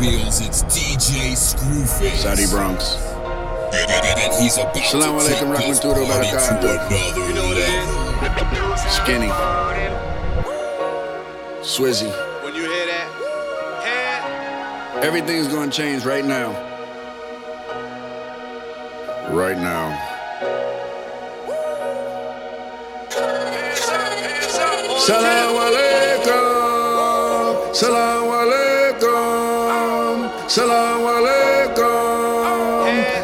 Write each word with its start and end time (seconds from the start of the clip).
wheels, 0.00 0.40
it's 0.40 0.62
DJ 0.64 1.32
Screwface. 1.34 2.16
Saudi 2.22 2.46
Bronx. 2.46 2.96
And, 2.96 3.90
and, 3.90 4.18
and 4.20 4.32
he's 4.42 4.56
about 4.56 4.74
Assalamu 4.74 5.20
to 5.20 5.28
take 5.28 5.42
alaikum, 5.42 5.66
this 5.66 5.84
wa 5.84 5.94
party 5.94 6.06
to 6.06 6.12
barakatuh. 6.12 6.64
another 6.64 7.28
You 7.28 7.34
know 7.34 7.46
what 7.48 7.58
it 7.58 7.68
level. 7.68 8.90
Skinny. 8.90 9.30
Swizzy. 11.62 12.10
When 12.44 12.54
you 12.54 12.62
hear 12.62 12.86
that, 12.86 13.08
hand, 13.84 15.04
Everything's 15.04 15.48
gonna 15.48 15.70
change 15.70 16.04
right 16.04 16.24
now. 16.24 16.52
Right 19.30 19.58
now. 19.58 19.96
Salam 24.98 25.54
alaikum. 25.66 27.74
Salam 27.74 28.24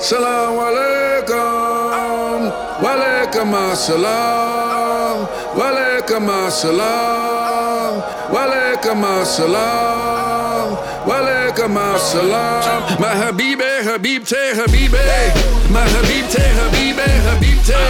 Salam 0.04 0.60
alaikum. 0.60 2.52
Walaikum 2.84 3.54
assalam. 3.56 5.16
Walaikum 5.56 6.28
assalam. 6.44 8.04
Walaikum 8.28 9.00
assalam. 9.00 10.76
Walaikum 11.08 11.76
assalam. 11.80 13.00
My 13.00 13.14
habibi, 13.16 13.70
habibte, 13.88 14.42
habibi. 14.60 15.00
Eh. 15.00 15.32
My 15.72 15.80
habibte, 15.94 16.44
habibi, 16.58 17.00
eh, 17.00 17.24
habibte. 17.24 17.80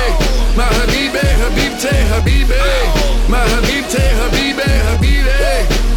My 0.55 0.71
habibi, 0.79 1.19
eh, 1.19 1.35
habibte, 1.43 1.95
habibi. 2.15 2.63
My 3.29 3.43
habibte, 3.55 4.03
habibi, 4.21 4.69
habibi. 4.87 5.94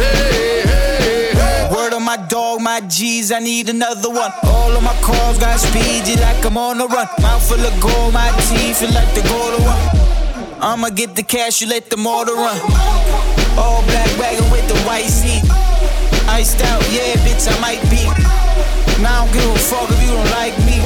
Hey, 0.00 0.64
hey, 0.64 1.30
hey. 1.36 1.68
Word 1.70 1.92
on 1.92 2.04
my 2.04 2.16
dog, 2.16 2.62
my 2.62 2.80
G's, 2.88 3.32
I 3.32 3.38
need 3.38 3.68
another 3.68 4.08
one. 4.08 4.32
All 4.44 4.72
of 4.72 4.82
my 4.82 4.96
calls 5.02 5.38
got 5.38 5.60
speed, 5.60 6.08
you 6.08 6.16
like 6.16 6.42
I'm 6.44 6.56
on 6.56 6.78
the 6.78 6.88
run. 6.88 7.06
Mouth 7.20 7.46
full 7.46 7.60
of 7.60 7.80
gold, 7.80 8.14
my 8.14 8.30
teeth 8.48 8.78
feel 8.80 8.92
like 8.92 9.12
the 9.14 9.22
golden 9.28 9.62
one. 9.62 9.82
I'ma 10.62 10.88
get 10.88 11.14
the 11.14 11.22
cash, 11.22 11.60
you 11.60 11.68
let 11.68 11.90
the 11.90 11.98
motor 11.98 12.32
run. 12.32 12.58
All 13.60 13.82
black 13.84 14.08
wagon 14.18 14.50
with 14.50 14.66
the 14.68 14.78
white 14.88 15.10
seat. 15.12 15.44
Iced 16.28 16.62
out, 16.62 16.82
yeah, 16.90 17.12
bitch, 17.24 17.46
I 17.46 17.60
might 17.60 17.82
be. 17.90 18.45
Now 19.02 19.24
I 19.24 19.28
don't 19.28 19.32
give 19.36 19.44
a 19.44 19.58
fuck 19.58 19.90
if 19.92 20.00
you 20.00 20.08
don't 20.08 20.30
like 20.32 20.56
me. 20.64 20.80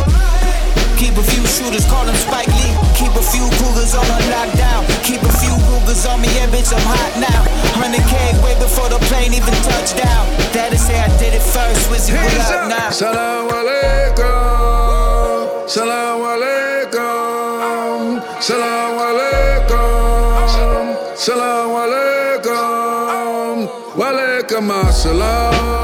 Keep 0.98 1.16
a 1.16 1.22
few 1.22 1.46
shooters, 1.46 1.86
call 1.86 2.04
them 2.04 2.14
Spike 2.16 2.50
Lee. 2.58 2.74
Keep 2.98 3.14
a 3.14 3.22
few 3.22 3.46
cougars 3.56 3.94
on 3.94 4.04
a 4.04 4.18
lockdown. 4.28 4.82
Keep 5.06 5.22
a 5.22 5.32
few 5.38 5.54
cougars 5.70 6.04
on 6.04 6.20
me, 6.20 6.28
yeah, 6.34 6.50
bitch, 6.50 6.74
I'm 6.74 6.82
hot 6.84 7.14
now. 7.22 7.46
100K 7.80 8.42
way 8.44 8.58
before 8.58 8.88
the 8.90 8.98
plane 9.06 9.32
even 9.32 9.54
touched 9.62 9.96
down. 9.96 10.26
Daddy 10.52 10.76
say 10.76 10.98
I 11.00 11.08
did 11.18 11.34
it 11.34 11.42
first, 11.42 11.88
Wizzy, 11.88 12.12
what 12.12 12.34
up 12.50 12.68
now? 12.68 12.90
Salam 12.90 13.48
alaikum. 13.48 14.90
Salam 15.68 16.20
alaikum. 16.34 18.20
Salam 18.42 18.98
alaikum. 19.08 20.36
Salam 21.16 21.70
alaikum. 21.78 23.68
Walaikum 23.96 24.70
assalam. 24.82 25.79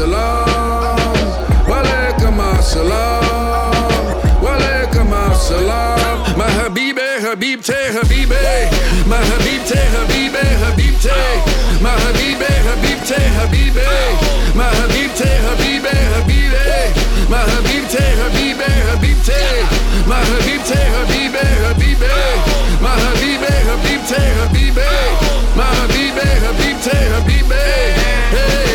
Assalam. 0.00 1.68
Walaikum 1.68 2.40
assalam. 2.40 4.16
Walaikum 4.40 5.12
assalam. 5.12 6.16
My. 6.38 6.48
My 9.06 9.20
habibte, 9.28 9.76
habibi, 10.00 10.40
habibte. 10.64 11.12
My 11.84 11.92
habibi. 12.00 12.50
My 14.54 14.72
habibte, 14.80 15.28
habibi, 15.44 15.92
habibi. 16.16 16.64
My 17.28 17.44
habibte, 17.44 18.00
habibi, 18.24 18.68
habibte. 18.88 19.40
My 20.08 20.24
habibte, 20.30 20.80
habibi, 20.96 21.44
habibi. 21.64 22.12
My 22.80 22.96
habibi, 23.04 23.52
habibte, 23.68 24.20
habibi. 24.38 24.88
My 25.56 25.68
habibi, 25.76 26.26
habibte, 26.44 26.96
habibi. 27.12 27.54
Hey, 27.54 27.92
hey, 28.00 28.48
hey. 28.64 28.69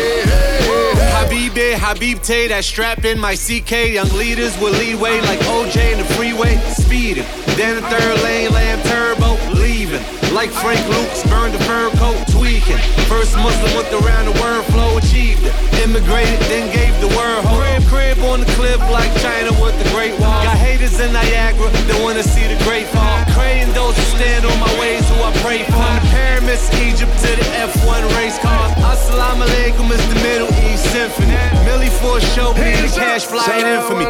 Habibi, 1.86 2.16
Habibte, 2.16 2.48
that 2.48 2.64
strap 2.64 3.04
in 3.04 3.16
my 3.16 3.36
CK. 3.36 3.94
Young 3.94 4.10
leaders 4.18 4.58
with 4.58 4.76
leeway 4.78 5.20
like 5.20 5.38
OJ 5.46 5.92
in 5.92 5.98
the 5.98 6.04
freeway. 6.18 6.58
Speeding, 6.74 7.24
then 7.54 7.80
the 7.80 7.88
third 7.88 8.22
lane, 8.24 8.50
lamb 8.50 8.82
turbo, 8.82 9.38
leaving. 9.54 10.02
Like 10.34 10.50
Frank 10.50 10.82
Lucas, 10.88 11.22
burned 11.30 11.54
the 11.54 11.62
fur 11.62 11.90
coat, 11.94 12.18
tweaking. 12.26 12.78
First 13.06 13.36
Muslim 13.36 13.70
with 13.76 13.88
the 13.90 13.98
round 13.98 14.26
the 14.26 14.34
word 14.42 14.64
flow, 14.74 14.98
achieved 14.98 15.44
it. 15.44 15.65
Immigrated, 15.84 16.40
then 16.50 16.72
gave 16.72 16.94
the 17.00 17.08
word 17.16 17.44
home. 17.44 17.60
Crib, 17.60 17.82
crib 17.88 18.18
on 18.30 18.40
the 18.40 18.50
cliff 18.58 18.80
like 18.90 19.12
China 19.20 19.52
with 19.62 19.76
the 19.82 19.88
Great 19.94 20.12
Wall. 20.20 20.42
Got 20.42 20.56
haters 20.56 20.98
in 21.00 21.12
Niagara 21.12 21.70
that 21.70 21.98
wanna 22.02 22.22
see 22.22 22.46
the 22.48 22.56
great 22.64 22.86
fall. 22.88 23.18
Praying 23.36 23.72
those 23.72 23.94
who 23.96 24.06
stand 24.18 24.44
on 24.44 24.58
my 24.58 24.72
ways 24.80 25.04
who 25.08 25.16
I 25.22 25.32
pray 25.44 25.62
for. 25.64 25.76
From 25.76 25.94
the 26.00 26.06
pyramids, 26.10 26.66
Egypt 26.80 27.12
to 27.22 27.30
the 27.36 27.46
F1 27.70 28.02
race 28.16 28.38
car. 28.38 28.70
Assalamu 28.92 29.44
alaikum 29.46 29.90
is 29.92 30.02
the 30.08 30.18
Middle 30.26 30.50
East 30.66 30.84
Symphony. 30.90 31.36
Millie 31.64 31.92
for 32.00 32.18
a 32.18 32.20
show, 32.34 32.52
me 32.54 32.72
the 32.82 32.88
cash 32.88 33.24
flying 33.24 33.66
in 33.66 33.80
for 33.86 33.96
me. 33.96 34.06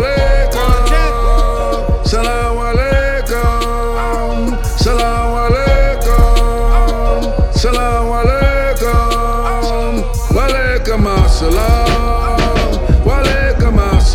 Salam 2.07 2.57
alaikum. 2.71 4.55
Salam 4.79 5.26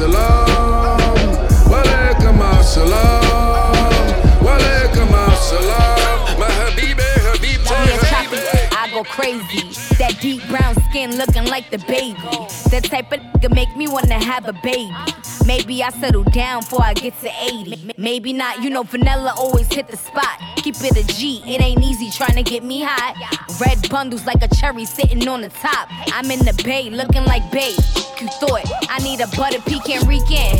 Walaikum 0.01 0.17
assalam. 0.17 1.29
Walaikum 1.69 2.39
assalam. 2.41 3.75
Walaikum 4.41 5.13
assalam. 5.13 6.39
My 6.39 6.49
habibi, 6.49 7.05
Yeah, 7.69 7.97
choppy, 8.09 8.37
habibi. 8.37 8.77
I 8.77 8.89
go 8.91 9.03
crazy. 9.03 9.63
That 9.99 10.19
deep 10.19 10.41
brown 10.49 10.73
skin 10.89 11.17
looking 11.17 11.45
like 11.45 11.69
the 11.69 11.77
baby. 11.79 12.17
That 12.71 12.85
type 12.85 13.11
of 13.11 13.19
nigga 13.19 13.53
make 13.53 13.75
me 13.75 13.87
wanna 13.87 14.23
have 14.23 14.47
a 14.47 14.53
baby. 14.53 14.89
Maybe 15.45 15.83
I 15.83 15.89
settle 15.89 16.23
down 16.23 16.61
before 16.61 16.83
I 16.83 16.93
get 16.93 17.19
to 17.19 17.29
80. 17.41 17.91
Maybe 17.97 18.31
not, 18.31 18.63
you 18.63 18.69
know, 18.69 18.83
vanilla 18.83 19.33
always 19.37 19.67
hit 19.67 19.89
the 19.89 19.97
spot. 19.97 20.39
Keep 20.57 20.75
it 20.79 20.95
a 20.95 21.05
G, 21.15 21.43
it 21.45 21.61
ain't 21.61 21.83
easy 21.83 22.09
trying 22.11 22.35
to 22.35 22.43
get 22.43 22.63
me 22.63 22.81
hot. 22.81 23.17
Red 23.59 23.89
bundles 23.89 24.25
like 24.25 24.41
a 24.41 24.47
cherry 24.55 24.85
sitting 24.85 25.27
on 25.27 25.41
the 25.41 25.49
top. 25.49 25.89
I'm 26.13 26.29
in 26.31 26.39
the 26.39 26.53
bay 26.63 26.89
looking 26.89 27.25
like 27.25 27.43
babe. 27.51 27.77
You 28.21 28.27
thought 28.39 28.63
I 28.87 28.99
need 28.99 29.19
a 29.19 29.27
butter 29.35 29.59
pecan 29.61 30.07
weekend. 30.07 30.59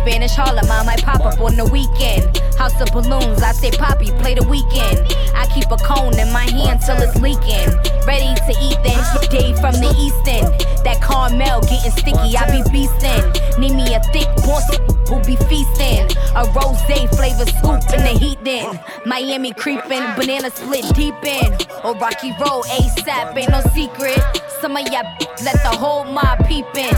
Spanish 0.00 0.32
Harlem, 0.32 0.70
I 0.70 0.82
might 0.84 1.02
pop 1.02 1.20
up 1.20 1.40
on 1.40 1.56
the 1.56 1.66
weekend. 1.66 2.24
House 2.56 2.80
of 2.80 2.88
balloons, 2.92 3.42
I 3.42 3.52
say 3.52 3.70
Poppy, 3.72 4.12
play 4.22 4.34
the 4.34 4.46
weekend. 4.48 4.96
I 5.34 5.44
keep 5.52 5.70
a 5.70 5.76
cone 5.76 6.16
in 6.18 6.32
my 6.32 6.48
hand 6.48 6.80
till 6.80 6.96
it's 7.02 7.16
leaking. 7.20 7.68
Ready 8.06 8.32
to 8.48 8.52
eat 8.62 8.78
then. 8.84 9.00
Dave 9.28 9.58
from 9.58 9.74
the 9.74 9.90
east 9.98 10.22
end. 10.26 10.46
That 10.84 11.02
caramel 11.02 11.49
getting 11.58 11.90
sticky, 11.90 12.36
I 12.38 12.46
be 12.46 12.62
beastin'. 12.70 13.58
Need 13.58 13.74
me 13.74 13.94
a 13.94 14.00
thick 14.14 14.30
boss 14.46 14.68
who 15.08 15.18
be 15.26 15.34
feasting. 15.50 16.06
A 16.36 16.46
rose 16.54 16.80
flavor 16.86 17.46
scoop 17.46 17.82
in 17.92 18.04
the 18.06 18.14
heat 18.18 18.38
then. 18.44 18.78
Miami 19.04 19.52
creepin', 19.52 20.14
banana 20.14 20.50
split 20.50 20.84
deep 20.94 21.18
in. 21.24 21.52
Or 21.82 21.96
Rocky 21.96 22.30
Road, 22.38 22.64
ASAP, 22.78 23.36
ain't 23.36 23.50
no 23.50 23.60
secret. 23.74 24.20
Some 24.60 24.76
of 24.76 24.86
y'all 24.92 25.02
let 25.42 25.58
the 25.64 25.74
whole 25.74 26.04
mob 26.04 26.46
peep 26.46 26.66
in. 26.76 26.94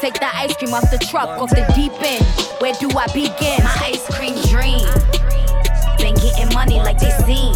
Take 0.00 0.20
the 0.20 0.28
ice 0.34 0.54
cream 0.56 0.74
off 0.74 0.90
the 0.90 0.98
truck, 0.98 1.28
off 1.40 1.50
the 1.50 1.64
deep 1.74 1.92
end. 2.02 2.24
Where 2.60 2.74
do 2.74 2.90
I 2.98 3.06
begin? 3.06 3.64
My 3.64 3.74
ice 3.80 4.04
cream 4.14 4.34
dream. 4.52 4.84
Been 5.96 6.14
getting 6.16 6.52
money 6.52 6.76
like 6.80 6.98
they 6.98 7.10
seen. 7.24 7.54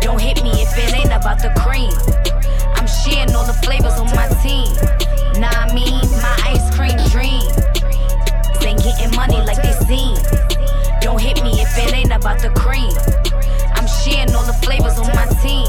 Don't 0.00 0.20
hit 0.20 0.42
me 0.44 0.50
if 0.62 0.78
it 0.78 0.94
ain't 0.94 1.12
about 1.12 1.42
the 1.42 1.50
cream. 1.58 2.25
I'm 2.86 2.92
sharing 3.10 3.34
all 3.34 3.44
the 3.44 3.52
flavors 3.66 3.98
on 3.98 4.06
my 4.14 4.28
team. 4.46 4.70
Nah, 5.42 5.50
I 5.50 5.74
mean, 5.74 6.06
my 6.22 6.38
ice 6.46 6.70
cream 6.70 6.94
dream. 7.10 7.42
Ain't 8.62 8.78
getting 8.78 9.10
money 9.16 9.42
like 9.42 9.60
they 9.60 9.74
seen. 9.90 10.14
Don't 11.00 11.20
hit 11.20 11.42
me 11.42 11.50
if 11.58 11.76
it 11.76 11.92
ain't 11.92 12.12
about 12.12 12.38
the 12.38 12.50
cream. 12.50 12.94
I'm 13.74 13.88
sharing 13.88 14.32
all 14.36 14.46
the 14.46 14.54
flavors 14.62 15.00
on 15.00 15.08
my 15.18 15.26
team. 15.42 15.66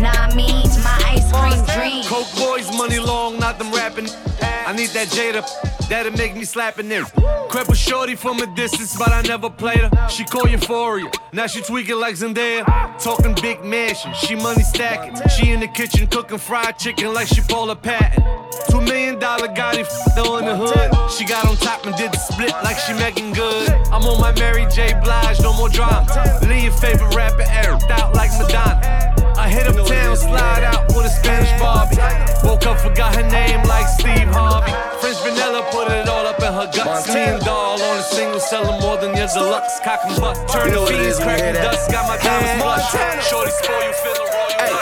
Nah, 0.00 0.08
I 0.08 0.34
mean, 0.34 0.64
my 0.80 0.96
ice 1.12 1.28
cream 1.30 1.60
dream. 1.76 2.04
Coke 2.06 2.32
boys, 2.38 2.74
money 2.74 2.98
long, 2.98 3.38
not 3.38 3.58
them 3.58 3.70
rapping. 3.70 4.08
I 4.40 4.72
need 4.72 4.88
that 4.96 5.08
Jada, 5.08 5.44
that'll 5.88 6.12
make 6.12 6.36
me 6.36 6.44
slap 6.44 6.68
slapping 6.68 6.88
them. 6.88 7.06
Crept 7.48 7.70
a 7.70 7.74
shorty 7.74 8.14
from 8.14 8.40
a 8.40 8.46
distance, 8.54 8.96
but 8.98 9.10
I 9.10 9.22
never 9.22 9.48
played 9.48 9.78
her. 9.78 10.08
She 10.08 10.24
call 10.24 10.46
Euphoria, 10.48 11.10
now 11.32 11.46
she 11.46 11.62
tweaking 11.62 11.98
like 11.98 12.14
Zendaya. 12.14 12.64
Talking 13.02 13.34
big 13.40 13.64
mansion, 13.64 14.12
she 14.14 14.34
money 14.34 14.62
stacking. 14.62 15.16
She 15.30 15.50
in 15.50 15.60
the 15.60 15.68
kitchen 15.68 16.06
cooking 16.08 16.38
fried 16.38 16.78
chicken 16.78 17.14
like 17.14 17.28
she 17.28 17.40
Paula 17.40 17.76
Patton. 17.76 18.22
Two 18.70 18.80
million 18.80 19.18
dollar 19.18 19.48
Gotti 19.48 19.86
though 20.14 20.38
in 20.38 20.44
the 20.44 20.56
hood. 20.56 21.10
She 21.10 21.24
got 21.24 21.46
on 21.46 21.56
top 21.56 21.86
and 21.86 21.96
did 21.96 22.12
the 22.12 22.18
split 22.18 22.52
like 22.62 22.78
she 22.78 22.92
making 22.94 23.32
good. 23.32 23.70
I'm 23.92 24.02
on 24.02 24.20
my 24.20 24.32
Mary 24.32 24.66
J. 24.74 24.94
Blige, 25.02 25.40
no 25.40 25.52
more 25.54 25.68
drama. 25.68 26.06
Lee, 26.46 26.64
your 26.64 26.72
favorite 26.72 27.14
rapper, 27.14 27.44
Eric, 27.48 27.82
out 27.90 28.14
like 28.14 28.30
Madonna. 28.38 29.27
I 29.38 29.48
hit 29.48 29.68
uptown, 29.68 30.16
slide 30.16 30.64
out 30.64 30.88
with 30.88 31.06
a 31.06 31.10
Spanish 31.10 31.54
Barbie. 31.62 31.96
Woke 32.42 32.66
up, 32.66 32.80
forgot 32.80 33.14
her 33.14 33.22
name 33.30 33.62
like 33.70 33.86
Steve 33.86 34.26
Harvey. 34.34 34.74
French 34.98 35.16
vanilla, 35.22 35.62
put 35.70 35.86
it 35.94 36.08
all 36.08 36.26
up 36.26 36.42
in 36.42 36.52
her 36.52 36.66
guts. 36.74 37.06
Slim 37.06 37.38
doll 37.46 37.80
on 37.80 37.98
a 37.98 38.02
single, 38.02 38.40
selling 38.40 38.80
more 38.82 38.98
than 38.98 39.14
your 39.14 39.28
deluxe. 39.28 39.78
Cock 39.84 40.00
and 40.04 40.20
butt, 40.20 40.34
turn 40.50 40.74
the 40.74 40.82
fiends, 40.90 41.22
cracking 41.22 41.54
dust. 41.54 41.88
Got 41.90 42.10
my 42.10 42.18
diamonds 42.18 42.62
blush. 42.62 42.90
Shorty 43.30 43.52
spoil 43.62 43.78
you, 43.78 43.94
feeling 44.02 44.26
royal. 44.26 44.74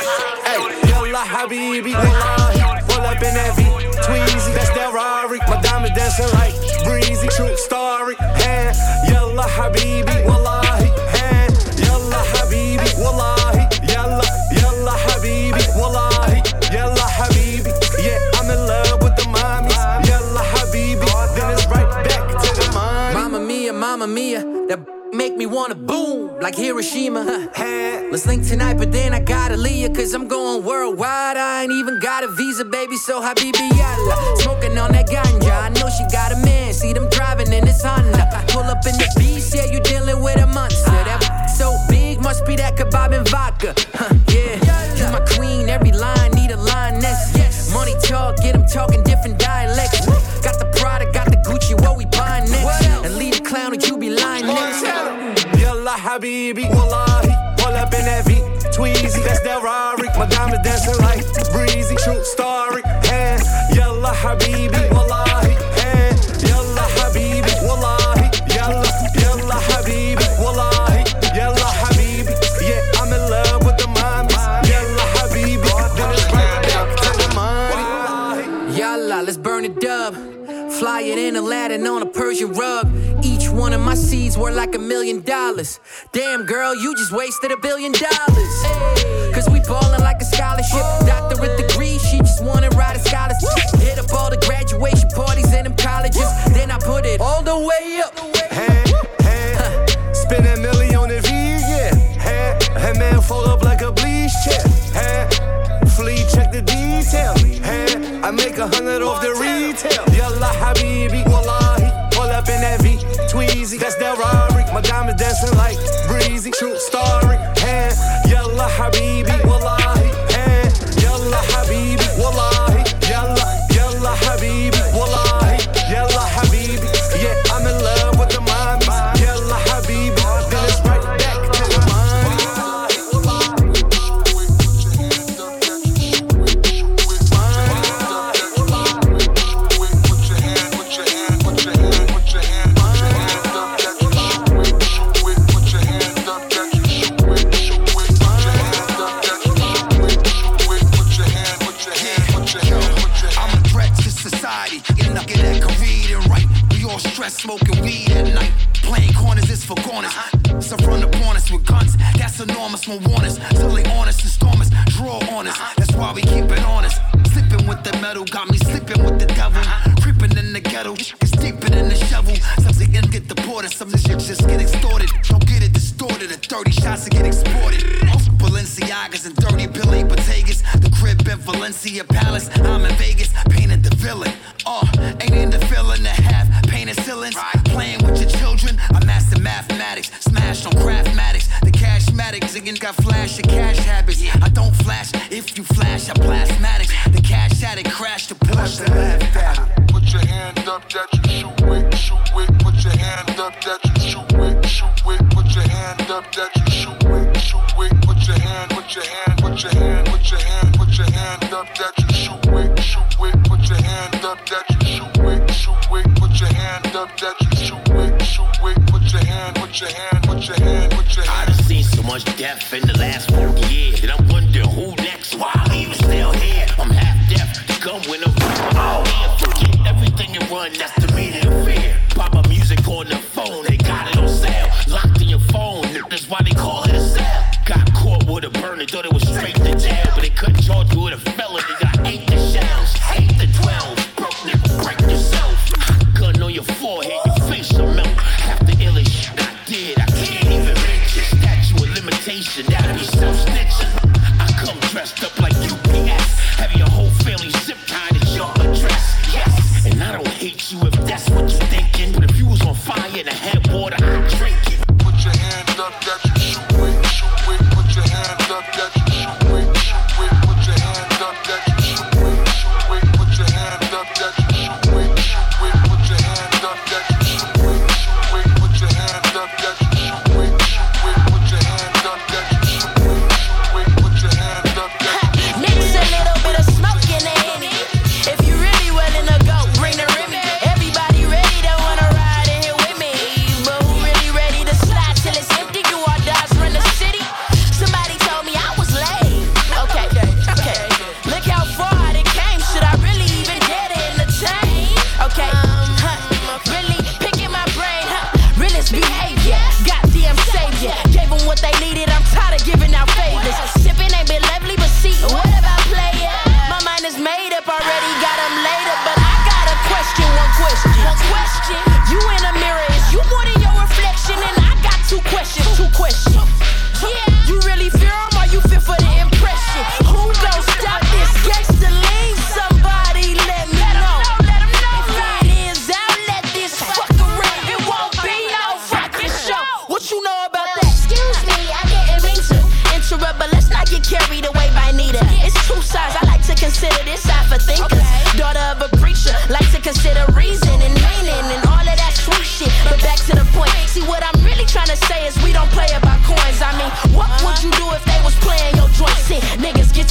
Hey, 0.49 0.59
yalla 0.89 1.23
habibi, 1.29 1.93
wallahi. 1.93 2.81
Pull 2.89 3.05
up 3.05 3.21
in 3.21 3.35
that 3.37 3.53
V, 3.61 3.63
Tweezy, 4.09 4.57
that's 4.57 4.73
that 4.73 4.91
Rari. 4.97 5.39
My 5.53 5.61
diamond 5.61 5.95
dancing 5.95 6.33
like 6.33 6.57
breezy, 6.83 7.29
true 7.29 7.55
story. 7.61 8.17
Hey, 8.41 8.73
yalla 9.13 9.45
habibi, 9.45 10.25
wallahi. 10.25 10.66
Me 25.47 25.55
wanna 25.55 25.75
boom 25.75 26.39
like 26.41 26.55
Hiroshima. 26.55 27.51
Let's 28.11 28.27
link 28.27 28.47
tonight, 28.47 28.79
but 28.79 28.93
then 28.93 29.13
I 29.15 29.21
gotta 29.21 29.57
leave 29.57 29.93
cause 29.95 30.15
I'm 30.15 30.29
going 30.29 30.65
worldwide. 30.65 31.37
I 31.37 31.63
ain't 31.63 31.73
even 31.73 32.01
got 32.01 32.25
a 32.25 32.29
visa, 32.29 32.65
baby, 32.65 32.97
so 32.97 33.21
Habibi 33.21 33.69
Yalla. 33.77 34.37
Smoking 34.39 34.79
on 34.79 34.93
that 34.93 35.09
ganja, 35.09 35.63
I 35.63 35.69
know 35.71 35.89
she 35.91 36.05
got 36.13 36.33
a 36.33 36.37
man. 36.45 36.73
See 36.73 36.93
them 36.93 37.09
driving 37.11 37.53
in 37.53 37.65
this 37.65 37.83
Honda. 37.83 38.45
Pull 38.49 38.65
up 38.65 38.85
in 38.87 38.97
the 38.97 39.13
beast, 39.19 39.55
yeah, 39.55 39.67
you 39.67 39.81
dealing 39.81 40.23
with 40.23 40.41
a 40.41 40.47
monster. 40.47 40.91
That 40.91 41.47
so 41.47 41.77
big, 41.89 42.21
must 42.21 42.45
be 42.47 42.57
that 42.57 42.77
kebab 42.77 43.17
and 43.17 43.29
vodka. 43.29 43.75
Huh, 43.95 44.15
yalla 63.75 64.13
habibi, 64.23 64.81
yalla 66.49 66.85
habibi. 66.97 67.53
Yalla, 68.55 68.89
yalla 69.23 69.57
habibi. 69.69 70.27
Yalla 71.37 71.69
habibi, 71.81 72.33
yeah, 72.63 73.01
I'm 73.01 73.13
in 73.13 73.23
love 73.31 73.65
with 73.65 73.77
the. 73.79 73.87
Yalla 74.71 75.05
habibi. 75.15 75.69
Yalla, 78.79 79.23
let's 79.23 79.37
burn 79.37 79.65
it 79.65 79.85
up. 79.85 80.15
Fly 80.79 81.01
it 81.03 81.19
in 81.19 81.37
Aladdin 81.37 81.87
on 81.87 82.03
a 82.03 82.07
Persian 82.07 82.53
rug. 82.53 82.87
One 83.57 83.73
of 83.73 83.81
my 83.81 83.95
seeds 83.95 84.37
worth 84.37 84.55
like 84.55 84.75
a 84.75 84.79
million 84.79 85.23
dollars. 85.23 85.81
Damn, 86.13 86.45
girl, 86.45 86.75
you 86.75 86.95
just 86.95 87.11
wasted 87.11 87.51
a 87.51 87.57
billion 87.57 87.91
dollars. 87.91 88.57
Cause 89.35 89.49
we 89.49 89.61
ballin' 89.61 90.03
like 90.03 90.21
a 90.21 90.27
scholarship. 90.27 90.85
Doctorate 91.07 91.57
degree, 91.57 91.99
she 91.99 92.19
just 92.19 92.45
wanna 92.45 92.69
ride 92.71 92.97
a 92.97 92.99
scholarship. 92.99 93.81
Hit 93.81 93.99
up 93.99 94.13
all 94.13 94.29
the 94.29 94.37
graduation 94.37 95.09
parties 95.17 95.51
in 95.55 95.65
them 95.65 95.75
colleges. 95.75 96.29
Then 96.53 96.71
I 96.71 96.79
put 96.79 97.07
it 97.07 97.19
all 97.19 97.43
the 97.43 97.59
way 97.59 98.03
up. 98.05 98.13
Hey, 98.53 98.85
hey, 99.25 99.87
spin 100.13 100.45
a 100.47 100.57
million 100.59 100.97
on 100.97 101.09
the 101.09 101.23
V, 101.23 101.31
yeah. 101.33 101.95
Hey, 102.21 102.59
hey 102.79 102.93
man, 102.99 103.23
fold 103.23 103.49
up 103.49 103.63
like 103.63 103.81
a 103.81 103.91
bleach 103.91 104.33
chair. 104.45 104.63
Hey, 104.93 105.29
flea 105.97 106.27
check 106.31 106.53
the 106.53 106.61
detail. 106.61 107.35
Hey, 107.65 108.21
I 108.23 108.31
make 108.31 108.59
a 108.59 108.69
hundred 108.69 109.01
off 109.01 109.23
the 109.23 109.33
retail. 109.33 110.06
Dancing 115.41 115.59
like 115.59 115.79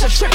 niggas 0.05 0.21
get 0.21 0.34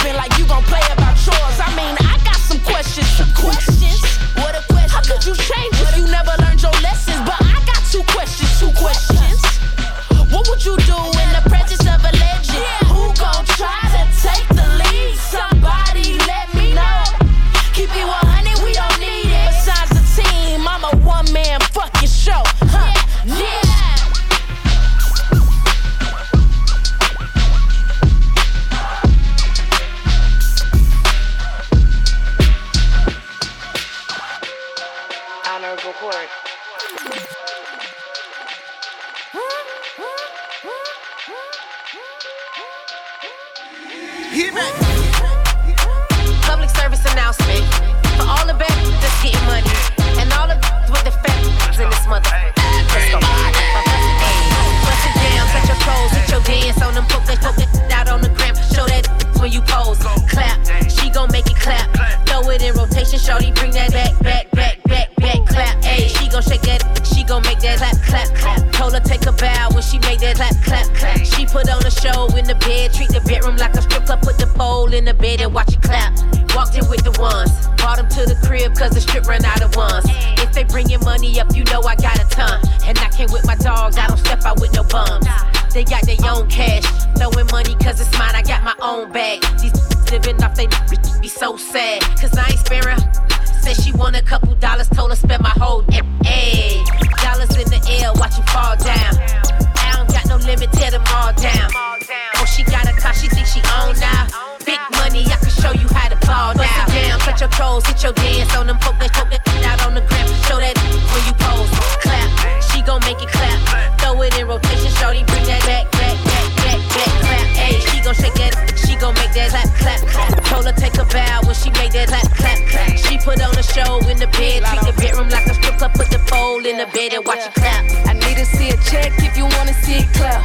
bow 121.11 121.41
when 121.45 121.55
she 121.55 121.71
make 121.77 121.93
that 121.93 122.09
clap, 122.09 122.27
clap, 122.35 122.59
clap. 122.71 122.97
She 122.97 123.19
put 123.19 123.43
on 123.43 123.55
a 123.59 123.63
show 123.63 123.99
in 124.09 124.17
the 124.19 124.31
bed, 124.39 124.63
treat 124.65 124.83
the 124.87 124.95
bedroom 124.97 125.29
like 125.29 125.47
a 125.47 125.55
strip 125.55 125.77
club, 125.79 125.95
put 125.95 126.09
the 126.11 126.19
pole 126.31 126.65
in 126.65 126.79
the 126.79 126.87
bed 126.95 127.13
and 127.13 127.25
watch 127.27 127.45
it 127.45 127.55
clap. 127.55 127.83
I 128.07 128.13
need 128.15 128.37
to 128.39 128.47
see 128.47 128.71
a 128.71 128.79
check 128.89 129.13
if 129.19 129.37
you 129.37 129.45
wanna 129.45 129.75
see 129.85 130.03
it 130.03 130.09
clap. 130.15 130.43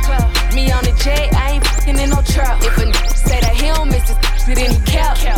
Me 0.54 0.72
on 0.72 0.84
the 0.84 0.94
jet, 1.04 1.34
I 1.34 1.58
ain't 1.58 1.66
fucking 1.66 1.98
in 2.00 2.10
no 2.10 2.22
trap. 2.22 2.62
If 2.62 2.78
a 2.78 2.86
n- 2.88 2.94
say 3.14 3.40
that 3.40 3.56
he 3.56 3.68
don't 3.68 3.90
miss 3.90 4.10
it, 4.10 4.18
then 4.48 4.58
he. 4.58 4.86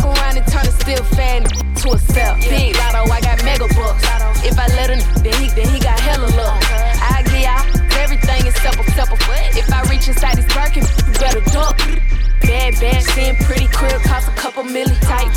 Go 0.02 0.10
around 0.10 0.36
and 0.36 0.46
turn 0.46 0.66
a 0.66 0.72
still 0.72 1.04
fan 1.16 1.42
to 1.44 1.92
a 1.92 1.98
cell. 1.98 2.34
Big 2.36 2.76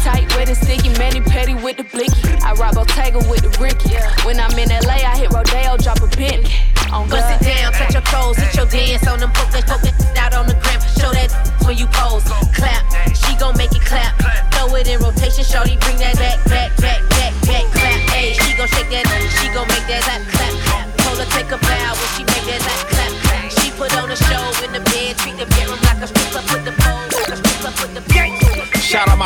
Tight, 0.03 0.25
wet 0.35 0.49
and 0.49 0.57
sticky, 0.57 0.89
mani 0.97 1.21
petty 1.21 1.53
with 1.53 1.77
the 1.77 1.83
blicky. 1.83 2.17
I 2.41 2.53
rob 2.53 2.73
Bottega 2.73 3.19
with 3.29 3.45
the 3.45 3.53
Ricky. 3.61 3.93
When 4.25 4.39
I'm 4.39 4.57
in 4.57 4.69
LA, 4.69 4.97
I 5.05 5.13
hit 5.13 5.29
Rodeo, 5.29 5.77
drop 5.77 6.01
a 6.01 6.07
Bentley. 6.09 6.49
On 6.89 7.07
Bust 7.07 7.29
it 7.37 7.45
down, 7.45 7.71
touch 7.71 7.93
your 7.93 8.01
toes, 8.09 8.35
hit 8.35 8.55
your 8.55 8.65
dance 8.65 9.07
on 9.07 9.19
them, 9.19 9.29
poke 9.31 9.53
that, 9.53 9.69
poke 9.69 9.81
that 9.85 10.17
out 10.17 10.33
on 10.33 10.47
the 10.47 10.57
gram. 10.57 10.81
Show 10.97 11.13
that 11.13 11.29
when 11.63 11.77
you 11.77 11.85
pose, 11.93 12.25
clap. 12.57 12.81
She 13.13 13.37
gon' 13.37 13.55
make 13.57 13.71
it 13.77 13.85
clap. 13.85 14.17
Throw 14.51 14.73
it 14.73 14.89
in 14.89 14.99
rotation, 14.99 15.45
shorty, 15.45 15.77
bring 15.85 16.01
that 16.01 16.17
back, 16.17 16.41
back, 16.49 16.73
back, 16.81 16.99
back, 17.13 17.33
back, 17.45 17.65
clap. 17.69 18.01
Ayy, 18.17 18.33
she 18.41 18.57
gon' 18.57 18.67
shake 18.73 18.89
that, 18.89 19.05
she 19.37 19.53
gon' 19.53 19.69
make 19.69 19.85
that 19.85 20.01
clap, 20.01 20.40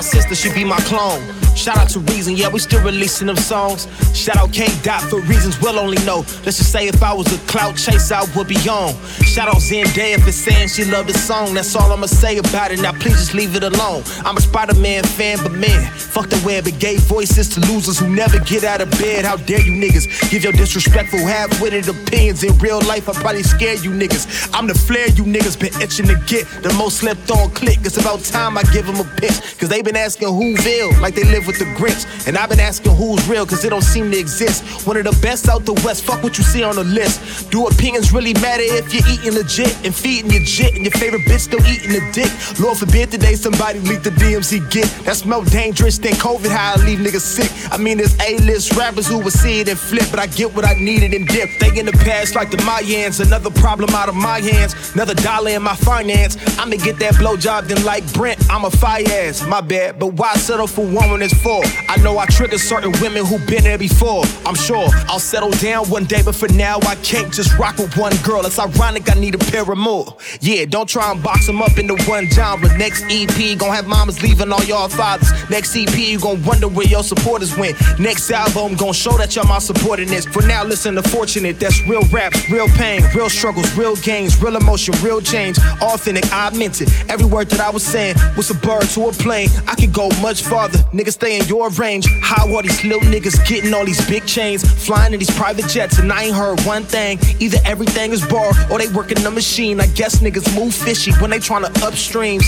sister, 0.06 0.36
she 0.36 0.54
be 0.54 0.64
my 0.64 0.80
clone. 0.82 1.22
Shout 1.56 1.78
out 1.78 1.90
to 1.90 2.00
Reason, 2.00 2.36
yeah, 2.36 2.50
we 2.50 2.60
still 2.60 2.84
releasing 2.84 3.28
them 3.28 3.36
songs. 3.36 3.88
Shout 4.14 4.38
out 4.38 4.54
K 4.54 4.68
Dot 4.84 5.02
for 5.10 5.20
reasons 5.22 5.60
we'll 5.60 5.80
only 5.80 5.98
know. 6.06 6.20
Let's 6.46 6.58
just 6.58 6.72
say 6.72 6.88
if 6.88 7.02
I 7.02 7.14
was 7.14 7.28
a 7.34 7.38
clout 7.48 7.76
chaser, 7.78 8.16
I 8.16 8.26
would 8.36 8.48
be 8.48 8.58
on. 8.70 8.94
Shout 9.24 9.48
out 9.48 9.56
Zendaya 9.56 10.22
for 10.24 10.32
saying 10.32 10.70
she 10.70 10.86
loved 10.86 11.10
the 11.10 11.18
song. 11.18 11.54
That's 11.56 11.76
all 11.76 11.92
I'ma 11.92 12.06
say 12.06 12.38
about 12.38 12.72
it. 12.72 12.80
Now 12.80 12.92
please 12.92 13.18
just 13.18 13.34
leave 13.34 13.56
it 13.56 13.64
alone. 13.64 14.04
I'm 14.24 14.38
a 14.38 14.42
Spider-Man 14.42 15.04
fan, 15.04 15.40
but 15.42 15.54
man, 15.54 15.92
fuck 16.16 16.30
the 16.30 16.42
web. 16.46 16.66
It 16.66 16.80
gave 16.80 17.02
voices 17.02 17.50
to 17.50 17.60
losers 17.68 18.00
who 18.00 18.08
never 18.08 18.40
get 18.40 18.64
out 18.64 18.80
of 18.80 18.90
bed. 18.92 19.26
How 19.26 19.36
dare 19.36 19.60
you 19.60 19.74
niggas 19.74 20.32
give 20.32 20.46
your 20.46 20.54
disrespectful, 20.54 21.20
half-witted 21.20 21.90
opinions 21.90 22.42
in 22.42 22.58
real 22.60 22.80
life? 22.88 23.10
I 23.10 23.14
probably 23.14 23.44
scare 23.44 23.76
you 23.76 23.92
niggas. 23.92 24.50
I'm 24.54 24.66
the 24.66 24.74
flair 24.74 25.08
you 25.10 25.26
niggas 25.26 25.60
been 25.60 25.76
itching 25.82 26.08
to 26.08 26.16
get. 26.26 26.48
The 26.64 26.74
most 26.76 27.00
slept 27.00 27.30
on 27.32 27.52
click. 27.52 27.80
It's 27.84 27.98
about 27.98 28.22
time 28.24 28.58
I 28.58 28.64
give 28.72 28.86
them 28.88 29.02
a 29.02 29.08
pitch. 29.20 29.60
Cause 29.60 29.68
they 29.68 29.82
been 29.82 29.98
asking 29.98 30.30
who's 30.30 30.64
vil, 30.64 30.90
like 31.02 31.16
they 31.16 31.26
live 31.26 31.48
with 31.48 31.60
the 31.60 31.68
grits. 31.76 32.08
And 32.28 32.38
I've 32.38 32.48
been 32.48 32.62
asking 32.62 32.96
who's 32.96 33.20
real, 33.28 33.46
cause 33.46 33.66
it 33.66 33.72
don't 33.72 33.84
seem 33.84 34.10
to 34.12 34.18
exist. 34.18 34.88
One 34.88 34.96
of 34.96 35.04
the 35.04 35.18
best 35.22 35.50
out 35.50 35.66
the 35.66 35.74
west, 35.84 36.06
fuck 36.06 36.24
what 36.24 36.38
you 36.38 36.46
see 36.46 36.64
on 36.64 36.78
the 36.78 36.86
list. 36.86 37.52
Do 37.52 37.68
opinions 37.68 38.14
really 38.14 38.34
matter 38.36 38.64
if 38.64 38.94
you're 38.94 39.08
eating 39.12 39.34
legit 39.34 39.76
and 39.84 39.94
feeding 39.94 40.32
your 40.32 40.44
jit 40.44 40.76
and 40.76 40.84
your 40.86 40.96
favorite 40.96 41.24
bitch 41.28 41.52
still 41.52 41.66
eating 41.68 41.92
the 41.92 42.04
dick? 42.14 42.32
Lord 42.58 42.78
forbid 42.78 43.12
today 43.12 43.36
somebody 43.36 43.80
leak 43.80 44.02
the 44.04 44.12
DMC 44.12 44.72
get. 44.72 44.88
That's 45.04 45.26
more 45.26 45.44
dangerous 45.44 46.00
than 46.06 46.14
COVID, 46.14 46.52
I 46.52 46.76
leave 46.86 47.00
niggas 47.00 47.22
sick. 47.22 47.52
I 47.72 47.78
mean, 47.78 47.98
there's 47.98 48.16
A-list 48.22 48.76
rappers 48.76 49.08
who 49.08 49.18
would 49.20 49.34
see 49.34 49.62
it 49.62 49.70
and 49.70 49.80
flip, 49.80 50.06
but 50.12 50.20
I 50.20 50.28
get 50.28 50.54
what 50.54 50.66
I 50.66 50.74
needed 50.74 51.14
and 51.14 51.28
dip. 51.28 51.50
They 51.60 51.78
in 51.80 51.86
the 51.86 51.98
past 52.06 52.36
like 52.36 52.52
the 52.52 52.58
Mayans, 52.58 53.26
another 53.26 53.50
problem 53.50 53.90
out 53.92 54.10
of 54.10 54.16
my 54.16 54.40
hands, 54.40 54.76
another 54.94 55.16
dollar 55.16 55.52
in 55.52 55.64
my 55.64 55.76
finance. 55.76 56.38
I'ma 56.60 56.76
get 56.78 57.00
that 57.00 57.16
blowjob 57.16 57.68
then 57.68 57.84
like 57.84 58.06
Brent, 58.14 58.40
I'm 58.52 58.66
a 58.66 58.72
fire 58.72 59.04
ass. 59.08 59.46
My 59.48 59.62
bad. 59.62 59.76
bad, 59.76 60.00
but 60.00 60.14
why 60.14 60.34
settle 60.36 60.68
for 60.68 60.86
one 60.86 61.10
when 61.12 61.22
it's 61.22 61.34
four? 61.42 61.64
I 61.90 61.98
know 62.04 62.18
I 62.20 62.26
trigger 62.28 62.58
certain 62.58 62.92
women 63.02 63.26
who 63.26 63.40
been 63.48 63.64
there 63.64 63.78
before. 63.78 64.24
I'm 64.46 64.56
sure 64.56 64.88
I'll 65.10 65.20
settle 65.20 65.52
down 65.52 65.90
one 65.90 66.06
day, 66.06 66.22
but 66.24 66.36
for 66.36 66.50
now 66.50 66.78
I 66.84 66.96
can't 66.96 67.34
just 67.34 67.58
rock 67.58 67.78
with 67.78 67.98
one 67.98 68.16
girl. 68.24 68.46
It's 68.46 68.60
ironic 68.60 69.10
I 69.10 69.20
need 69.20 69.36
a 69.36 69.40
pair 69.52 69.64
of 69.64 69.78
more. 69.78 70.18
Yeah, 70.40 70.66
don't 70.66 70.88
try 70.88 71.12
and 71.12 71.22
box 71.24 71.48
them 71.48 71.62
up 71.62 71.78
into 71.78 71.96
one 72.06 72.30
genre. 72.30 72.70
Next 72.78 73.04
EP 73.10 73.58
gon' 73.58 73.74
have 73.74 73.88
mamas 73.88 74.22
leaving 74.22 74.52
all 74.52 74.64
y'all 74.64 74.90
fathers. 74.90 75.32
Next 75.50 75.76
EP 75.76 75.95
you 76.04 76.20
gon' 76.20 76.44
wonder 76.44 76.68
where 76.68 76.88
your 76.88 77.04
supporters 77.04 77.56
went. 77.58 77.78
Next 78.00 78.30
album 78.32 78.76
gon' 78.76 78.94
show 78.94 79.18
that 79.18 79.36
y'all 79.36 79.48
my 79.48 79.60
supporting 79.60 80.08
this. 80.08 80.26
For 80.26 80.42
now, 80.42 80.64
listen 80.64 80.96
to 80.96 81.04
Fortunate. 81.04 81.60
That's 81.60 81.82
real 81.88 82.04
raps, 82.12 82.50
real 82.50 82.68
pain, 82.70 83.02
real 83.16 83.30
struggles, 83.30 83.74
real 83.78 83.96
gains, 83.96 84.42
real 84.42 84.56
emotion, 84.56 84.94
real 85.02 85.22
change. 85.22 85.58
Authentic, 85.82 86.26
I 86.32 86.50
meant 86.58 86.82
it. 86.82 86.90
Every 87.10 87.26
word 87.26 87.50
that 87.52 87.60
I 87.60 87.70
was 87.70 87.84
saying 87.84 88.16
was 88.36 88.50
a 88.50 88.56
bird 88.56 88.90
to 88.90 89.08
a 89.08 89.12
plane. 89.12 89.50
I 89.68 89.76
could 89.76 89.94
go 89.94 90.10
much 90.22 90.44
farther. 90.44 90.80
Niggas 90.94 91.14
stay 91.14 91.40
in 91.40 91.46
your 91.48 91.70
range. 91.72 92.06
How 92.22 92.54
are 92.56 92.62
these 92.62 92.84
little 92.84 93.02
niggas 93.02 93.48
getting 93.48 93.74
all 93.74 93.86
these 93.86 94.06
big 94.08 94.26
chains? 94.26 94.64
Flying 94.86 95.14
in 95.14 95.20
these 95.20 95.32
private 95.32 95.68
jets, 95.68 96.00
and 96.00 96.12
I 96.12 96.26
ain't 96.26 96.36
heard 96.36 96.60
one 96.62 96.84
thing. 96.84 97.20
Either 97.40 97.60
everything 97.66 98.12
is 98.12 98.26
borrowed 98.26 98.56
or 98.72 98.80
they 98.80 98.88
working 98.90 99.22
the 99.24 99.32
machine. 99.32 99.80
I 99.80 99.88
guess 99.88 100.22
niggas 100.22 100.54
move 100.56 100.74
fishy 100.74 101.12
when 101.14 101.30
they 101.30 101.40
tryna 101.40 101.70
upstreams. 101.86 102.44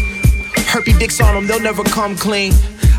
Herpy 0.67 0.97
dicks 0.99 1.21
on 1.21 1.33
them, 1.33 1.47
they'll 1.47 1.61
never 1.61 1.83
come 1.83 2.15
clean. 2.15 2.51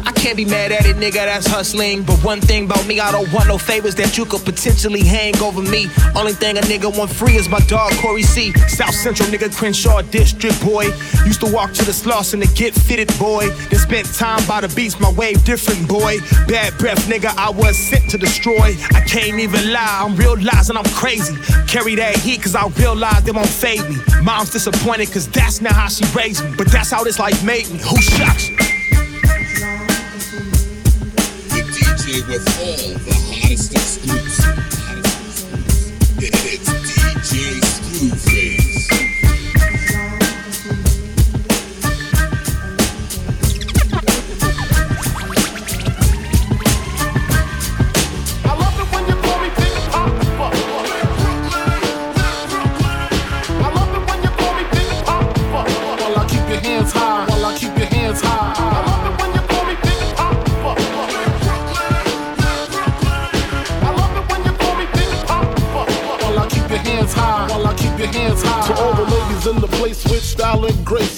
I 0.08 0.12
can't 0.12 0.38
be 0.38 0.46
mad 0.46 0.72
at 0.72 0.86
it, 0.86 0.96
nigga, 0.96 1.26
that's 1.28 1.46
hustling. 1.46 2.02
But 2.02 2.24
one 2.24 2.40
thing 2.40 2.64
about 2.64 2.86
me, 2.86 2.98
I 2.98 3.12
don't 3.12 3.30
want 3.30 3.46
no 3.46 3.58
favors 3.58 3.94
that 3.96 4.16
you 4.16 4.24
could 4.24 4.42
potentially 4.42 5.04
hang 5.04 5.36
over 5.42 5.60
me. 5.60 5.86
Only 6.16 6.32
thing 6.32 6.56
a 6.56 6.62
nigga 6.62 6.88
want 6.96 7.10
free 7.10 7.36
is 7.36 7.46
my 7.50 7.58
dog, 7.68 7.92
Corey 8.00 8.22
C. 8.22 8.52
South 8.68 8.94
Central 8.94 9.28
nigga, 9.28 9.54
Crenshaw 9.54 10.00
District 10.00 10.58
boy. 10.64 10.84
Used 11.26 11.40
to 11.42 11.52
walk 11.52 11.74
to 11.74 11.84
the 11.84 11.92
sloss 11.92 12.32
and 12.32 12.42
to 12.42 12.48
get 12.54 12.72
fitted, 12.72 13.12
boy. 13.18 13.50
Then 13.68 13.80
spent 13.80 14.06
time 14.14 14.40
by 14.48 14.62
the 14.62 14.74
beach, 14.74 14.98
my 14.98 15.12
wave 15.12 15.44
different, 15.44 15.86
boy. 15.86 16.20
Bad 16.46 16.78
breath, 16.78 17.06
nigga, 17.06 17.28
I 17.36 17.50
was 17.50 17.76
sent 17.76 18.08
to 18.12 18.16
destroy. 18.16 18.76
I 18.94 19.02
can't 19.02 19.38
even 19.38 19.74
lie, 19.74 20.00
I'm 20.02 20.16
realizing 20.16 20.78
I'm 20.78 20.88
crazy. 20.96 21.36
Carry 21.66 21.96
that 21.96 22.16
heat, 22.16 22.42
cause 22.42 22.54
I 22.54 22.66
realize 22.80 23.24
they 23.24 23.32
won't 23.32 23.46
fade 23.46 23.86
me. 23.86 23.96
Mom's 24.22 24.48
disappointed, 24.48 25.12
cause 25.12 25.28
that's 25.28 25.60
not 25.60 25.72
how 25.72 25.88
she 25.88 26.06
raised 26.16 26.42
me. 26.46 26.54
But 26.56 26.72
that's 26.72 26.90
how 26.90 27.04
this 27.04 27.18
life 27.18 27.44
made 27.44 27.68
me. 27.68 27.78
Who 27.80 28.00
shocks 28.00 28.48
you? 28.48 28.77
With 32.26 32.46
all 32.58 32.98
the 33.04 33.14
hottest 33.14 33.72
exclusives. 33.72 34.77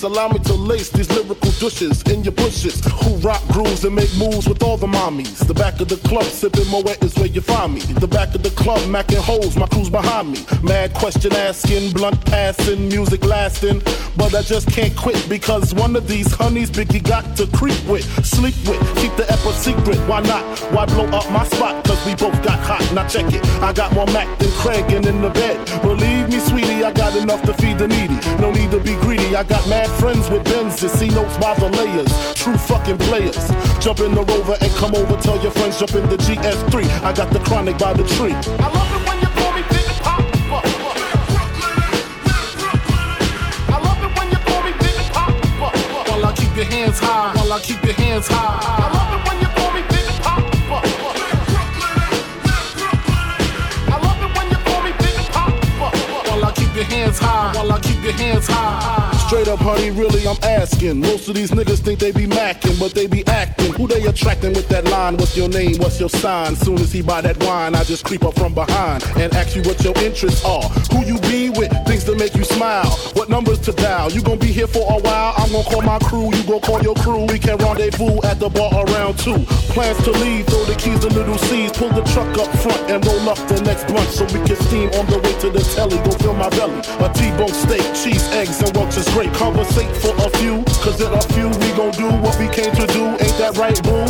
Grace, 0.01 0.03
allow 0.03 0.29
me 0.29 0.39
to 0.41 0.55
lace 0.55 0.91
these 0.91 1.11
lyrical 1.11 1.51
douches 1.53 2.03
in 2.03 2.23
your 2.23 2.33
bushes. 2.33 2.85
Who 3.03 3.17
rock 3.17 3.43
grooves 3.49 3.85
and 3.85 3.95
make 3.95 4.11
moves 4.17 4.49
with 4.49 4.63
all 4.63 4.77
the 4.77 4.87
mommies. 4.87 5.47
The 5.47 5.55
back 5.55 5.81
of 5.81 5.89
the 5.89 5.97
club, 6.09 6.25
sipping 6.25 6.69
Moet 6.69 7.03
is 7.03 7.15
where 7.17 7.27
you 7.27 7.41
find 7.41 7.75
me. 7.75 7.81
The 7.81 8.09
back 8.09 8.35
of 8.35 8.43
the 8.43 8.51
club, 8.51 8.81
macking 8.89 9.19
holes, 9.19 9.57
my 9.57 9.67
crew's 9.67 9.91
behind 9.91 10.33
me. 10.33 10.45
Mad 10.63 10.95
question 10.95 11.33
asking, 11.33 11.93
blunt 11.93 12.25
passing, 12.27 12.89
music 12.89 13.25
lasting. 13.25 13.83
But 14.17 14.35
I 14.35 14.43
just 14.43 14.71
can't 14.71 14.95
quit 14.97 15.25
because 15.29 15.75
one 15.75 15.97
of 15.97 16.07
these 16.07 16.33
honeys 16.35 16.71
Biggie 16.71 17.03
got 17.03 17.37
to 17.37 17.47
creep 17.57 17.81
with, 17.87 18.05
sleep 18.25 18.57
with, 18.67 18.81
keep 18.97 19.15
the 19.17 19.27
a 19.31 19.53
secret. 19.53 19.99
Why 20.09 20.21
not? 20.21 20.45
Why 20.73 20.87
blow 20.87 21.07
up 21.07 21.31
my 21.31 21.45
spot? 21.45 21.85
Cause 21.85 22.05
we 22.07 22.15
both 22.15 22.43
got 22.43 22.59
hot. 22.61 22.83
Now 22.95 23.07
check 23.07 23.33
it. 23.33 23.45
I 23.63 23.73
got 23.73 23.93
more 23.95 24.07
Mac 24.07 24.39
than 24.39 24.51
Craig 24.63 24.91
and 24.93 25.07
in 25.07 25.23
the 25.23 25.31
bed. 25.31 25.57
Believe 25.83 26.29
me, 26.29 26.39
sweetie, 26.39 26.85
I 26.85 26.93
got 26.93 27.17
enough 27.17 27.43
to 27.43 27.55
feed 27.55 27.79
the 27.79 27.89
needy. 27.89 28.19
No 28.41 28.51
need 28.51 28.71
to 28.71 28.81
be 28.81 28.95
greedy. 28.97 29.35
I 29.37 29.43
got 29.45 29.67
mad 29.69 29.90
friends 29.99 30.29
with 30.31 30.45
Benzes, 30.45 30.91
see 30.91 31.09
notes 31.09 31.37
by 31.39 31.55
the 31.55 31.69
layers. 31.69 32.35
True 32.35 32.57
fucking 32.57 32.99
players. 32.99 33.51
Jump 33.81 34.01
in 34.01 34.15
the 34.15 34.23
rover 34.23 34.57
and 34.61 34.71
come 34.75 34.95
over. 34.95 35.17
Tell 35.21 35.41
your 35.43 35.53
friends 35.53 35.79
jump 35.79 35.95
in 35.95 36.09
the 36.09 36.17
GS3. 36.17 36.85
I 37.03 37.13
got 37.13 37.33
the 37.33 37.41
chronic 37.41 37.79
by 37.79 37.93
the 37.93 38.05
tree. 38.05 38.33
I 38.35 38.69
love 38.69 38.91
it 38.97 39.09
when 39.09 39.21
you 39.21 39.29
call 39.39 39.53
me 39.53 39.63
Big 39.71 39.87
Papa. 40.05 40.61
I 43.69 43.79
love 43.83 44.03
it 44.05 44.13
when 44.19 44.31
you 44.31 44.39
call 44.49 44.63
me 44.63 44.73
Big 44.79 45.01
Papa. 45.13 45.69
While 46.11 46.25
I 46.27 46.33
keep 46.35 46.55
your 46.57 46.67
hands 46.67 46.99
high, 46.99 47.35
while 47.37 47.53
I 47.53 47.61
keep 47.61 47.83
your 47.85 47.95
hands 47.95 48.27
high. 48.29 48.59
I 48.61 48.89
love 48.93 49.13
it 49.17 49.23
when 49.29 49.41
you 49.41 49.49
call 49.57 49.73
me 49.73 49.83
Big 49.89 50.09
Papa. 50.23 50.79
I 53.89 53.97
love 54.07 54.21
it 54.25 54.31
when 54.37 54.47
you 54.51 54.59
call 54.69 54.83
me 54.83 54.93
Big 54.99 55.19
Papa. 55.33 55.89
While 56.29 56.45
I 56.45 56.53
keep 56.53 56.75
your 56.75 56.85
hands 56.85 57.19
high, 57.19 57.53
while 57.57 57.73
I 57.73 57.81
keep 57.81 58.03
your 58.03 58.13
hands 58.13 58.47
high. 58.47 59.00
Straight 59.31 59.47
up, 59.47 59.61
honey, 59.61 59.93
really, 59.93 60.27
I'm 60.27 60.37
asking. 60.43 60.99
Most 60.99 61.29
of 61.29 61.37
these 61.37 61.53
niggas 61.53 61.79
think 61.79 62.01
they 62.01 62.11
be 62.11 62.27
macking, 62.27 62.81
but 62.81 62.95
they 62.95 63.07
be 63.07 63.25
acting. 63.29 63.73
Who 63.75 63.87
they 63.87 64.03
attracting 64.03 64.55
with 64.55 64.69
that 64.71 64.87
line? 64.87 65.17
What's 65.19 65.37
your 65.37 65.49
name? 65.49 65.79
What's 65.79 66.01
your 66.01 66.09
sign? 66.09 66.57
Soon 66.57 66.81
as 66.81 66.93
he 66.93 67.01
buy 67.01 67.21
that 67.21 67.41
wine, 67.45 67.77
I 67.77 67.85
just 67.85 68.05
creep 68.05 68.25
up 68.25 68.35
from 68.35 68.55
behind 68.55 69.05
and 69.17 69.33
ask 69.35 69.55
you 69.55 69.63
what 69.63 69.85
your 69.85 69.97
interests 69.99 70.45
are. 70.45 70.69
Who 70.91 71.07
you 71.07 71.21
be 71.31 71.49
with? 71.49 71.71
Things 71.87 72.03
to 72.11 72.17
make 72.17 72.35
you 72.35 72.43
smile. 72.43 72.91
What 73.15 73.29
numbers 73.29 73.61
to 73.61 73.73
dial? 73.73 74.11
You 74.11 74.21
gonna 74.21 74.37
be 74.37 74.51
here 74.51 74.67
for 74.67 74.83
a 74.91 74.99
while? 74.99 75.35
I'm 75.37 75.53
gonna 75.53 75.63
call 75.63 75.83
my 75.83 76.01
crew. 76.01 76.35
You 76.35 76.43
gonna 76.43 76.59
call 76.59 76.83
your 76.83 76.97
crew. 76.97 77.27
We 77.27 77.39
can 77.39 77.57
rendezvous 77.59 78.19
at 78.25 78.41
the 78.41 78.49
bar 78.49 78.85
around 78.85 79.17
two. 79.21 79.39
Plans 79.71 80.03
to 80.07 80.11
leave, 80.11 80.49
throw 80.49 80.65
the 80.65 80.75
keys 80.75 80.99
to 81.07 81.09
little 81.15 81.39
C's. 81.39 81.71
Pull 81.71 81.91
the 81.91 82.03
truck 82.11 82.37
up 82.37 82.51
front 82.59 82.83
and 82.91 83.07
roll 83.07 83.29
up 83.31 83.39
the 83.47 83.63
next 83.63 83.87
blunt 83.87 84.11
so 84.11 84.25
we 84.35 84.43
can 84.43 84.57
steam 84.67 84.91
on 84.99 85.07
the 85.07 85.21
way 85.23 85.39
to 85.39 85.51
the 85.51 85.63
telly. 85.71 85.99
Go 86.03 86.11
fill 86.19 86.35
my 86.35 86.51
belly. 86.51 86.83
A 86.99 87.09
T-bone 87.15 87.55
steak, 87.55 87.87
cheese, 87.95 88.27
eggs, 88.35 88.61
and 88.61 88.77
roaches 88.77 89.07
great. 89.21 89.35
Conversate 89.35 89.95
for 89.97 90.15
a 90.17 90.31
few, 90.39 90.65
cause 90.81 91.01
in 91.01 91.13
a 91.13 91.21
few 91.35 91.49
we 91.49 91.69
gon' 91.77 91.91
do 91.93 92.09
what 92.21 92.39
we 92.39 92.49
came 92.49 92.73
to 92.75 92.87
do. 92.87 93.05
Ain't 93.05 93.37
that 93.39 93.57
right, 93.57 93.77
boo? 93.83 94.07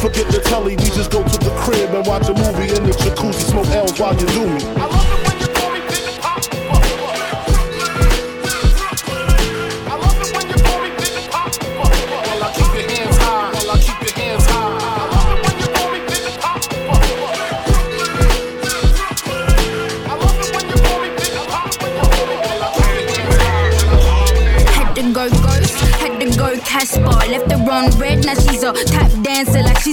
Forget 0.00 0.30
the 0.30 0.40
telly, 0.44 0.76
we 0.76 0.84
just 0.90 1.10
go 1.10 1.22
to 1.22 1.38
the 1.38 1.50
crib 1.58 1.90
and 1.94 2.06
watch 2.06 2.28
a 2.28 2.34
movie 2.34 2.74
in 2.74 2.84
the 2.84 2.92
jacuzzi, 2.92 3.50
smoke 3.50 3.68
L's 3.68 3.98
while 3.98 4.14
you 4.14 4.26
do 4.26 4.46
me. 4.46 5.01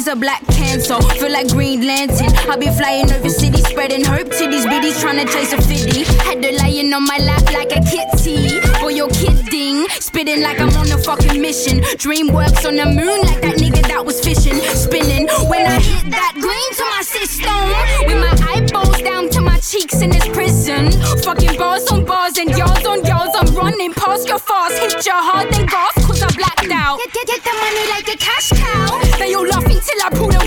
A 0.10 0.16
black 0.16 0.46
cancer. 0.48 1.00
Feel 1.20 1.32
like 1.32 1.50
Green 1.50 1.86
Lantern. 1.86 2.34
I 2.50 2.58
be 2.58 2.68
flying 2.72 3.12
over 3.12 3.30
cities, 3.30 3.66
spreading 3.68 4.04
hope 4.04 4.30
to 4.32 4.48
these 4.48 4.66
biddies, 4.66 5.00
trying 5.00 5.24
to 5.24 5.32
chase 5.32 5.54
a 5.54 5.62
fitty. 5.62 6.04
Had 6.26 6.44
her 6.44 6.52
lying 6.52 6.92
on 6.94 7.06
my 7.06 7.18
lap 7.18 7.44
like 7.54 7.72
a 7.72 7.82
kitty. 7.86 8.60
For 8.82 8.90
your 8.90 9.10
kidding, 9.10 9.88
spitting 10.02 10.42
like 10.42 10.60
I'm 10.60 10.70
on 10.78 10.92
a 10.92 10.98
fucking 10.98 11.40
mission. 11.40 11.80
Dreamworks 12.02 12.66
on 12.66 12.76
the 12.78 12.86
moon 12.86 13.22
like 13.22 13.42
that 13.42 13.58
nigga 13.62 13.86
that 13.88 14.04
was 14.04 14.20
fishing, 14.20 14.58
spinning. 14.74 15.28
When 15.48 15.66
I 15.66 15.80
hit 15.80 16.10
that 16.10 16.34
green 16.34 16.70
to 16.80 16.86
my 16.90 17.02
system, 17.06 17.62
with 18.10 18.18
my 18.18 18.34
eyeballs 18.50 19.02
down 19.02 19.30
to 19.30 19.42
my 19.42 19.60
cheeks 19.60 20.02
in 20.02 20.10
this 20.10 20.28
prison. 20.30 20.92
Fucking 21.22 21.58
bars 21.58 21.86
on 21.92 22.04
bars 22.04 22.38
and 22.38 22.50
yards 22.58 22.86
on 22.88 23.06
yards. 23.06 23.36
I'm 23.36 23.54
running 23.54 23.94
past 23.94 24.28
your 24.28 24.40
fast, 24.40 24.80
hit 24.80 25.06
your 25.06 25.22
hard 25.22 25.54
then 25.54 25.68
gas, 25.68 25.94
cause 26.06 26.24
I 26.24 26.32
blacked 26.34 26.72
out. 26.72 26.98
Get, 26.98 27.14
get, 27.14 27.28
get 27.28 27.44
the 27.44 27.54
money 27.54 27.86
like 27.90 28.08
a 28.10 28.18
cash 28.18 28.50
cow. 28.58 29.09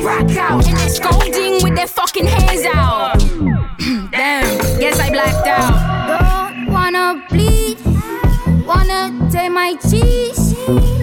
Rack 0.02 0.36
out. 0.36 0.66
And 0.66 0.76
they're 0.76 0.88
scolding 0.88 1.62
with 1.62 1.76
their 1.76 1.86
fucking 1.86 2.26
hands 2.26 2.66
out. 2.74 3.18
Damn, 4.10 4.80
guess 4.80 4.98
I 4.98 5.10
blacked 5.10 5.46
out. 5.46 6.66
Don't 6.66 6.72
wanna 6.72 7.24
bleed, 7.28 7.78
wanna 8.66 9.30
take 9.30 9.52
my 9.52 9.76
cheese. 9.76 11.01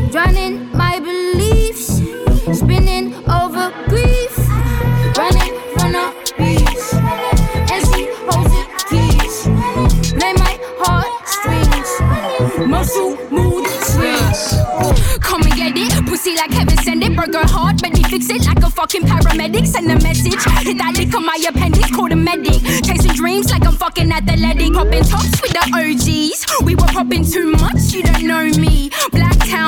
Fucking 18.79 19.01
paramedic. 19.01 19.67
Send 19.67 19.91
a 19.91 19.99
message. 20.01 20.41
Hit 20.63 20.77
that 20.77 20.95
lick 20.97 21.13
on 21.13 21.25
my 21.25 21.37
appendix, 21.47 21.91
call 21.91 22.07
the 22.07 22.15
medic. 22.15 22.61
Chasing 22.85 23.13
dreams 23.13 23.51
like 23.51 23.65
I'm 23.65 23.75
fucking 23.75 24.09
athletic. 24.09 24.73
Popping 24.73 25.03
tops 25.03 25.41
with 25.41 25.51
the 25.51 25.63
OGs. 25.75 26.63
We 26.63 26.75
were 26.75 26.87
popping 26.87 27.25
too 27.25 27.51
much, 27.51 27.91
you 27.91 28.03
don't 28.03 28.23
know 28.23 28.45
me. 28.57 28.89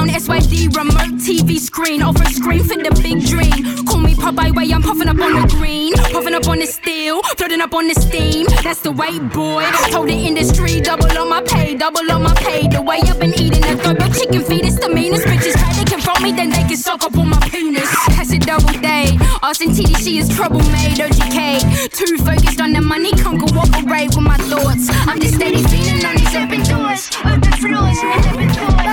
Blacktown, 0.02 0.10
SYD, 0.10 0.76
remote 0.76 1.20
TV 1.20 1.60
screen. 1.60 2.02
A 2.02 2.14
screen 2.30 2.64
for 2.64 2.76
the 2.76 2.92
big 3.02 3.26
dream. 3.26 3.86
Call 3.86 4.00
me 4.00 4.16
Popeye 4.16 4.56
way, 4.56 4.72
I'm 4.72 4.82
puffing 4.82 5.08
up 5.08 5.20
on 5.20 5.42
the 5.42 5.48
green. 5.56 5.94
Puffing 5.94 6.34
up 6.34 6.48
on 6.48 6.60
the 6.60 6.66
steel, 6.66 7.22
floating 7.38 7.62
up 7.62 7.74
on 7.74 7.88
the 7.88 7.96
steam. 7.96 8.46
That's 8.64 8.82
the 8.82 8.92
way, 8.92 9.20
boy. 9.20 9.66
Told 9.92 10.10
the 10.10 10.14
industry, 10.14 10.82
double 10.82 11.06
on 11.18 11.30
my 11.30 11.42
pay, 11.44 11.76
double 11.76 12.12
on 12.12 12.24
my 12.24 12.34
pay. 12.36 12.68
The 12.68 12.82
way 12.82 13.00
I've 13.04 13.20
been 13.20 13.34
eating 13.40 13.64
a 13.64 13.78
throw 13.78 13.94
chicken 14.10 14.44
feet, 14.44 14.66
it's 14.66 14.80
the 14.80 14.90
meanest. 14.90 15.26
Bitches 15.26 15.54
try 15.54 15.74
they 15.74 15.86
confront 15.86 16.22
me, 16.22 16.32
then 16.32 16.50
they 16.50 16.64
can 16.64 16.78
suck 16.78 17.04
up 17.04 17.18
on 17.18 17.30
my 17.30 17.40
penis. 17.50 17.90
That's 18.08 18.32
a 18.32 18.40
double 18.40 18.74
day. 18.82 19.18
Austin 19.44 19.70
TDC 19.70 20.20
is 20.20 20.30
trouble 20.30 20.64
made. 20.72 20.98
OGK, 20.98 21.92
too 21.92 22.18
focused 22.18 22.62
on 22.62 22.74
the 22.74 22.82
money, 22.82 23.12
can't 23.12 23.40
go 23.40 23.48
walk 23.56 23.70
with 23.76 24.22
my 24.22 24.38
thoughts. 24.38 24.90
I'm 25.08 25.20
just 25.20 25.36
steady 25.36 25.64
feeling 25.64 26.06
on 26.06 26.16
these 26.16 26.36
open 26.36 26.64
doors, 26.64 27.10
open 27.26 27.52
floors, 27.60 27.98
open 28.28 28.48
doors. 28.48 28.91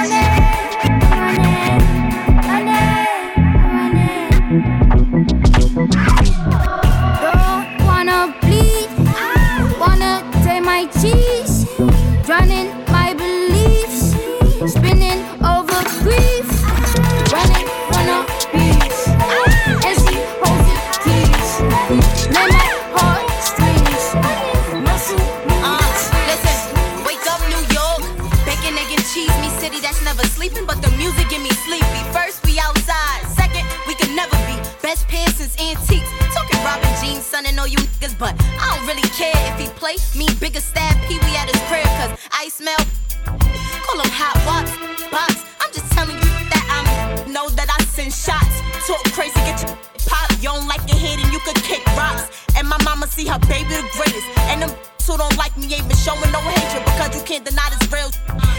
Smell. 42.58 42.82
Call 43.86 44.02
him 44.02 44.10
hot 44.10 44.34
box, 44.42 44.66
box. 45.14 45.46
I'm 45.62 45.70
just 45.70 45.86
telling 45.94 46.18
you 46.18 46.30
that 46.50 46.64
I'm 46.66 47.30
know 47.30 47.46
that 47.54 47.70
I 47.70 47.78
send 47.86 48.10
shots. 48.10 48.58
Talk 48.82 48.98
crazy, 49.14 49.38
get 49.46 49.62
your 49.62 49.78
pop. 50.10 50.26
You 50.42 50.50
don't 50.50 50.66
like 50.66 50.82
your 50.90 50.98
head 50.98 51.22
and 51.22 51.30
you 51.30 51.38
could 51.46 51.54
kick 51.62 51.86
rocks. 51.94 52.26
And 52.58 52.66
my 52.66 52.74
mama 52.82 53.06
see 53.06 53.30
her 53.30 53.38
baby 53.46 53.78
the 53.78 53.86
greatest. 53.94 54.26
And 54.50 54.66
them 54.66 54.74
who 55.06 55.14
don't 55.16 55.38
like 55.38 55.54
me 55.54 55.70
ain't 55.70 55.86
been 55.86 55.96
showing 56.02 56.26
no 56.34 56.42
hatred 56.42 56.82
because 56.82 57.14
you 57.14 57.22
can't 57.22 57.46
deny 57.46 57.70
this 57.78 57.86
real. 57.94 58.10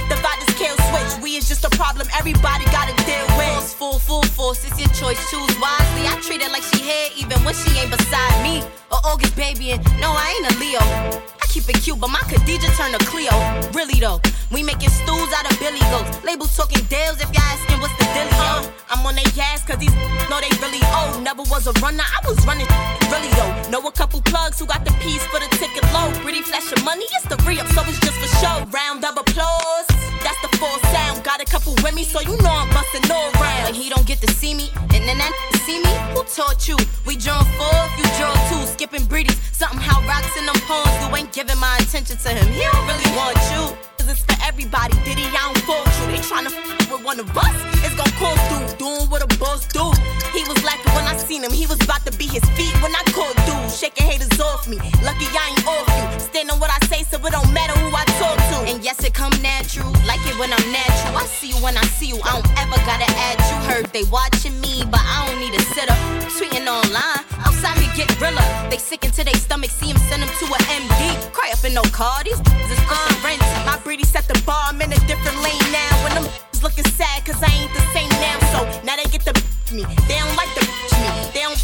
Divide 0.07 0.39
this 0.47 0.55
kill 0.55 0.79
switch. 0.95 1.19
We 1.19 1.35
is 1.35 1.51
just 1.51 1.67
a 1.67 1.71
problem 1.75 2.07
everybody 2.15 2.63
gotta 2.71 2.95
deal 3.03 3.27
with. 3.35 3.51
Force, 3.51 3.75
full, 3.75 3.99
full 3.99 4.23
force. 4.31 4.63
It's 4.63 4.79
your 4.79 4.89
choice. 4.95 5.19
Choose 5.27 5.53
wisely. 5.59 6.07
I 6.07 6.15
treat 6.23 6.39
her 6.39 6.51
like 6.55 6.63
she 6.71 6.79
here 6.79 7.11
even 7.19 7.35
when 7.43 7.51
she 7.51 7.75
ain't 7.75 7.91
beside 7.91 8.35
me. 8.47 8.63
Or 8.95 9.03
August 9.03 9.35
baby 9.35 9.75
and 9.75 9.83
no, 9.99 10.07
I 10.15 10.39
ain't 10.39 10.47
a 10.47 10.53
Leo. 10.55 11.38
Keep 11.49 11.67
it 11.69 11.81
cute, 11.81 11.99
but 11.99 12.09
my 12.09 12.19
Khadija 12.29 12.69
turn 12.77 12.93
to 12.93 13.03
Cleo. 13.09 13.33
Really 13.73 13.99
though, 13.99 14.21
we 14.51 14.61
making 14.61 14.91
stools 14.91 15.33
out 15.33 15.49
of 15.51 15.57
Billy 15.59 15.81
Goats. 15.89 16.23
Labels 16.23 16.55
talking 16.55 16.85
deals 16.85 17.17
if 17.17 17.25
y'all 17.33 17.41
asking 17.49 17.81
what's 17.81 17.97
the 17.97 18.05
dealio. 18.13 18.69
I'm 18.89 19.05
on 19.05 19.15
they 19.15 19.25
ass 19.41 19.65
cause 19.65 19.77
these 19.77 19.93
know 20.29 20.37
they 20.37 20.53
really 20.61 20.77
old. 20.93 21.23
Never 21.23 21.41
was 21.49 21.65
a 21.65 21.73
runner, 21.81 22.05
I 22.05 22.21
was 22.27 22.37
running 22.45 22.69
really 23.09 23.33
though. 23.33 23.69
Know 23.73 23.87
a 23.87 23.91
couple 23.91 24.21
plugs 24.21 24.59
who 24.59 24.67
got 24.67 24.85
the 24.85 24.93
piece 25.01 25.25
for 25.33 25.39
the 25.39 25.49
ticket 25.57 25.83
low. 25.91 26.13
Pretty 26.21 26.41
flash 26.41 26.71
of 26.71 26.85
money, 26.85 27.05
it's 27.17 27.25
the 27.25 27.37
re 27.41 27.59
up, 27.59 27.67
so 27.73 27.81
it's 27.89 27.99
just 27.99 28.17
for 28.21 28.29
show. 28.37 28.61
Round 28.69 29.03
of 29.03 29.17
applause, 29.17 29.89
that's 30.21 30.39
the 30.45 30.53
full 30.61 30.77
sound. 30.93 31.23
Got 31.23 31.41
a 31.41 31.45
couple 31.45 31.73
with 31.81 31.95
me, 31.95 32.03
so 32.03 32.21
you 32.21 32.37
know 32.45 32.53
I'm 32.53 32.69
busting 32.69 33.09
all 33.09 33.31
round. 33.41 33.65
Like 33.65 33.75
he 33.75 33.89
don't 33.89 34.05
get 34.05 34.21
to 34.21 34.29
see 34.33 34.53
me, 34.53 34.69
and 34.93 35.01
then 35.01 35.17
that 35.17 35.33
see 35.65 35.81
me. 35.81 35.93
Who 36.13 36.23
taught 36.29 36.67
you? 36.67 36.77
We 37.05 37.17
draw 37.17 37.41
four, 37.57 37.79
you 37.97 38.05
draw 38.17 38.33
two. 38.49 38.65
Skipping 38.69 39.05
breedies, 39.09 39.37
something 39.53 39.79
how 39.79 40.01
rocks 40.07 40.37
in 40.37 40.45
them 40.45 40.59
poems. 40.69 40.93
You 41.01 41.15
ain't 41.15 41.31
giving 41.39 41.57
my 41.61 41.77
attention 41.77 42.17
to 42.17 42.29
him. 42.29 42.51
He 42.51 42.59
don't 42.59 42.85
really 42.85 43.15
want 43.15 43.37
you. 43.49 43.98
It's 44.09 44.25
for 44.25 44.41
everybody. 44.41 44.97
Diddy, 45.05 45.21
I 45.29 45.37
don't 45.45 45.61
fault 45.69 45.85
you. 46.01 46.09
They 46.09 46.17
tryna 46.25 46.49
f 46.49 46.89
with 46.89 47.05
one 47.05 47.19
of 47.19 47.29
us. 47.37 47.53
It's 47.85 47.93
gon' 47.93 48.09
cost 48.17 48.41
through. 48.49 48.65
Doing 48.81 49.05
what 49.05 49.21
a 49.21 49.29
boss 49.37 49.69
do. 49.69 49.85
He 50.33 50.41
was 50.49 50.57
like 50.65 50.81
when 50.97 51.05
I 51.05 51.13
seen 51.15 51.43
him. 51.43 51.53
He 51.53 51.67
was 51.69 51.77
about 51.85 52.01
to 52.09 52.13
be 52.17 52.25
his 52.25 52.41
feet 52.57 52.73
when 52.81 52.89
I 52.95 53.03
caught 53.13 53.37
dude. 53.45 53.69
Shaking 53.69 54.09
haters 54.09 54.33
off 54.41 54.67
me. 54.67 54.77
Lucky 55.05 55.29
I 55.29 55.53
ain't 55.53 55.61
off 55.69 55.85
you. 55.93 56.05
Stand 56.25 56.49
on 56.49 56.59
what 56.59 56.71
I 56.73 56.79
say 56.89 57.05
so 57.05 57.21
it 57.21 57.31
don't 57.31 57.53
matter 57.53 57.77
who 57.77 57.93
I 57.93 58.05
talk 58.17 58.37
to. 58.49 58.57
And 58.65 58.83
yes, 58.83 58.97
it 59.05 59.13
come 59.13 59.33
natural. 59.45 59.93
Like 60.09 60.25
it 60.25 60.33
when 60.41 60.49
I'm 60.49 60.67
natural. 60.73 61.13
I 61.13 61.25
see 61.29 61.53
you 61.53 61.59
when 61.61 61.77
I 61.77 61.85
see 61.85 62.09
you. 62.09 62.17
I 62.25 62.33
don't 62.33 62.49
ever 62.57 62.81
gotta 62.89 63.05
add 63.29 63.37
you. 63.45 63.57
Heard 63.69 63.93
they 63.93 64.09
watching 64.09 64.57
me, 64.59 64.89
but 64.89 65.05
I 65.05 65.29
don't 65.29 65.37
need 65.37 65.53
a 65.53 65.61
sitter. 65.77 65.97
Tweeting 66.33 66.65
online. 66.65 67.21
Outside 67.45 67.77
could 67.77 67.93
get 67.93 68.09
realer. 68.21 68.69
They 68.69 68.77
sick 68.77 69.05
into 69.05 69.23
their 69.23 69.35
stomach. 69.35 69.69
See 69.69 69.89
him 69.89 69.97
send 70.09 70.23
them 70.23 70.29
to 70.29 70.45
a 70.45 70.59
MD. 70.81 71.31
Cry 71.31 71.51
up 71.53 71.63
in 71.63 71.73
no 71.73 71.83
car. 71.93 72.23
These 72.23 72.39
is 72.39 72.81
rent. 73.23 73.41
My 73.65 73.77
breedy 73.99 74.05
set 74.05 74.27
the 74.27 74.41
bar. 74.45 74.63
I'm 74.67 74.81
in 74.81 74.91
a 74.91 74.99
different 75.07 75.37
lane 75.43 75.71
now. 75.71 76.03
When 76.03 76.13
them 76.13 76.31
looking 76.63 76.85
sad 76.85 77.25
cause 77.25 77.41
I 77.41 77.51
ain't 77.61 77.73
the 77.73 77.81
same 77.93 78.09
now. 78.09 78.39
So 78.51 78.85
now 78.85 78.95
they 78.95 79.09
get 79.09 79.23
the 79.25 79.33
me. 79.73 79.83
They 80.07 80.17
don't 80.17 80.35
like 80.35 80.53
the 80.55 80.58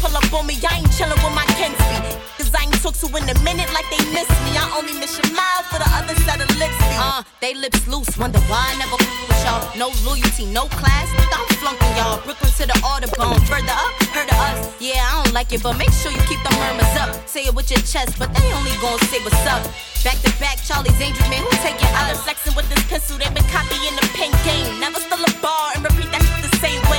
pull 0.06 0.16
up 0.16 0.32
on 0.32 0.46
me. 0.46 0.54
I 0.62 0.78
ain't 0.78 0.90
chillin' 0.94 1.18
with 1.18 1.34
my 1.34 1.46
Kensby. 1.58 2.14
Cause 2.38 2.54
I 2.54 2.62
ain't 2.62 2.78
talk 2.82 2.94
to 3.02 3.06
in 3.16 3.26
a 3.28 3.36
minute 3.42 3.70
like 3.74 3.88
they 3.90 4.02
miss 4.14 4.28
me. 4.46 4.54
I 4.54 4.64
only 4.78 4.94
miss 4.98 5.18
your 5.18 5.30
mouth 5.34 5.66
for 5.66 5.78
the 5.82 5.90
other 5.98 6.14
side 6.22 6.40
of 6.40 6.50
lips. 6.58 6.78
Uh, 6.94 7.22
they 7.40 7.54
lips 7.54 7.86
loose. 7.88 8.10
Wonder 8.18 8.40
why 8.46 8.62
I 8.70 8.78
never 8.78 8.96
with 8.96 9.42
y'all. 9.42 9.62
No 9.74 9.90
loyalty, 10.06 10.46
no 10.46 10.66
class. 10.78 11.10
I'm 11.34 11.46
flunking 11.58 11.94
y'all. 11.98 12.22
Brooklyn 12.22 12.52
to 12.62 12.64
the 12.66 12.78
Audubon. 12.86 13.40
Further 13.50 13.74
up, 13.74 13.94
heard 14.14 14.30
of 14.30 14.38
us. 14.38 14.74
Yeah, 14.80 15.02
I 15.02 15.22
don't 15.22 15.34
like 15.34 15.52
it, 15.52 15.62
but 15.62 15.74
make 15.74 15.90
sure 15.90 16.12
you 16.12 16.22
keep 16.30 16.40
the 16.46 16.54
murmurs 16.54 16.94
up. 17.02 17.10
Say 17.26 17.46
it 17.46 17.54
with 17.54 17.70
your 17.70 17.82
chest, 17.82 18.18
but 18.18 18.30
they 18.34 18.46
only 18.54 18.74
gon' 18.78 18.98
say 19.10 19.18
what's 19.26 19.46
up. 19.50 19.62
Back 20.04 20.22
to 20.22 20.30
back, 20.38 20.62
Charlie's 20.62 20.94
Angels, 21.02 21.26
man, 21.26 21.42
who 21.42 21.50
taking 21.66 21.90
of 21.90 22.22
flexing 22.22 22.54
with 22.54 22.68
this 22.70 22.82
pencil? 22.86 23.18
They 23.18 23.26
been 23.34 23.48
copying 23.50 23.96
the 23.98 24.06
pen 24.14 24.30
game. 24.46 24.78
Never 24.78 25.00
still 25.02 25.18
a 25.18 25.32
bar 25.42 25.74
and 25.74 25.82
repeat 25.82 26.14
that 26.14 26.22
shit 26.22 26.46
the 26.46 26.54
same 26.62 26.78
way. 26.86 26.95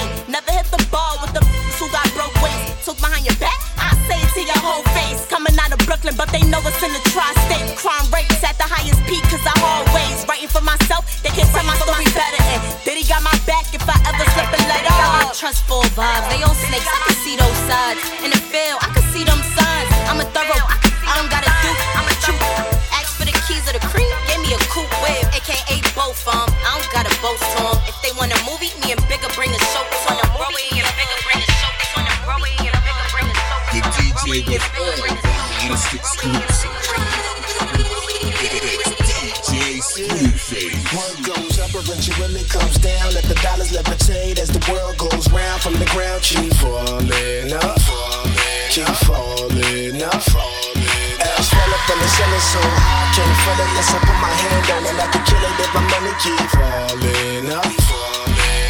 Ways. 2.88 3.02
Behind 3.02 3.26
your 3.26 3.36
back, 3.36 3.60
I 3.78 3.92
say 4.08 4.16
it 4.16 4.32
to 4.36 4.42
your 4.48 4.62
whole 4.64 4.84
face. 4.96 5.26
Coming 5.28 5.56
out 5.60 5.72
of 5.72 5.80
Brooklyn, 5.86 6.16
but 6.16 6.32
they 6.32 6.42
know 6.48 6.60
it's 6.64 6.80
in 6.80 6.92
the 6.96 7.04
tri-state. 7.12 7.76
Crime 7.76 8.08
rates 8.16 8.40
at 8.44 8.56
the 8.58 8.64
highest 8.64 9.04
peak, 9.06 9.24
cause 9.28 9.44
I 9.44 9.54
always 9.60 10.24
writing 10.28 10.48
for 10.48 10.64
myself. 10.64 11.04
They 11.24 11.30
can 11.36 11.46
tell 11.52 11.66
my 11.68 11.76
story 11.84 12.08
better. 12.16 12.40
And 12.56 12.62
Diddy 12.88 13.04
got 13.04 13.24
my 13.24 13.36
back 13.44 13.68
if 13.76 13.84
I 13.84 13.98
ever 14.08 14.26
slip 14.32 14.50
and 14.56 14.66
let 14.72 14.88
off. 14.88 15.36
Trustful 15.36 15.84
vibes, 16.00 16.28
they 16.32 16.40
all 16.44 16.56
snakes. 16.56 16.88
I 16.88 16.98
can 17.12 17.16
see 17.22 17.36
those 17.36 17.60
sides. 17.68 18.02
In 18.24 18.32
the 18.32 18.40
field, 18.40 18.80
I 18.80 18.90
can 18.96 19.06
see 19.12 19.24
them 19.28 19.40
signs. 19.56 19.92
I'm 20.08 20.24
a 20.24 20.28
thorough, 20.32 20.64
I 20.64 21.12
don't 21.20 21.30
gotta 21.30 21.52
do, 21.62 21.72
I'm 21.94 22.08
a 22.08 22.16
true. 22.24 22.40
Ask 22.96 23.20
for 23.20 23.28
the 23.28 23.36
keys 23.46 23.68
of 23.68 23.76
the 23.76 23.84
cream, 23.92 24.10
gave 24.32 24.42
me 24.42 24.56
a 24.56 24.62
coupe 24.72 24.90
whip, 25.04 25.28
aka 25.36 25.76
both 25.92 26.24
um. 26.32 26.48
I 26.64 26.80
don't 26.80 26.88
gotta 26.96 27.12
boast 27.20 27.44
to 27.44 27.60
'em. 27.68 27.78
If 27.86 27.96
they 28.02 28.12
want 28.16 28.32
a 28.32 28.40
movie, 28.48 28.72
me 28.82 28.96
and 28.96 28.97
Comes 42.48 42.78
down. 42.78 43.14
Let 43.14 43.26
the 43.26 43.36
dollars 43.44 43.72
levitate 43.72 44.40
as 44.40 44.50
the 44.50 44.60
world 44.72 44.98
goes 44.98 45.30
round 45.32 45.62
from 45.62 45.74
the 45.74 45.86
ground. 45.86 46.22
Keep 46.24 46.54
falling 46.54 47.52
up, 47.54 47.78
keep 48.70 48.88
falling 49.04 50.02
up. 50.02 50.22
Fell 50.24 51.74
up 51.74 51.84
the 51.88 52.08
ceiling 52.08 52.40
so 52.40 52.62
high, 52.62 53.12
can't 53.16 53.60
unless 53.60 53.90
I 53.92 54.00
put 54.00 54.18
my 54.22 54.32
hand. 54.32 54.64
I 54.98 55.08
can 55.12 55.24
kill 55.26 55.44
it 55.44 55.60
if 55.60 55.74
my 55.74 55.82
money 55.92 56.14
keep 56.24 56.46
falling 56.56 57.50
up, 57.52 57.68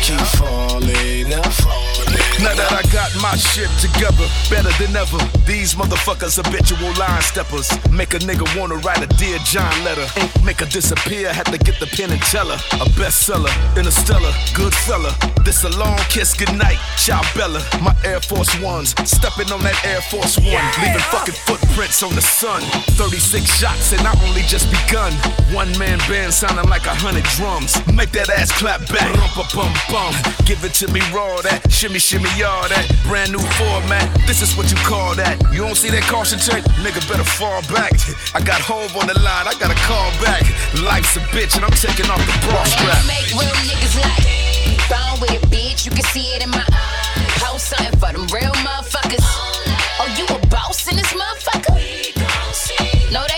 keep 0.01 0.25
falling 0.39 1.33
up. 1.33 2.06
Now 2.37 2.53
that 2.53 2.69
I 2.69 2.85
got 2.93 3.09
my 3.17 3.33
shit 3.35 3.69
together, 3.81 4.29
better 4.45 4.69
than 4.77 4.93
ever. 4.93 5.17
These 5.49 5.73
motherfuckers 5.73 6.37
habitual 6.37 6.93
line 6.93 7.21
steppers. 7.21 7.65
Make 7.89 8.13
a 8.13 8.19
nigga 8.21 8.45
wanna 8.53 8.75
write 8.85 9.01
a 9.01 9.07
Dear 9.17 9.39
John 9.41 9.73
letter. 9.83 10.05
Ain't 10.21 10.45
make 10.45 10.59
her 10.61 10.69
disappear, 10.69 11.33
had 11.33 11.47
to 11.47 11.57
get 11.57 11.79
the 11.79 11.87
pen 11.87 12.11
and 12.11 12.21
tell 12.29 12.45
her. 12.45 12.59
A 12.77 12.85
bestseller, 12.93 13.49
interstellar, 13.75 14.31
good 14.53 14.73
fella. 14.85 15.17
This 15.43 15.63
a 15.63 15.69
long 15.81 15.97
kiss 16.13 16.35
goodnight, 16.37 16.77
ciao 16.97 17.21
Bella. 17.33 17.61
My 17.81 17.95
Air 18.05 18.21
Force 18.21 18.53
Ones, 18.61 18.93
stepping 19.09 19.51
on 19.51 19.63
that 19.63 19.77
Air 19.83 20.01
Force 20.01 20.37
One. 20.37 20.65
Leaving 20.77 21.05
fucking 21.09 21.39
footprints 21.49 22.03
on 22.03 22.13
the 22.13 22.21
sun. 22.21 22.61
36 23.01 23.49
shots 23.49 23.93
and 23.93 24.05
I 24.05 24.13
only 24.27 24.43
just 24.43 24.69
begun. 24.69 25.11
One 25.49 25.73
man 25.79 25.97
band 26.05 26.33
sounding 26.33 26.69
like 26.69 26.85
a 26.85 26.93
hundred 26.93 27.25
drums. 27.33 27.73
Make 27.89 28.11
that 28.11 28.29
ass 28.29 28.51
clap 28.51 28.81
back. 28.93 29.09
Rumpa 29.17 29.49
bum 29.57 29.73
bum. 29.89 30.13
Give 30.45 30.63
it 30.63 30.73
to 30.85 30.87
me 30.91 31.01
raw, 31.09 31.41
that 31.41 31.71
shimmy 31.71 31.97
shimmy 31.97 32.26
me 32.33 32.43
all 32.43 32.67
that. 32.67 32.85
Brand 33.07 33.31
new 33.31 33.43
format, 33.55 34.03
this 34.27 34.41
is 34.41 34.55
what 34.57 34.71
you 34.71 34.77
call 34.83 35.15
that. 35.15 35.39
You 35.53 35.63
don't 35.63 35.77
see 35.77 35.89
that 35.91 36.03
caution 36.03 36.39
tape? 36.39 36.63
Nigga 36.83 37.01
better 37.07 37.23
fall 37.23 37.61
back. 37.71 37.93
I 38.35 38.41
got 38.43 38.59
Hov 38.59 38.95
on 38.97 39.07
the 39.07 39.17
line, 39.19 39.47
I 39.47 39.53
gotta 39.59 39.77
call 39.87 40.11
back. 40.19 40.43
Life's 40.83 41.15
a 41.15 41.23
bitch 41.31 41.55
and 41.55 41.63
I'm 41.63 41.75
taking 41.75 42.09
off 42.11 42.19
the 42.19 42.35
bra 42.47 42.63
strap. 42.63 42.99
Make 43.07 43.31
real 43.35 43.57
niggas 43.69 43.95
like 44.01 44.27
Bone 44.91 45.19
with 45.21 45.35
it, 45.35 45.43
bitch. 45.51 45.85
You 45.85 45.91
can 45.91 46.03
see 46.15 46.35
it 46.35 46.43
in 46.43 46.49
my 46.49 46.63
eyes. 46.63 47.31
Post 47.43 47.75
something 47.75 47.95
for 47.99 48.11
them 48.11 48.27
real 48.31 48.55
motherfuckers. 48.63 49.23
Oh, 49.99 50.07
you 50.17 50.25
a 50.27 50.39
boss 50.47 50.87
in 50.87 50.95
this 50.95 51.11
motherfucker? 51.13 51.75
No, 53.11 53.23
they 53.27 53.36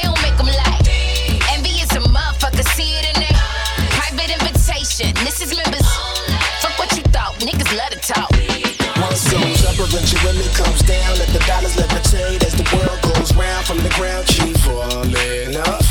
goes 9.92 10.14
up, 10.14 10.24
eventually 10.24 10.50
comes 10.54 10.82
down. 10.84 11.18
Let 11.18 11.30
the 11.30 11.40
dollars 11.46 11.76
levitate 11.76 12.44
as 12.44 12.54
the 12.54 12.66
world 12.76 13.02
goes 13.02 13.36
round 13.36 13.66
from 13.66 13.78
the 13.78 13.90
ground. 13.90 14.26
Keep 14.28 14.58
falling 14.58 15.56
up, 15.58 15.82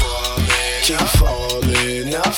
keep 0.83 1.01
falling 1.19 2.15
up. 2.15 2.35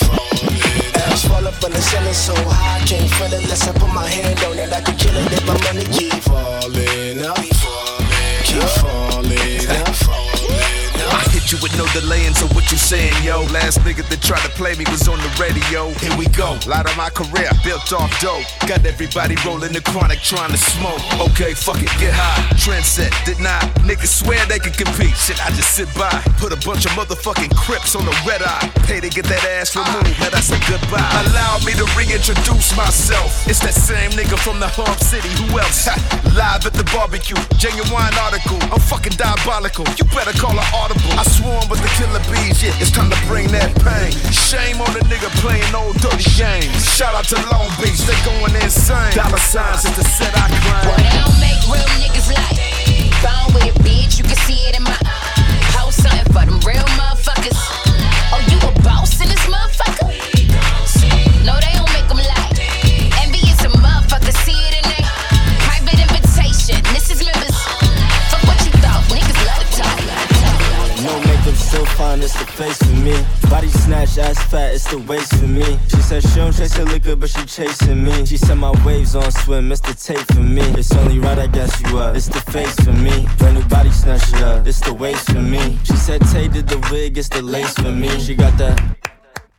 Ass 1.09 1.27
fall 1.27 1.47
up 1.47 1.65
on 1.65 1.71
the 1.73 1.81
ceiling 1.81 2.15
so 2.15 2.35
high, 2.49 2.81
can't 2.87 3.11
feel 3.11 3.33
it 3.33 3.43
unless 3.43 3.69
I 3.69 3.73
put 3.73 3.93
my 3.93 4.07
hand 4.07 4.43
on 4.45 4.59
it. 4.59 4.73
I 4.73 4.81
can 4.81 4.97
kill 4.97 5.17
it 5.17 5.33
if 5.33 5.47
my 5.47 5.59
money 5.65 5.85
keep 5.93 6.10
you 11.51 11.59
with 11.63 11.75
no 11.75 11.87
delaying, 11.91 12.35
so 12.35 12.47
what 12.55 12.71
you 12.71 12.79
saying, 12.79 13.15
yo? 13.25 13.43
Last 13.51 13.83
nigga 13.83 14.07
that 14.07 14.23
tried 14.23 14.43
to 14.47 14.53
play 14.55 14.79
me 14.79 14.85
was 14.87 15.09
on 15.09 15.19
the 15.19 15.31
radio. 15.35 15.91
Here 15.99 16.15
we 16.15 16.31
go, 16.31 16.55
light 16.71 16.87
of 16.87 16.95
my 16.95 17.11
career, 17.11 17.51
built 17.67 17.91
off 17.91 18.13
dope. 18.21 18.47
Got 18.71 18.87
everybody 18.87 19.35
rolling 19.43 19.73
the 19.73 19.83
chronic, 19.83 20.21
trying 20.23 20.51
to 20.55 20.61
smoke. 20.61 21.03
Okay, 21.19 21.55
fuck 21.55 21.83
it, 21.83 21.91
get 21.99 22.15
high. 22.15 22.39
Trendset, 22.55 23.11
did 23.27 23.41
not. 23.43 23.67
Niggas 23.83 24.23
swear 24.23 24.39
they 24.47 24.59
can 24.63 24.73
compete. 24.73 25.17
Shit, 25.19 25.43
I 25.43 25.51
just 25.59 25.75
sit 25.75 25.91
by. 25.99 26.13
Put 26.39 26.55
a 26.55 26.61
bunch 26.63 26.87
of 26.87 26.93
motherfucking 26.95 27.51
crips 27.57 27.97
on 27.99 28.07
the 28.07 28.15
red 28.23 28.43
eye. 28.47 28.71
Pay 28.87 29.01
to 29.01 29.11
get 29.11 29.27
that 29.27 29.43
ass 29.59 29.75
removed, 29.75 30.15
and 30.23 30.31
I 30.31 30.41
say 30.41 30.61
goodbye. 30.71 31.03
Allow 31.27 31.50
to 31.81 31.89
reintroduce 31.97 32.77
myself. 32.77 33.49
It's 33.49 33.65
that 33.65 33.73
same 33.73 34.13
nigga 34.13 34.37
from 34.37 34.61
the 34.61 34.69
hub 34.69 35.01
city. 35.01 35.33
Who 35.41 35.57
else? 35.57 35.89
Live 36.37 36.69
at 36.69 36.77
the 36.77 36.85
barbecue, 36.93 37.41
genuine 37.57 38.13
article. 38.21 38.61
I'm 38.69 38.85
fucking 38.85 39.17
diabolical. 39.17 39.89
You 39.97 40.05
better 40.13 40.37
call 40.37 40.53
an 40.53 40.69
audible. 40.77 41.17
I 41.17 41.25
swarm 41.25 41.65
with 41.73 41.81
the 41.81 41.89
killer 41.97 42.21
bees. 42.29 42.61
Yeah, 42.61 42.77
it's 42.85 42.93
time 42.93 43.09
to 43.09 43.17
bring 43.25 43.49
that 43.57 43.73
pain. 43.81 44.13
Shame 44.29 44.85
on 44.85 44.93
the 44.93 45.01
nigga 45.09 45.33
playing 45.41 45.73
old 45.73 45.97
dirty 46.05 46.29
games. 46.37 46.85
Shout 46.85 47.17
out 47.17 47.25
to 47.33 47.41
Long 47.49 47.73
Beach, 47.81 48.05
they 48.05 48.19
going 48.29 48.53
insane. 48.61 49.17
Dollar 49.17 49.41
signs 49.41 49.89
is 49.89 49.97
the 49.97 50.05
set 50.05 50.37
I 50.37 50.53
claim. 50.53 50.85
Boy, 50.85 51.01
they 51.01 51.17
don't 51.17 51.41
make 51.41 51.65
real 51.65 51.89
niggas 51.97 52.29
like. 52.29 52.61
Bone 53.25 53.57
with 53.57 53.73
it, 53.73 53.77
bitch. 53.81 54.21
You 54.21 54.29
can 54.29 54.37
see 54.45 54.69
it 54.69 54.77
in 54.77 54.85
my 54.85 55.01
eyes. 55.01 55.65
Post 55.73 56.05
something 56.05 56.29
for 56.29 56.45
them 56.45 56.61
real 56.61 56.85
motherfuckers. 57.01 57.80
It's 72.19 72.33
the 72.39 72.47
face 72.47 72.79
for 72.79 72.97
me. 72.97 73.15
Body 73.49 73.69
snatch, 73.69 74.19
ass 74.19 74.43
fat, 74.51 74.75
it's 74.75 74.91
the 74.91 74.99
waist 74.99 75.35
for 75.35 75.47
me. 75.47 75.79
She 75.89 76.01
said 76.03 76.23
she 76.23 76.37
don't 76.37 76.53
chase 76.53 76.75
her 76.75 76.85
liquor, 76.85 77.15
but 77.15 77.31
she 77.31 77.45
chasing 77.45 78.03
me. 78.03 78.27
She 78.27 78.37
said 78.37 78.57
my 78.57 78.73
waves 78.85 79.15
on 79.15 79.31
swim, 79.31 79.71
it's 79.71 79.81
the 79.81 79.95
tape 79.95 80.27
for 80.35 80.41
me. 80.41 80.63
It's 80.79 80.93
only 80.93 81.19
right, 81.19 81.39
I 81.39 81.47
guess 81.47 81.81
you 81.83 81.99
up. 81.99 82.17
It's 82.17 82.27
the 82.29 82.41
face 82.41 82.75
for 82.81 82.93
me. 82.93 83.29
Brand 83.39 83.59
new 83.59 83.65
body 83.67 83.91
snatch 83.91 84.29
it 84.33 84.43
up, 84.43 84.67
it's 84.67 84.81
the 84.81 84.93
waist 84.93 85.31
for 85.31 85.41
me. 85.41 85.79
She 85.85 85.97
said 85.97 86.21
Tay 86.33 86.49
did 86.49 86.69
the 86.69 86.79
wig, 86.91 87.17
it's 87.17 87.29
the 87.29 87.43
lace 87.43 87.75
for 87.75 87.93
me. 87.93 88.09
She 88.19 88.35
got 88.35 88.57
that, 88.59 88.81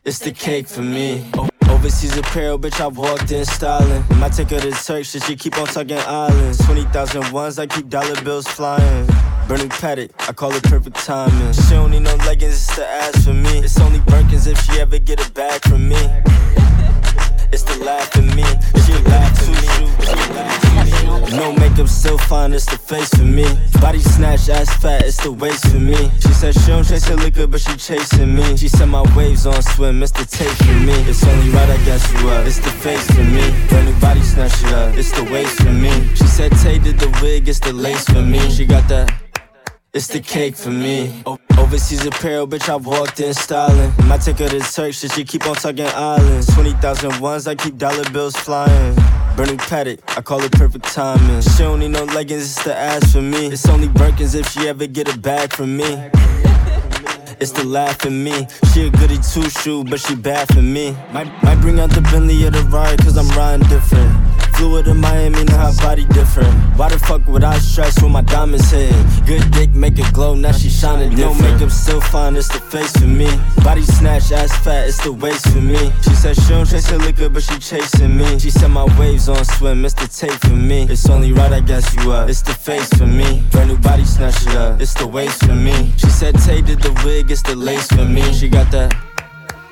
it's 0.04 0.18
the 0.18 0.32
cake 0.32 0.66
for 0.68 0.82
me. 0.82 1.24
O- 1.38 1.51
Overseas 1.82 2.16
apparel, 2.16 2.60
bitch, 2.60 2.80
I 2.80 2.86
walked 2.86 3.32
in 3.32 3.44
styling. 3.44 4.04
Take 4.30 4.50
her 4.50 4.60
to 4.60 4.70
Turks, 4.70 5.10
shit, 5.10 5.24
she 5.24 5.34
keep 5.34 5.58
on 5.58 5.66
talking 5.66 5.98
islands. 5.98 6.64
20,000 6.64 7.32
ones, 7.32 7.58
I 7.58 7.66
keep 7.66 7.88
dollar 7.88 8.14
bills 8.22 8.46
flying. 8.46 9.06
Burning 9.48 9.68
Patek, 9.68 10.12
I 10.28 10.32
call 10.32 10.52
it 10.52 10.62
perfect 10.62 10.94
timing. 11.04 11.52
She 11.52 11.70
don't 11.70 11.90
need 11.90 12.02
no 12.02 12.14
leggings, 12.24 12.54
it's 12.54 12.76
the 12.76 12.86
ass 12.86 13.24
for 13.24 13.34
me. 13.34 13.64
It's 13.64 13.80
only 13.80 13.98
Birkins 13.98 14.46
if 14.46 14.60
she 14.64 14.80
ever 14.80 15.00
get 15.00 15.28
a 15.28 15.32
bag 15.32 15.60
from 15.62 15.88
me. 15.88 15.96
It's 17.50 17.64
the 17.64 17.82
laugh 17.84 18.16
at 18.16 18.22
me, 18.26 18.44
she 18.84 18.92
laugh 19.10 19.40
to 19.40 19.50
me. 19.50 20.66
She. 20.66 20.71
No 21.32 21.52
makeup, 21.52 21.88
still 21.88 22.18
fine, 22.18 22.52
it's 22.52 22.66
the 22.66 22.76
face 22.76 23.08
for 23.08 23.24
me. 23.24 23.46
Body 23.80 24.00
snatch, 24.00 24.48
ass 24.48 24.72
fat, 24.82 25.04
it's 25.04 25.22
the 25.22 25.32
waist 25.32 25.66
for 25.68 25.78
me. 25.78 26.10
She 26.20 26.32
said 26.32 26.54
she 26.54 26.66
don't 26.66 26.84
chase 26.84 27.06
her 27.06 27.16
liquor, 27.16 27.46
but 27.46 27.60
she 27.60 27.76
chasing 27.76 28.34
me. 28.34 28.56
She 28.56 28.68
said 28.68 28.86
my 28.86 29.02
waves 29.16 29.46
on 29.46 29.62
swim, 29.62 30.02
it's 30.02 30.12
the 30.12 30.24
tape 30.24 30.56
for 30.66 30.78
me. 30.84 30.94
It's 31.08 31.24
only 31.26 31.50
right, 31.50 31.70
I 31.70 31.78
guess 31.84 32.12
you 32.12 32.28
up. 32.28 32.46
It's 32.46 32.58
the 32.58 32.70
face 32.70 33.10
for 33.10 33.24
me. 33.24 33.50
Brand 33.68 33.86
new 33.88 34.00
body 34.00 34.22
snatch 34.22 34.62
it 34.62 34.72
up, 34.72 34.96
it's 34.96 35.12
the 35.12 35.24
waist 35.24 35.56
for 35.62 35.72
me. 35.72 35.90
She 36.14 36.26
said 36.26 36.52
Tay 36.58 36.78
did 36.78 36.98
the 36.98 37.08
wig, 37.22 37.48
it's 37.48 37.60
the 37.60 37.72
lace 37.72 38.04
for 38.04 38.22
me. 38.22 38.40
She 38.50 38.66
got 38.66 38.88
that. 38.88 39.21
It's 39.94 40.06
the 40.06 40.20
cake 40.20 40.56
for 40.56 40.70
me. 40.70 41.22
Overseas 41.58 42.06
apparel, 42.06 42.48
bitch, 42.48 42.66
I 42.66 42.76
walked 42.76 43.20
in 43.20 43.34
styling. 43.34 43.92
My 44.06 44.16
ticket 44.16 44.50
to 44.52 44.60
Turks, 44.60 45.00
shit, 45.00 45.12
she 45.12 45.22
keep 45.22 45.46
on 45.46 45.54
talking 45.54 45.84
islands. 45.84 46.46
20,000 46.54 47.20
ones, 47.20 47.46
I 47.46 47.54
keep 47.54 47.76
dollar 47.76 48.08
bills 48.10 48.34
flying. 48.34 48.94
Burning 49.36 49.58
Patek, 49.58 50.00
I 50.16 50.22
call 50.22 50.42
it 50.42 50.52
perfect 50.52 50.86
timing. 50.86 51.42
She 51.42 51.58
don't 51.58 51.80
need 51.80 51.90
no 51.90 52.04
leggings, 52.04 52.44
it's 52.44 52.64
the 52.64 52.74
ass 52.74 53.12
for 53.12 53.20
me. 53.20 53.48
It's 53.48 53.68
only 53.68 53.88
Birkins 53.88 54.34
if 54.34 54.48
she 54.48 54.66
ever 54.66 54.86
get 54.86 55.14
a 55.14 55.18
bag 55.18 55.52
from 55.52 55.76
me. 55.76 56.08
It's 57.38 57.50
the 57.50 57.64
laugh 57.64 58.06
at 58.06 58.12
me. 58.12 58.46
She 58.72 58.86
a 58.86 58.90
goody 58.90 59.18
two 59.18 59.50
shoe, 59.50 59.84
but 59.84 60.00
she 60.00 60.14
bad 60.14 60.48
for 60.54 60.62
me. 60.62 60.96
Might, 61.12 61.30
might 61.42 61.60
bring 61.60 61.78
out 61.78 61.90
the 61.90 62.00
Bentley 62.00 62.42
or 62.46 62.50
the 62.50 62.62
ride, 62.62 62.98
cause 63.00 63.18
I'm 63.18 63.28
riding 63.36 63.68
different. 63.68 64.31
Flew 64.62 64.76
her 64.76 64.82
to 64.84 64.94
Miami, 64.94 65.42
now 65.42 65.72
her 65.72 65.76
body 65.82 66.04
different. 66.14 66.54
Why 66.78 66.88
the 66.88 66.96
fuck 66.96 67.26
would 67.26 67.42
I 67.42 67.58
stress 67.58 68.00
when 68.00 68.12
my 68.12 68.20
diamonds 68.20 68.70
hit? 68.70 68.94
Good 69.26 69.50
dick 69.50 69.70
make 69.74 69.98
it 69.98 70.12
glow, 70.12 70.36
now 70.36 70.52
she 70.52 70.70
shining 70.70 71.10
different. 71.16 71.40
No 71.40 71.52
makeup, 71.54 71.70
still 71.72 72.00
fine, 72.00 72.36
it's 72.36 72.46
the 72.46 72.60
face 72.60 72.92
for 72.92 73.08
me. 73.08 73.28
Body 73.64 73.82
snatch, 73.82 74.30
ass 74.30 74.56
fat, 74.62 74.86
it's 74.86 75.02
the 75.02 75.12
waist 75.12 75.48
for 75.48 75.60
me. 75.60 75.92
She 76.02 76.14
said 76.14 76.36
she 76.36 76.48
don't 76.50 76.64
chase 76.64 76.88
her 76.90 76.98
liquor, 76.98 77.28
but 77.28 77.42
she 77.42 77.58
chasing 77.58 78.16
me. 78.16 78.38
She 78.38 78.50
said 78.50 78.68
my 78.68 78.84
waves 79.00 79.28
on 79.28 79.44
swim, 79.44 79.84
it's 79.84 79.94
the 79.94 80.06
tape 80.06 80.38
for 80.42 80.54
me. 80.54 80.82
It's 80.84 81.10
only 81.10 81.32
right, 81.32 81.52
I 81.52 81.58
guess 81.58 81.92
you 81.96 82.12
up. 82.12 82.28
It's 82.28 82.42
the 82.42 82.54
face 82.54 82.88
for 82.90 83.08
me. 83.08 83.42
Brand 83.50 83.68
new 83.68 83.78
body 83.78 84.04
snatch 84.04 84.46
it 84.46 84.54
up, 84.54 84.80
it's 84.80 84.94
the 84.94 85.08
waist 85.08 85.44
for 85.44 85.56
me. 85.56 85.92
She 85.96 86.06
said 86.06 86.36
Tay 86.38 86.62
did 86.62 86.80
the 86.80 86.92
wig, 87.04 87.32
it's 87.32 87.42
the 87.42 87.56
lace 87.56 87.88
for 87.88 88.04
me. 88.04 88.32
She 88.32 88.48
got 88.48 88.70
that. 88.70 89.11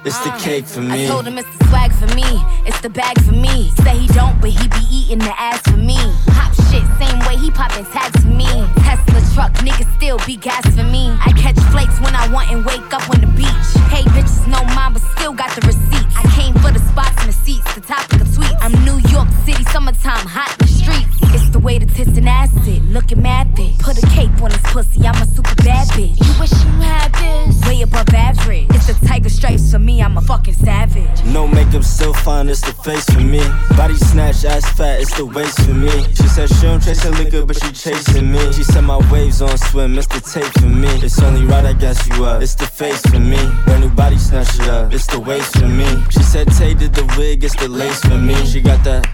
It's 0.03 0.19
the 0.25 0.33
ah. 0.33 0.41
cake 0.41 0.65
for 0.65 0.81
me. 0.81 1.05
I 1.05 1.09
told 1.09 1.27
him 1.27 1.37
it's 1.37 1.49
the 1.59 1.69
swag 1.69 1.93
for 1.93 2.09
me, 2.17 2.25
it's 2.65 2.81
the 2.81 2.89
bag 2.89 3.21
for 3.21 3.33
me. 3.33 3.71
Say 3.85 3.99
he 3.99 4.07
don't, 4.09 4.41
but 4.41 4.49
he 4.49 4.69
be 4.69 4.85
eating 4.91 5.19
the 5.19 5.35
ass 5.39 5.61
for 5.69 5.77
me. 5.77 6.01
Pop 6.33 6.55
shit, 6.73 6.81
same 6.97 7.19
way 7.29 7.37
he 7.37 7.51
popping 7.51 7.85
tags 7.93 8.17
for 8.23 8.33
me. 8.33 8.49
Tesla 8.81 9.21
truck, 9.35 9.53
niggas 9.61 9.93
still 9.97 10.19
be 10.25 10.37
gas 10.37 10.65
for 10.75 10.85
me. 10.85 11.13
I 11.21 11.33
catch 11.37 11.59
flakes 11.69 12.01
when 12.01 12.17
I 12.17 12.33
want 12.33 12.51
and 12.51 12.65
wake 12.65 12.89
up 12.95 13.05
on 13.13 13.21
the 13.21 13.31
beach. 13.37 13.69
Hey, 13.93 14.03
bitches 14.17 14.49
know 14.49 14.65
mine, 14.75 14.95
but 14.95 15.03
still 15.17 15.35
got 15.35 15.55
the 15.55 15.67
receipts. 15.67 16.17
I 16.17 16.25
came 16.33 16.55
for 16.65 16.73
the 16.73 16.81
spots 16.89 17.21
and 17.21 17.29
the 17.29 17.37
seats, 17.45 17.75
the 17.75 17.83
topic 17.83 18.23
of 18.23 18.29
tweets. 18.29 18.57
I'm 18.65 18.73
New 18.85 18.99
York 19.13 19.29
City, 19.45 19.65
summertime, 19.65 20.25
hot 20.25 20.57
in 20.61 20.67
the 20.67 20.73
streets. 20.73 21.21
It's 21.35 21.51
the 21.51 21.61
way 21.61 21.79
the 21.79 21.87
tits 21.87 22.17
and 22.17 22.29
acid, 22.29 22.85
looking 22.91 23.23
mad 23.23 23.55
thick. 23.55 23.79
Put 23.79 24.03
a 24.03 24.07
cape 24.09 24.35
on 24.43 24.51
his 24.51 24.63
pussy, 24.73 25.07
I'm 25.07 25.21
a 25.21 25.27
super 25.27 25.55
bad 25.63 25.87
bitch. 25.89 26.19
You 26.19 26.33
wish 26.41 26.53
you 26.53 26.73
had 26.81 27.13
this, 27.21 27.61
way 27.69 27.83
above 27.83 28.09
average. 28.15 28.67
It's 28.71 28.87
the 28.87 29.07
tiger 29.07 29.29
stripes 29.29 29.71
for 29.71 29.79
me, 29.79 29.90
I'm 29.99 30.17
a 30.17 30.21
fucking 30.21 30.55
savage. 30.55 31.25
No 31.25 31.49
makeup, 31.49 31.83
still 31.83 32.15
fine, 32.15 32.49
it's 32.49 32.61
the 32.61 32.73
face 32.85 33.05
for 33.07 33.21
me. 33.21 33.43
Body 33.77 33.97
snatch, 33.97 34.45
ass 34.45 34.65
fat, 34.77 35.01
it's 35.01 35.15
the 35.17 35.27
waist 35.27 35.59
for 35.63 35.75
me. 35.75 35.91
She 36.15 36.29
said 36.29 36.49
she 36.49 36.63
don't 36.63 36.83
chase 36.83 37.03
her 37.03 37.11
liquor, 37.11 37.45
but 37.45 37.57
she 37.57 37.73
chasing 37.73 38.31
me. 38.31 38.53
She 38.53 38.63
said 38.63 38.83
my 38.83 38.99
waves 39.11 39.43
on 39.43 39.57
swim, 39.59 39.99
it's 39.99 40.07
the 40.07 40.21
tape 40.21 40.53
for 40.61 40.67
me. 40.67 40.89
It's 41.03 41.21
only 41.21 41.45
right, 41.45 41.65
I 41.65 41.73
guess 41.73 42.07
you 42.09 42.25
up. 42.25 42.43
It's 42.43 42.55
the 42.55 42.67
face 42.67 43.03
for 43.03 43.19
me. 43.19 43.41
Brand 43.65 43.83
new 43.83 43.91
body 43.91 44.19
snatch 44.19 44.55
it 44.61 44.69
up, 44.69 44.93
it's 44.93 45.07
the 45.07 45.19
waist 45.19 45.59
for 45.59 45.69
me. 45.69 45.89
She 46.11 46.23
said 46.23 46.47
Tay 46.53 46.75
did 46.75 46.95
the 46.95 47.05
wig, 47.19 47.43
it's 47.43 47.57
the 47.57 47.69
lace 47.69 48.01
for 48.01 48.19
me. 48.19 48.35
She 48.47 48.61
got 48.61 48.85
that. 48.85 49.09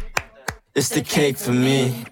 It's 0.74 0.90
the 0.90 1.00
cake 1.00 1.38
for 1.38 1.52
me. 1.52 2.04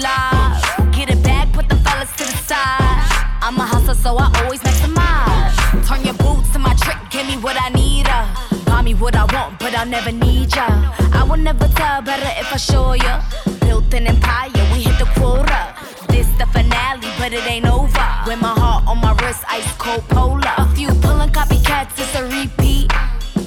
Get 0.00 1.10
it 1.10 1.22
back, 1.22 1.52
put 1.52 1.68
the 1.68 1.76
fellas 1.76 2.10
to 2.12 2.24
the 2.24 2.38
side. 2.48 3.04
I'm 3.42 3.56
a 3.58 3.66
hustler, 3.66 3.94
so 3.94 4.16
I 4.16 4.32
always 4.40 4.60
maximize. 4.60 5.86
Turn 5.86 6.02
your 6.02 6.14
boots 6.14 6.50
to 6.54 6.58
my 6.58 6.72
trick, 6.76 6.96
give 7.10 7.26
me 7.26 7.36
what 7.36 7.60
I 7.60 7.68
need. 7.68 8.06
Uh. 8.08 8.26
Buy 8.64 8.80
me 8.80 8.94
what 8.94 9.14
I 9.14 9.24
want, 9.34 9.58
but 9.58 9.74
I'll 9.74 9.84
never 9.84 10.10
need 10.10 10.56
ya. 10.56 10.66
I 11.12 11.22
will 11.28 11.36
never 11.36 11.68
tell 11.68 12.00
better 12.00 12.30
if 12.40 12.50
I 12.50 12.56
show 12.56 12.94
ya. 12.94 13.22
Built 13.60 13.92
an 13.92 14.06
empire, 14.06 14.48
we 14.72 14.80
hit 14.80 14.98
the 14.98 15.04
quota. 15.20 15.74
This 16.08 16.28
the 16.38 16.46
finale, 16.46 17.08
but 17.18 17.34
it 17.34 17.46
ain't 17.46 17.66
over. 17.66 18.06
With 18.26 18.40
my 18.40 18.54
heart 18.56 18.88
on 18.88 19.02
my 19.02 19.12
wrist, 19.20 19.44
ice 19.48 19.70
cold 19.76 20.08
polar. 20.08 20.54
A 20.56 20.66
few 20.74 20.88
pulling 21.04 21.28
copycats, 21.28 21.92
it's 22.00 22.14
a 22.14 22.24
repeat. 22.24 22.88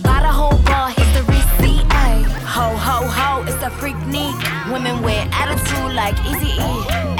Got 0.03 0.21
a 0.21 0.33
whole 0.39 0.61
bar, 0.69 0.89
hit 0.89 1.09
the 1.17 1.23
receipt. 1.33 1.85
Ay. 1.89 2.21
Ho 2.45 2.77
ho 2.77 3.07
ho, 3.07 3.41
it's 3.47 3.63
a 3.63 3.71
freak 3.71 3.97
neat. 4.05 4.35
Women 4.71 5.01
with 5.01 5.27
attitude 5.33 5.72
like 5.93 6.17
Easy 6.25 6.57
E. 6.57 6.71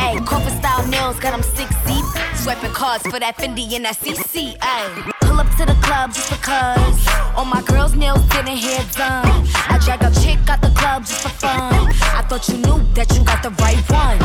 Ay, 0.02 0.20
corporate 0.26 0.58
style 0.58 0.86
nails, 0.88 1.20
got 1.20 1.32
them 1.32 1.44
six 1.44 1.70
deep. 1.86 2.06
Swiping 2.36 2.74
cards 2.74 3.04
for 3.08 3.20
that 3.20 3.38
Fendi 3.38 3.72
and 3.74 3.86
that 3.86 3.98
CC. 3.98 4.58
Ay. 4.62 5.12
Pull 5.22 5.40
up 5.40 5.50
to 5.58 5.66
the 5.66 5.78
club 5.86 6.14
just 6.14 6.30
because. 6.30 6.98
All 7.36 7.46
my 7.46 7.62
girls' 7.62 7.96
nails 7.96 8.22
getting 8.30 8.58
hair 8.58 8.84
done. 8.94 9.48
I 9.70 9.80
drag 9.84 10.02
a 10.02 10.12
chick 10.22 10.40
out 10.50 10.62
the 10.62 10.74
club 10.76 11.06
just 11.06 11.22
for 11.22 11.30
fun. 11.30 11.90
I 12.18 12.22
thought 12.28 12.48
you 12.50 12.58
knew 12.58 12.80
that 12.94 13.08
you 13.14 13.24
got 13.24 13.42
the 13.44 13.52
right 13.62 13.82
one. 13.90 14.18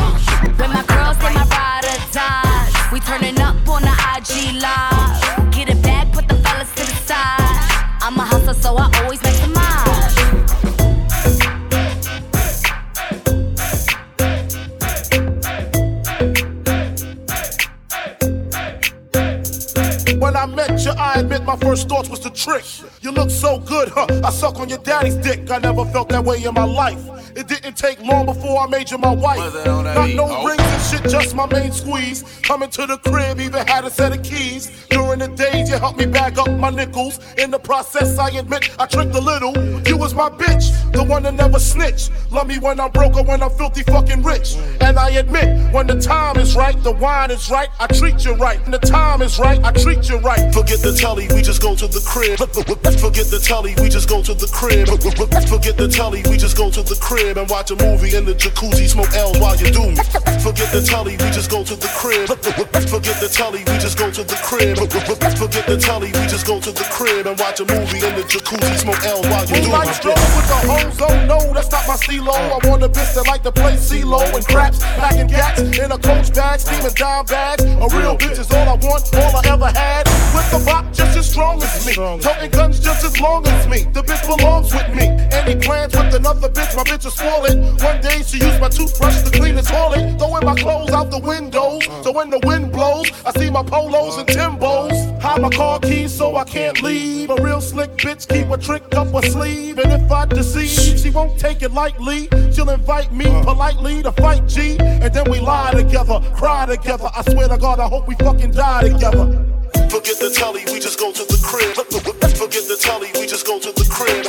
When 0.57 0.71
my 0.73 0.83
girls 0.85 1.17
say 1.17 1.33
my 1.33 1.45
ride 1.45 1.85
or 1.85 1.99
die, 2.11 2.89
we 2.91 2.99
turning 2.99 3.39
up 3.39 3.55
on 3.69 3.83
the 3.83 3.95
IG 4.15 4.61
live. 4.61 5.51
Get 5.53 5.69
it 5.69 5.81
back, 5.81 6.11
put 6.11 6.27
the 6.27 6.35
fellas 6.35 6.69
to 6.75 6.83
the 6.85 6.97
side. 7.05 7.39
I'm 8.01 8.17
a 8.17 8.25
hustler, 8.25 8.53
so 8.53 8.75
I 8.77 8.89
always 9.03 9.19
maximize. 9.19 9.58
Met 20.67 20.87
I 20.97 21.19
admit 21.19 21.43
my 21.43 21.55
first 21.57 21.87
thoughts 21.87 22.09
was 22.09 22.19
the 22.19 22.29
trick. 22.29 22.65
You 23.01 23.11
look 23.11 23.29
so 23.29 23.59
good, 23.59 23.87
huh? 23.89 24.07
I 24.25 24.29
suck 24.29 24.59
on 24.59 24.67
your 24.67 24.79
daddy's 24.79 25.15
dick. 25.15 25.49
I 25.49 25.57
never 25.59 25.85
felt 25.85 26.09
that 26.09 26.23
way 26.23 26.43
in 26.43 26.53
my 26.53 26.65
life. 26.65 26.99
It 27.35 27.47
didn't 27.47 27.77
take 27.77 28.01
long 28.01 28.25
before 28.25 28.59
I 28.59 28.67
made 28.67 28.91
you 28.91 28.97
my 28.97 29.13
wife. 29.13 29.39
Not 29.65 30.09
no 30.09 30.45
rings 30.45 30.59
and 30.61 30.81
shit, 30.81 31.09
just 31.09 31.33
my 31.33 31.45
main 31.45 31.71
squeeze. 31.71 32.23
Coming 32.43 32.69
to 32.71 32.85
the 32.85 32.97
crib, 32.97 33.39
even 33.39 33.65
had 33.67 33.85
a 33.85 33.89
set 33.89 34.17
of 34.17 34.21
keys. 34.23 34.85
During 34.89 35.19
the 35.19 35.29
days, 35.29 35.69
you 35.69 35.77
helped 35.77 35.97
me 35.97 36.07
bag 36.07 36.37
up 36.37 36.49
my 36.49 36.69
nickels. 36.69 37.19
In 37.35 37.51
the 37.51 37.59
process, 37.59 38.17
I 38.17 38.31
admit 38.31 38.69
I 38.77 38.85
tricked 38.85 39.15
a 39.15 39.21
little. 39.21 39.53
You 39.87 39.95
was 39.95 40.13
my 40.13 40.29
bitch, 40.29 40.91
the 40.91 41.01
one 41.01 41.23
that 41.23 41.35
never 41.35 41.59
snitch. 41.59 42.09
Love 42.31 42.47
me 42.47 42.59
when 42.59 42.81
I'm 42.81 42.91
broke 42.91 43.15
or 43.15 43.23
when 43.23 43.41
I'm 43.41 43.51
filthy 43.51 43.83
fucking 43.83 44.23
rich. 44.23 44.57
And 44.81 44.99
I 44.99 45.11
admit, 45.11 45.73
when 45.73 45.87
the 45.87 45.99
time 45.99 46.37
is 46.37 46.57
right, 46.57 46.75
the 46.83 46.91
wine 46.91 47.31
is 47.31 47.49
right, 47.49 47.69
I 47.79 47.87
treat 47.87 48.25
you 48.25 48.33
right. 48.33 48.59
When 48.63 48.71
the 48.71 48.79
time 48.79 49.21
is 49.21 49.39
right, 49.39 49.63
I 49.63 49.71
treat 49.71 50.09
you 50.09 50.17
right. 50.17 50.53
Forget 50.53 50.81
the 50.81 50.93
telly, 50.93 51.29
we 51.33 51.41
just 51.41 51.61
go 51.61 51.75
to 51.75 51.87
the 51.87 52.01
crib. 52.05 52.39
Forget 52.97 53.27
the 53.29 53.39
telly, 53.39 53.75
we 53.81 53.89
just 53.89 54.09
go 54.09 54.21
to 54.23 54.33
the 54.33 54.47
crib. 54.47 54.87
Forget 55.47 55.77
the 55.77 55.87
telly, 55.87 56.23
we 56.29 56.37
just 56.37 56.57
go 56.57 56.71
to 56.71 56.81
the 56.81 56.97
crib 56.99 57.37
and 57.37 57.49
watch 57.49 57.69
a 57.71 57.75
movie 57.75 58.15
in 58.15 58.25
the 58.25 58.33
jacuzzi, 58.33 58.87
smoke 58.89 59.13
L's 59.13 59.37
while 59.39 59.55
you 59.57 59.69
do 59.69 59.93
me. 59.93 60.01
Forget 60.41 60.71
the 60.73 60.81
telly, 60.81 61.13
we 61.17 61.29
just 61.29 61.49
go 61.51 61.63
to 61.63 61.75
the 61.75 61.91
crib. 61.93 62.27
Forget 62.89 63.19
the 63.19 63.29
telly, 63.29 63.59
we 63.59 63.75
just 63.77 63.97
go 63.97 64.09
to 64.09 64.23
the 64.23 64.37
crib. 64.41 64.77
Forget 65.37 65.65
the 65.67 65.77
telly, 65.77 66.07
we 66.07 66.23
just 66.25 66.45
go 66.45 66.59
to 66.59 66.71
the 66.71 66.87
crib 66.89 67.27
and 67.27 67.37
watch 67.39 67.59
a 67.59 67.65
movie 67.65 68.01
in 68.01 68.13
the 68.15 68.25
jacuzzi, 68.25 68.77
smoke 68.77 69.03
L's 69.05 69.27
while 69.27 69.45
you 69.45 69.61
do 69.61 69.69
me. 69.69 69.73
Like 69.73 69.93
stroll 69.93 70.17
with 70.33 70.47
the 70.49 70.59
hoes, 70.65 70.97
oh 71.01 71.13
no, 71.29 71.39
that's 71.53 71.71
not 71.71 71.85
my 71.87 71.95
CeeLo. 71.95 72.33
I 72.33 72.57
want 72.67 72.83
a 72.83 72.89
bitch 72.89 73.13
that 73.15 73.27
like 73.27 73.43
to 73.43 73.51
play 73.51 73.77
CeeLo 73.77 74.23
and 74.33 74.45
craps, 74.47 74.79
packing 74.97 75.27
gats 75.27 75.61
in 75.61 75.91
a 75.91 75.97
coach 75.97 76.33
bag, 76.33 76.59
steaming 76.59 76.93
down 76.93 77.25
bags. 77.25 77.63
A 77.63 77.87
real 77.93 78.17
bitch 78.17 78.39
is 78.39 78.49
all 78.51 78.65
I 78.65 78.77
want, 78.81 79.05
all 79.13 79.35
I 79.37 79.41
ever 79.45 79.71
had. 79.77 80.07
With 80.33 80.49
the 80.51 80.59
rock 80.65 80.85
just 80.93 81.17
as 81.17 81.29
strong 81.29 81.61
as 81.61 81.85
me, 81.85 81.93
toting 81.93 82.51
guns 82.51 82.78
just 82.79 83.03
as 83.03 83.19
long 83.19 83.45
as 83.47 83.67
me. 83.67 83.83
The 83.93 84.01
bitch 84.01 84.25
belongs 84.25 84.73
with 84.73 84.89
me. 84.95 85.07
Any 85.31 85.55
plans 85.55 85.95
with 85.95 86.13
another 86.13 86.49
bitch, 86.49 86.75
my 86.75 86.83
bitch 86.83 87.03
will 87.03 87.11
spoil. 87.11 87.55
One 87.85 88.01
day 88.01 88.21
she 88.23 88.37
used 88.37 88.59
my 88.59 88.69
toothbrush 88.69 89.21
to 89.23 89.31
clean 89.31 89.55
the 89.55 89.61
toilet, 89.61 90.17
throwing 90.17 90.45
my 90.45 90.55
clothes 90.55 90.91
out 90.91 91.11
the 91.11 91.19
windows. 91.19 91.85
So 92.03 92.11
when 92.11 92.29
the 92.29 92.39
wind 92.43 92.71
blows, 92.71 93.11
I 93.25 93.31
see 93.39 93.49
my 93.49 93.63
polos 93.63 94.17
and 94.17 94.27
Timbos. 94.27 95.21
Hide 95.21 95.41
my 95.41 95.49
car 95.49 95.79
keys 95.79 96.13
so 96.13 96.35
I 96.35 96.43
can't 96.45 96.81
leave. 96.81 97.29
A 97.29 97.35
real 97.35 97.61
slick 97.61 97.91
bitch 97.97 98.27
keep 98.27 98.49
a 98.49 98.57
trick 98.57 98.83
up 98.95 99.07
her 99.13 99.21
sleeve, 99.29 99.77
and 99.79 99.91
if 99.91 100.11
I 100.11 100.25
deceive, 100.25 100.99
she 100.99 101.09
won't 101.09 101.39
take 101.39 101.61
it 101.61 101.71
lightly. 101.71 102.27
She'll 102.53 102.69
invite 102.69 103.11
me 103.11 103.25
politely 103.43 104.03
to 104.03 104.11
fight 104.13 104.47
G, 104.47 104.77
and 104.79 105.13
then 105.13 105.29
we 105.29 105.39
lie 105.39 105.73
together, 105.73 106.19
cry 106.35 106.65
together. 106.65 107.09
I 107.15 107.21
swear 107.23 107.47
to 107.47 107.57
God, 107.57 107.79
I 107.79 107.87
hope 107.87 108.07
we 108.07 108.15
fucking 108.15 108.51
die 108.51 108.89
together. 108.89 109.58
Forget 109.89 110.17
the 110.19 110.29
telly, 110.33 110.63
we 110.71 110.79
just 110.79 110.99
go 110.99 111.11
to 111.11 111.23
the 111.25 111.39
crib. 111.41 111.75
Forget 111.75 112.65
the 112.69 112.77
telly, 112.79 113.09
we 113.19 113.27
just 113.27 113.45
go 113.45 113.59
to 113.59 113.71
the 113.71 113.85
crib. 113.89 114.25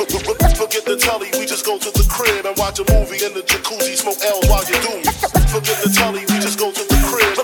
Forget 0.56 0.84
the 0.84 0.96
telly, 0.96 1.28
we 1.38 1.46
just 1.46 1.64
go 1.64 1.78
to 1.78 1.90
the 1.90 2.04
crib 2.08 2.44
and 2.46 2.56
watch 2.58 2.80
a 2.80 2.84
movie 2.92 3.24
in 3.24 3.32
the 3.34 3.42
jacuzzi, 3.42 3.96
smoke 3.96 4.20
L's 4.24 4.44
while 4.48 4.64
you 4.68 4.76
do 4.82 5.00
me. 5.00 5.04
Forget 5.52 5.78
the 5.80 5.90
telly, 5.92 6.24
we 6.28 6.36
just 6.40 6.58
go 6.58 6.72
to 6.72 6.82
the 6.84 6.98
crib. 7.08 7.36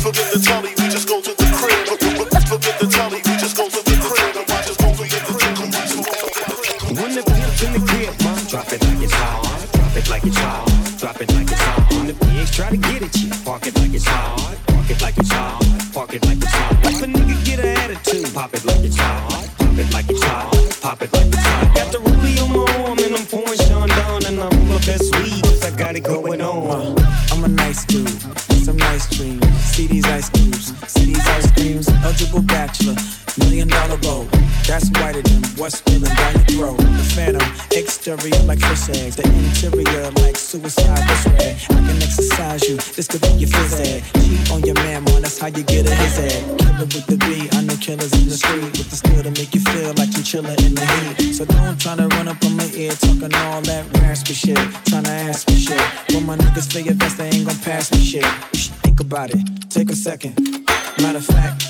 Forget 0.00 0.28
the 0.32 0.40
telly, 0.40 0.70
we 0.76 0.86
just 0.88 1.08
go 1.08 1.20
to 1.20 1.32
the 1.32 1.46
crib. 1.56 1.88
Forget 2.48 2.78
the 2.78 2.86
telly, 2.88 3.20
we 3.24 3.32
just 3.36 3.56
go 3.56 3.68
to 3.68 3.80
the 3.80 3.96
crib 4.00 4.36
and 4.36 4.46
watch 4.48 4.68
a 4.70 4.74
movie 4.84 5.08
in 5.08 5.22
the 5.24 5.34
jacuzzi, 5.34 5.88
smoke 5.88 6.12
L's 6.12 6.32
while 6.38 6.52
you 6.52 6.68
do 6.68 6.84
me. 6.84 6.94
When 6.94 7.10
the 7.16 7.22
pimp's 7.26 7.62
in 7.64 7.72
the 7.74 7.82
crib, 7.82 8.12
drop 8.48 8.72
it 8.72 8.80
like 8.84 9.02
it's 9.02 9.12
hot. 9.12 9.42
Drop 9.72 9.96
it 9.96 10.08
like 10.08 10.24
it's 10.24 10.38
hot. 10.38 10.68
Drop 11.00 11.20
it 11.20 11.28
like 11.32 11.50
it's 11.50 11.60
hot. 11.60 11.92
When 11.92 12.06
the 12.06 12.14
pigs 12.14 12.50
try 12.54 12.70
to 12.70 12.76
get 12.76 13.02
at 13.02 13.14
you, 13.18 13.30
park 13.44 13.66
it 13.66 13.74
like 13.76 13.94
it's 13.94 14.06
hot. 14.06 14.56
Park 14.68 14.90
it 14.90 15.02
like 15.02 15.18
it's 15.18 15.32
hot. 15.32 15.60
Park 15.92 16.14
it 16.14 16.24
like 16.24 16.38
it's 16.38 16.52
hot. 16.52 16.73
Got 26.00 26.12
it 26.12 26.22
going 26.22 26.40
on. 26.40 26.96
I'm 27.30 27.44
a 27.44 27.48
nice 27.48 27.84
dude, 27.84 28.08
some 28.64 28.76
nice 28.76 29.08
dreams. 29.10 29.43
See 29.74 29.88
these 29.88 30.06
ice 30.06 30.30
cubes, 30.30 30.70
see 30.86 31.06
these 31.06 31.26
ice 31.26 31.50
creams. 31.50 31.88
Eligible 31.88 32.42
bachelor, 32.42 32.94
million 33.42 33.66
dollar 33.66 33.96
bow. 33.98 34.22
That's 34.70 34.88
whiter 35.02 35.20
than 35.20 35.42
what's 35.58 35.78
spilling 35.78 36.14
down 36.14 36.32
your 36.34 36.46
throat. 36.46 36.78
The 36.78 37.02
phantom, 37.10 37.42
exterior 37.74 38.38
like 38.46 38.60
fish 38.60 38.88
eggs. 38.94 39.16
The 39.16 39.26
interior 39.26 40.12
like 40.22 40.36
suicide 40.36 41.02
way. 41.34 41.58
I 41.58 41.74
can 41.74 41.98
exercise 41.98 42.62
you, 42.68 42.76
this 42.94 43.08
could 43.08 43.20
be 43.22 43.42
your 43.42 43.50
phys 43.50 43.82
ed. 43.82 44.04
Cheat 44.22 44.52
on 44.52 44.62
your 44.62 44.76
man, 44.86 45.02
man, 45.10 45.22
that's 45.22 45.40
how 45.40 45.48
you 45.48 45.64
get 45.64 45.90
a 45.90 45.94
his 45.96 46.18
head. 46.22 46.56
Killer 46.56 46.86
with 46.94 47.06
the 47.10 47.16
B, 47.26 47.50
I 47.50 47.62
know 47.66 47.74
killers 47.74 48.12
in 48.14 48.28
the 48.30 48.38
street. 48.38 48.78
With 48.78 48.90
the 48.90 48.96
skill 49.02 49.24
to 49.24 49.32
make 49.34 49.52
you 49.56 49.60
feel 49.74 49.90
like 49.98 50.14
you 50.14 50.22
chillin' 50.22 50.54
in 50.62 50.76
the 50.78 50.86
heat. 51.18 51.34
So 51.34 51.46
don't 51.46 51.80
try 51.80 51.96
to 51.96 52.06
run 52.14 52.28
up 52.28 52.38
on 52.44 52.54
my 52.54 52.70
ear 52.78 52.92
talking 52.92 53.34
all 53.50 53.60
that 53.62 53.90
raspy 53.98 54.34
shit. 54.34 54.54
trying 54.86 55.02
to 55.02 55.10
ask 55.10 55.48
me 55.48 55.58
shit. 55.58 55.82
When 56.14 56.26
my 56.26 56.36
niggas 56.36 56.70
your 56.78 56.94
best, 56.94 57.18
they 57.18 57.26
ain't 57.26 57.48
gon' 57.48 57.58
pass 57.58 57.90
me 57.90 57.98
shit. 57.98 58.83
Think 58.96 59.12
about 59.12 59.30
it, 59.34 59.70
take 59.70 59.90
a 59.90 59.96
second. 59.96 60.38
Matter 61.02 61.18
of 61.18 61.26
fact, 61.26 61.64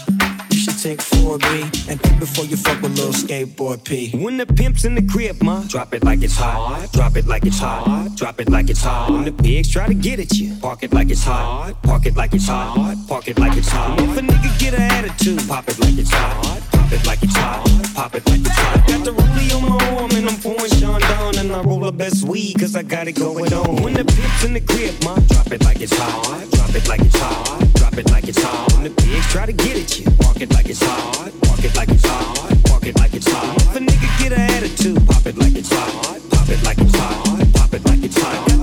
you 0.51 0.59
should 0.59 0.79
take 0.79 0.99
4B 0.99 1.89
and 1.89 1.99
think 1.99 2.21
before 2.21 2.45
you 2.45 2.55
fuck 2.55 2.83
with 2.83 2.99
little 2.99 3.15
skateboard 3.15 3.83
P. 3.83 4.11
When 4.11 4.37
the 4.37 4.45
pimp's 4.45 4.85
in 4.85 4.95
the 4.95 5.01
crib, 5.01 5.43
ma, 5.43 5.63
drop 5.63 5.95
it 5.95 6.05
like 6.05 6.23
it's 6.23 6.37
hot. 6.37 6.93
Drop 6.93 7.17
it 7.17 7.27
like 7.27 7.47
it's 7.47 7.59
hot. 7.59 8.15
Drop 8.15 8.43
it 8.43 8.51
like 8.51 8.69
it's 8.69 8.83
hot. 8.83 9.11
When 9.11 9.25
the 9.25 9.33
pigs 9.33 9.71
try 9.71 9.87
to 9.87 9.95
get 9.95 10.21
at 10.21 10.33
you, 10.33 10.55
park 10.61 10.83
it 10.83 10.93
like 10.93 11.09
it's 11.09 11.25
hot. 11.25 11.83
Park 11.83 12.05
it 12.05 12.15
like 12.15 12.35
it's 12.35 12.47
hot. 12.47 12.95
Park 13.09 13.27
it 13.27 13.39
like 13.39 13.57
it's 13.57 13.71
hot. 13.71 13.99
If 14.03 14.19
a 14.19 14.21
nigga 14.21 14.61
get 14.61 14.75
an 14.75 14.83
attitude, 14.83 15.49
pop 15.49 15.67
it 15.67 15.79
like 15.79 15.97
it's 15.97 16.11
hot. 16.13 16.64
Pop 16.85 16.93
it 16.93 17.07
like 17.07 17.23
it's 17.23 17.37
hot. 17.37 17.95
Pop 17.95 18.15
it 18.15 18.27
like 18.29 18.41
it's 18.41 18.51
hot. 18.51 18.87
Got 18.87 19.05
the 19.05 19.13
rollie 19.13 19.57
on 19.57 19.63
my 19.71 19.97
arm 19.97 20.11
and 20.11 20.29
I'm 20.29 20.37
pouring 20.37 20.71
Chandon 20.79 21.39
and 21.39 21.51
I 21.51 21.63
roll 21.63 21.81
the 21.81 21.91
best 21.91 22.25
weed 22.25 22.59
'cause 22.59 22.77
I 22.77 22.83
got 22.83 23.09
it 23.09 23.13
going 23.13 23.51
on. 23.55 23.83
When 23.83 23.95
the 23.95 24.05
pimp's 24.05 24.45
in 24.45 24.53
the 24.53 24.61
crib, 24.61 24.93
ma, 25.03 25.15
drop 25.33 25.51
it 25.51 25.65
like 25.65 25.81
it's 25.81 25.97
hot. 25.97 26.45
Drop 26.53 26.75
it 26.75 26.87
like 26.87 27.01
it's 27.01 27.17
hot. 27.17 27.75
Drop 27.77 27.97
it 27.97 28.11
like 28.11 28.29
it's 28.29 28.43
hot. 28.43 28.71
When 28.75 28.85
the 28.85 28.91
pigs 28.91 29.27
try 29.33 29.47
to 29.47 29.53
get 29.53 29.79
at 29.79 29.99
you, 29.99 30.11
park 30.21 30.43
it 30.43 30.53
like 30.53 30.69
it's 30.69 30.83
hot. 30.83 31.33
Park 31.49 31.65
it 31.65 31.75
like 31.75 31.89
it's 31.89 32.05
hot. 32.05 32.65
Park 32.65 32.85
it 32.87 32.99
like 32.99 33.15
it's 33.15 33.33
hot. 33.33 33.57
If 33.57 33.77
a 33.77 33.81
nigga 33.81 34.09
get 34.23 34.33
an 34.33 34.41
attitude, 34.41 35.01
pop 35.09 35.27
it 35.27 35.39
like 35.39 35.57
it's 35.57 35.73
hot. 35.73 36.21
Pop 36.33 36.49
it 36.51 36.63
like 36.65 36.79
it's 36.79 36.97
hot. 36.97 37.53
Pop 37.55 37.73
it 37.73 37.85
like 37.87 38.05
it's 38.05 38.19
hot. 38.21 38.54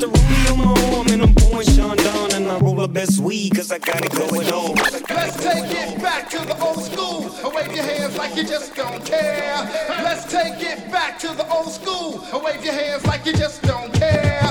Best 2.92 3.20
weed 3.20 3.56
'cause 3.56 3.72
I 3.72 3.80
got 3.80 4.04
it 4.04 4.12
going 4.12 4.52
on. 4.52 4.76
Let's 4.76 5.38
take 5.38 5.72
it 5.72 6.02
back 6.02 6.30
to 6.32 6.40
the 6.40 6.58
old 6.60 6.84
school. 6.84 7.34
Oh, 7.44 7.50
wave 7.50 7.74
your 7.74 7.86
hands 7.86 8.18
like 8.18 8.36
you 8.36 8.44
just 8.44 8.76
don't 8.76 9.04
care. 9.06 9.56
Let's 10.04 10.26
take 10.26 10.62
it 10.62 10.92
back 10.92 11.18
to 11.20 11.30
the 11.30 11.48
old 11.50 11.72
school. 11.72 12.24
Oh, 12.34 12.40
wave 12.40 12.64
your 12.64 12.74
hands 12.74 13.06
like 13.06 13.26
you 13.26 13.34
just 13.34 13.62
don't 13.62 13.94
care. 13.94 14.44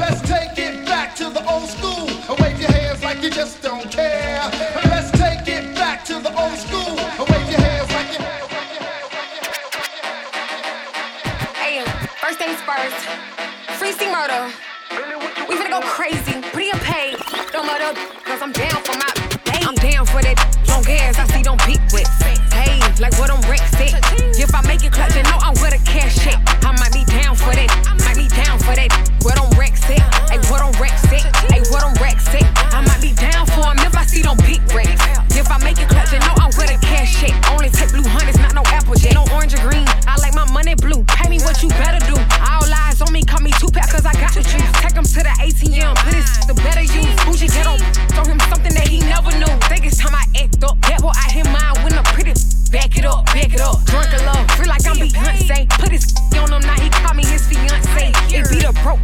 Let's 0.00 0.20
take 0.22 0.58
it 0.58 0.86
back 0.86 1.16
to 1.16 1.28
the 1.30 1.44
old 1.52 1.68
school. 1.68 2.06
Oh, 2.28 2.36
wave 2.40 2.60
your 2.60 2.70
hands 2.70 3.02
like 3.02 3.20
you 3.22 3.30
just 3.30 3.60
don't 3.62 3.90
care. 3.90 4.42
Let's 4.84 5.10
take 5.10 5.48
it 5.48 5.74
back 5.74 6.04
to 6.04 6.20
the 6.20 6.32
old 6.40 6.58
school. 6.58 6.94
Wave 7.30 7.50
your 7.50 7.60
hands 7.60 7.90
like 7.96 8.10
you. 8.14 8.24
Hey, 11.62 11.84
first 12.22 12.38
things 12.38 12.60
first. 12.70 13.00
Free 13.78 13.92
C 13.92 14.06
murder. 14.06 14.52
We 15.48 15.54
finna 15.56 15.70
go 15.70 15.78
go 15.80 15.86
crazy, 15.86 16.40
pretty 16.52 16.70
and 16.70 16.80
paid. 16.80 17.27
Cause 17.68 18.40
I'm 18.40 18.52
down 18.52 18.80
for 18.80 18.96
my. 18.96 19.12
I'm 19.60 19.76
down 19.76 20.08
for 20.08 20.24
that 20.24 20.40
long 20.72 20.80
ass 20.88 21.20
I 21.20 21.28
see 21.28 21.44
don't 21.44 21.60
peak 21.68 21.84
with. 21.92 22.08
Hey, 22.48 22.80
like 22.96 23.12
what 23.20 23.28
I'm 23.28 23.44
Rex. 23.44 23.60
If 24.40 24.54
I 24.56 24.64
make 24.64 24.80
it 24.88 24.92
clutch, 24.92 25.12
you 25.12 25.22
know 25.28 25.36
I'm 25.44 25.52
with 25.60 25.76
a 25.76 25.82
cash 25.84 26.16
check. 26.24 26.40
I 26.64 26.72
might 26.80 26.96
be 26.96 27.04
down 27.04 27.36
for 27.36 27.52
that, 27.52 27.68
might 28.08 28.16
be 28.16 28.24
down 28.32 28.56
for 28.56 28.72
that. 28.72 28.88
What 29.20 29.36
I'm 29.36 29.52
Rex 29.60 29.84
said, 29.84 30.00
hey, 30.32 30.40
what 30.48 30.64
I'm 30.64 30.72
Rex 30.80 30.96
hey, 31.12 31.60
what 31.68 31.84
I'm 31.84 31.92
Rex. 32.00 32.24
I 32.72 32.80
might 32.88 33.04
be 33.04 33.12
down 33.12 33.44
for 33.52 33.68
if 33.84 33.92
I 33.92 34.04
see 34.08 34.24
don't 34.24 34.40
peak 34.48 34.64
If 35.36 35.52
I 35.52 35.60
make 35.60 35.76
it 35.76 35.92
clutch, 35.92 36.16
you 36.16 36.24
know 36.24 36.40
I'm 36.40 36.48
with 36.56 36.72
a 36.72 36.80
cash 36.80 37.20
check. 37.20 37.36
Only 37.52 37.68
take 37.68 37.92
blue 37.92 38.08
hundreds, 38.08 38.40
not 38.40 38.56
no 38.56 38.64
Applejack. 38.72 39.12
No 39.12 39.28
orange 39.36 39.52
or 39.52 39.60
green, 39.60 39.84
I 40.08 40.16
like 40.24 40.32
my 40.32 40.48
money 40.56 40.72
blue. 40.72 41.04
Pay 41.04 41.28
me 41.28 41.36
what 41.44 41.60
you 41.60 41.68
better 41.76 42.00
do. 42.08 42.16
All 42.48 42.64
eyes 42.64 43.04
on 43.04 43.12
me, 43.12 43.28
call 43.28 43.44
me 43.44 43.52
Tupac, 43.60 43.92
cause 43.92 44.08
I 44.08 44.16
got 44.16 44.32
the 44.32 44.40
juice. 44.40 44.72
Take 44.80 44.96
him 44.96 45.04
to 45.04 45.20
the 45.20 45.34
ATM, 45.36 45.92
put 46.00 46.16
his 46.16 46.28
the 46.48 46.54
better 46.64 46.80
use. 46.80 47.07
It 52.98 53.04
up, 53.04 53.24
back 53.26 53.54
it 53.54 53.60
up. 53.60 53.84
Drunk 53.84 54.12
a 54.12 54.22
love, 54.26 54.50
feel 54.52 54.66
like 54.66 54.86
I'm 54.86 54.96
Beyonce. 54.96 55.68
Put 55.78 55.90
his 55.92 56.14
on 56.38 56.52
him, 56.52 56.62
now 56.62 56.80
he 56.80 56.88
call 56.90 57.14
me 57.14 57.24
his 57.24 57.46
fiance. 57.46 58.12
It 58.34 58.50
be 58.50 58.58
the 58.60 58.72
broke. 58.82 59.02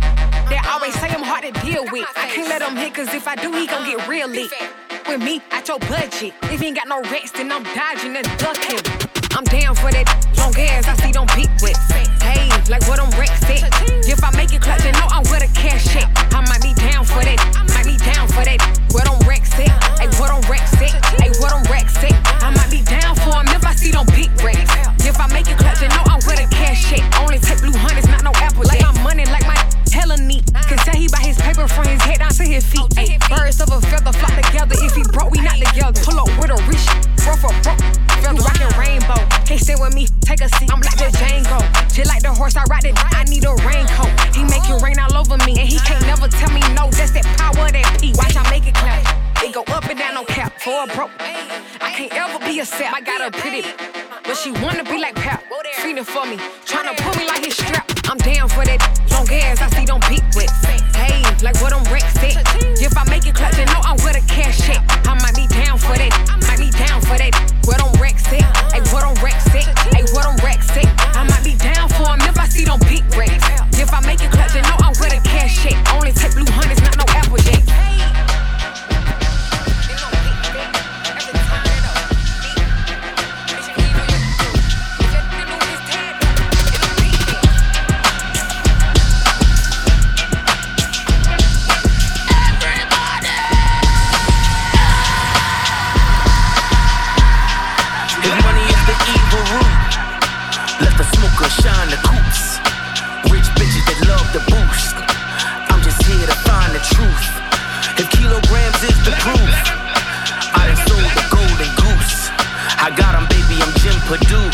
They 0.48 0.58
always 0.68 0.94
say 1.00 1.08
I'm 1.08 1.22
hard 1.22 1.44
to 1.44 1.52
deal 1.60 1.84
with. 1.92 2.06
I 2.16 2.28
can't 2.28 2.48
let 2.48 2.62
him 2.62 2.76
hit, 2.76 2.94
cause 2.94 3.12
if 3.14 3.26
I 3.26 3.36
do, 3.36 3.52
he 3.52 3.66
gon' 3.66 3.84
get 3.86 4.06
real 4.08 4.28
lit. 4.28 4.52
With 5.08 5.22
me, 5.22 5.42
at 5.50 5.68
your 5.68 5.78
budget. 5.80 6.34
If 6.44 6.60
he 6.60 6.66
ain't 6.66 6.76
got 6.76 6.88
no 6.88 7.02
rest, 7.10 7.34
then 7.34 7.52
I'm 7.52 7.62
dodging 7.74 8.16
and 8.16 8.26
ducking. 8.38 8.80
I'm 9.36 9.44
down 9.44 9.74
for 9.74 9.90
that 9.90 10.06
long 10.38 10.54
ass 10.56 10.86
I 10.86 10.94
see 11.02 11.12
don't 11.12 11.30
peak 11.30 11.50
with. 11.60 11.76
Hey, 12.22 12.48
like 12.70 12.86
what 12.88 13.00
I'm 13.00 13.10
Rex 13.18 13.32
said. 13.40 13.68
If 14.06 14.22
I 14.22 14.30
make 14.36 14.52
it 14.52 14.62
clutch, 14.62 14.84
you 14.84 14.92
know 14.92 15.08
I'm 15.10 15.22
with 15.24 15.42
a 15.42 15.52
cash 15.54 15.92
check. 15.92 16.13
He 31.64 31.72
buy 31.72 31.72
his 31.72 31.72
paper 31.72 31.74
from 31.74 31.86
his 31.88 32.02
head 32.02 32.18
down 32.18 32.30
to 32.30 32.44
his 32.44 32.64
feet. 32.64 32.86
Ay, 32.96 33.18
birds 33.28 33.60
of 33.60 33.70
a 33.70 33.80
feather 33.80 34.12
flock 34.12 34.34
together. 34.34 34.76
If 34.78 34.94
he 34.94 35.02
broke, 35.04 35.30
we 35.30 35.40
not 35.40 35.56
together. 35.56 36.00
Pull 36.02 36.20
up 36.20 36.28
with 36.38 36.50
a 36.50 36.58
rich, 36.68 36.84
bro 37.24 37.36
for 37.36 37.52
broke. 37.62 37.80
Feather 38.20 38.40
rockin' 38.40 38.72
rainbow. 38.78 39.20
Can't 39.44 39.60
stand 39.60 39.80
with 39.80 39.94
me, 39.94 40.06
take 40.20 40.40
a 40.40 40.48
seat. 40.48 40.70
I'm 40.72 40.80
like 40.80 40.96
the 40.96 41.10
Django. 41.16 41.60
Just 41.92 42.08
like 42.08 42.22
the 42.22 42.32
horse, 42.32 42.56
I 42.56 42.64
ride 42.64 42.84
it. 42.84 42.94
I 42.96 43.24
need 43.24 43.44
a 43.44 43.54
raincoat. 43.64 44.12
He 44.34 44.44
make 44.44 44.64
it 44.68 44.82
rain 44.82 44.98
all 44.98 45.16
over 45.16 45.36
me, 45.44 45.58
and 45.58 45.68
he 45.68 45.78
can't 45.80 46.04
never 46.06 46.28
tell 46.28 46.50
me 46.50 46.60
no. 46.74 46.90
That's 46.90 47.12
that 47.12 47.24
power, 47.38 47.70
that 47.70 47.98
P. 48.00 48.12
Watch 48.16 48.36
I 48.36 48.48
make 48.50 48.66
it 48.66 48.74
clap. 48.74 49.02
It 49.42 49.52
go 49.52 49.62
up 49.68 49.84
and 49.84 49.98
down, 49.98 50.14
no 50.14 50.24
cap. 50.24 50.60
For 50.60 50.84
a 50.84 50.86
broke, 50.94 51.12
I 51.20 51.90
can't 51.96 52.12
ever 52.12 52.38
be 52.44 52.60
a 52.60 52.66
sap. 52.66 52.94
I 52.94 53.00
got 53.00 53.20
a 53.20 53.30
pretty, 53.30 53.62
but 54.24 54.36
she 54.36 54.52
wanna 54.52 54.84
be 54.84 54.98
like 54.98 55.14
Pap. 55.14 55.42
Feeding 55.76 56.04
for 56.04 56.24
me, 56.24 56.36
tryna 56.64 56.96
pull 56.96 57.14
me 57.18 57.26
like 57.26 57.44
his 57.44 57.56
strap. 57.56 57.93
I'm 58.14 58.18
down 58.18 58.48
for 58.48 58.62
that 58.62 58.78
long 59.10 59.26
ass 59.26 59.58
I 59.58 59.66
see 59.74 59.84
don't 59.84 59.98
peak 60.06 60.22
with. 60.38 60.46
Hey, 60.94 61.18
like 61.42 61.58
what 61.58 61.74
I'm 61.74 61.82
said. 62.14 62.38
If 62.78 62.96
I 62.96 63.02
make 63.10 63.26
it 63.26 63.34
clutch, 63.34 63.58
you 63.58 63.66
know 63.66 63.82
I'm 63.82 63.98
with 64.06 64.14
a 64.14 64.22
cash 64.30 64.62
check. 64.62 64.78
I 65.02 65.18
might 65.18 65.33
I 112.84 112.90
got 112.90 113.14
'em, 113.14 113.24
baby, 113.32 113.56
I'm 113.64 113.72
Jim 113.80 113.96
Perdue. 114.04 114.50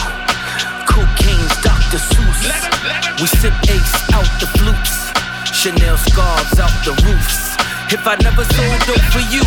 Cocaine's 0.86 1.56
Dr. 1.66 1.98
Seuss. 1.98 2.46
We 3.20 3.26
sip 3.26 3.52
ace 3.68 3.96
out 4.14 4.30
the 4.38 4.46
flutes. 4.54 5.10
Chanel 5.50 5.98
scarves 5.98 6.60
out 6.60 6.70
the 6.86 6.94
roofs. 7.02 7.56
If 7.90 8.06
I 8.06 8.14
never 8.22 8.44
sold 8.54 8.80
dope 8.86 9.08
for 9.10 9.24
you, 9.34 9.42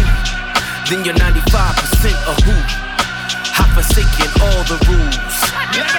then 0.90 1.06
you're 1.06 1.16
95% 1.16 2.20
a 2.28 2.36
who. 2.44 2.56
I 3.56 3.64
forsaken 3.72 4.30
all 4.44 4.62
the 4.68 4.78
rules. 4.92 5.36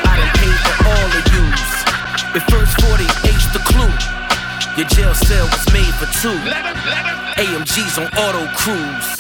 I 0.05 0.13
done 0.21 0.33
paid 0.37 0.59
for 0.67 0.77
all 0.85 1.07
the 1.17 1.23
use. 1.41 1.73
If 2.37 2.43
first 2.53 2.79
40 2.83 3.09
H 3.25 3.45
the 3.57 3.63
clue. 3.71 3.95
Your 4.77 4.89
jail 4.89 5.15
cell 5.15 5.47
was 5.49 5.65
made 5.73 5.95
for 5.95 6.09
two. 6.21 6.37
AMG's 7.41 7.97
on 7.97 8.09
auto 8.25 8.45
cruise. 8.61 9.11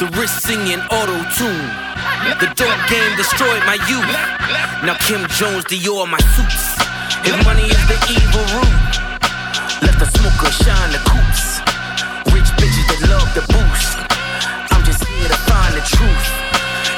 The 0.00 0.06
wrist 0.18 0.42
singing 0.42 0.82
auto 0.90 1.16
tune. 1.38 1.95
The 2.40 2.48
dope 2.56 2.82
game 2.88 3.16
destroyed 3.16 3.62
my 3.64 3.78
youth. 3.88 4.16
Now 4.84 4.96
Kim 5.04 5.26
Jones, 5.36 5.64
Dior, 5.64 6.08
my 6.08 6.20
suits. 6.34 6.76
If 7.28 7.36
money 7.44 7.64
is 7.68 7.82
the 7.88 7.98
evil 8.08 8.44
root, 8.56 8.92
let 9.84 9.96
the 9.98 10.08
smoker 10.16 10.50
shine 10.52 10.90
the 10.92 11.02
coops. 11.04 11.60
Rich 12.32 12.50
bitches 12.56 12.86
that 12.88 13.00
love 13.12 13.28
the 13.36 13.44
boost. 13.52 13.98
I'm 14.72 14.84
just 14.84 15.04
here 15.04 15.28
to 15.28 15.40
find 15.48 15.74
the 15.76 15.84
truth. 15.84 16.26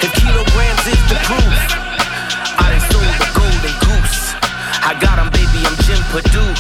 If 0.03 0.11
kilograms 0.15 0.85
is 0.87 1.03
the 1.11 1.19
proof, 1.27 1.57
I 2.59 2.71
done 2.71 2.85
sold 2.91 3.15
the 3.19 3.31
golden 3.35 3.75
goose. 3.83 4.35
I 4.87 4.95
got 5.01 5.19
'em, 5.19 5.31
baby, 5.31 5.67
I'm 5.67 5.77
Jim 5.87 6.03
Perdue. 6.15 6.55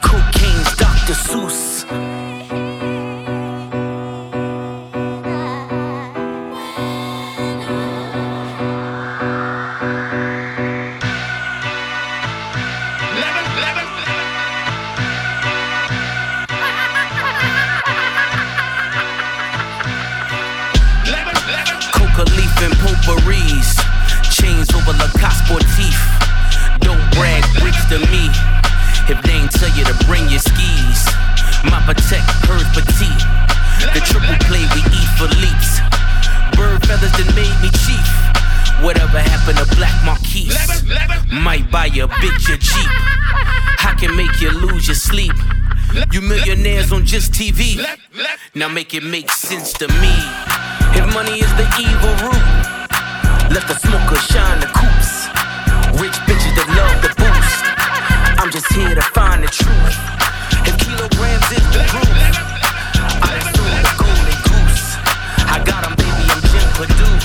Cocaine's 0.00 0.72
Dr. 0.76 1.14
Seuss. 1.14 1.75
To 27.90 27.98
me. 28.10 28.26
If 29.06 29.22
they 29.22 29.38
ain't 29.38 29.52
tell 29.52 29.70
you 29.76 29.84
to 29.84 29.94
bring 30.06 30.26
your 30.28 30.42
skis. 30.42 31.00
My 31.70 31.78
protect, 31.86 32.26
hers 32.50 32.66
petite. 32.74 33.22
The 33.94 34.02
triple 34.02 34.34
play 34.50 34.66
we 34.74 34.82
eat 34.90 35.10
for 35.14 35.30
leaps. 35.38 35.78
Bird 36.58 36.82
feathers 36.82 37.14
that 37.14 37.30
made 37.38 37.54
me 37.62 37.70
chief. 37.86 38.06
Whatever 38.82 39.20
happened 39.20 39.58
to 39.58 39.76
Black 39.76 39.94
Marquise? 40.04 40.82
Might 41.30 41.70
buy 41.70 41.86
your 41.86 42.08
bitch 42.08 42.52
a 42.52 42.58
Jeep. 42.58 42.90
I 43.86 43.94
can 43.98 44.16
make 44.16 44.40
you 44.40 44.50
lose 44.50 44.88
your 44.88 44.96
sleep. 44.96 45.34
You 46.12 46.20
millionaires 46.22 46.92
on 46.92 47.06
just 47.06 47.32
TV. 47.32 47.78
Now 48.54 48.68
make 48.68 48.94
it 48.94 49.04
make 49.04 49.30
sense 49.30 49.72
to 49.74 49.86
me. 49.86 50.14
If 50.98 51.06
money 51.14 51.38
is 51.38 51.52
the 51.54 51.66
evil 51.78 52.14
root, 52.26 52.46
let 53.54 53.66
the 53.68 53.78
smoker 53.78 54.16
shine 54.16 54.60
the 54.60 54.66
coops. 54.74 54.95
Truth. 59.56 59.96
If 60.68 60.76
kilograms 60.78 61.48
is 61.50 61.66
the 61.72 61.80
proof, 61.88 62.12
I 63.22 63.40
sold 63.56 63.80
the 63.86 63.92
golden 63.96 64.38
goose. 64.44 64.86
I 65.48 65.56
got 65.64 65.80
'em, 65.86 65.94
baby, 65.96 66.24
I'm 66.28 66.42
Jim 66.50 66.68
Perdue. 66.76 67.16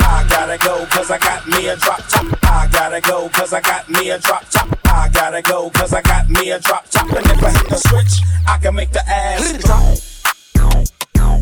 I 0.00 0.24
gotta 0.28 0.56
go 0.58 0.86
cause 0.86 1.10
I 1.10 1.18
got 1.18 1.46
me 1.46 1.68
a 1.68 1.76
drop 1.76 2.00
top. 2.08 2.26
I 2.44 2.68
gotta 2.72 3.00
go 3.00 3.28
cause 3.28 3.52
I 3.52 3.60
got 3.60 3.88
me 3.90 4.10
a 4.10 4.18
drop 4.18 4.48
top. 4.50 4.68
I 4.86 5.08
gotta 5.12 5.42
go 5.42 5.68
cause 5.70 5.92
I 5.92 6.00
got 6.00 6.28
me 6.30 6.50
a 6.52 6.58
drop 6.58 6.88
top. 6.90 7.10
And 7.10 7.26
if 7.26 7.44
I 7.44 7.50
hit 7.50 7.68
the 7.68 7.76
switch, 7.76 8.22
I 8.46 8.58
can 8.58 8.74
make 8.74 8.92
the 8.92 9.06
ass 9.06 9.52
drop. 9.58 9.82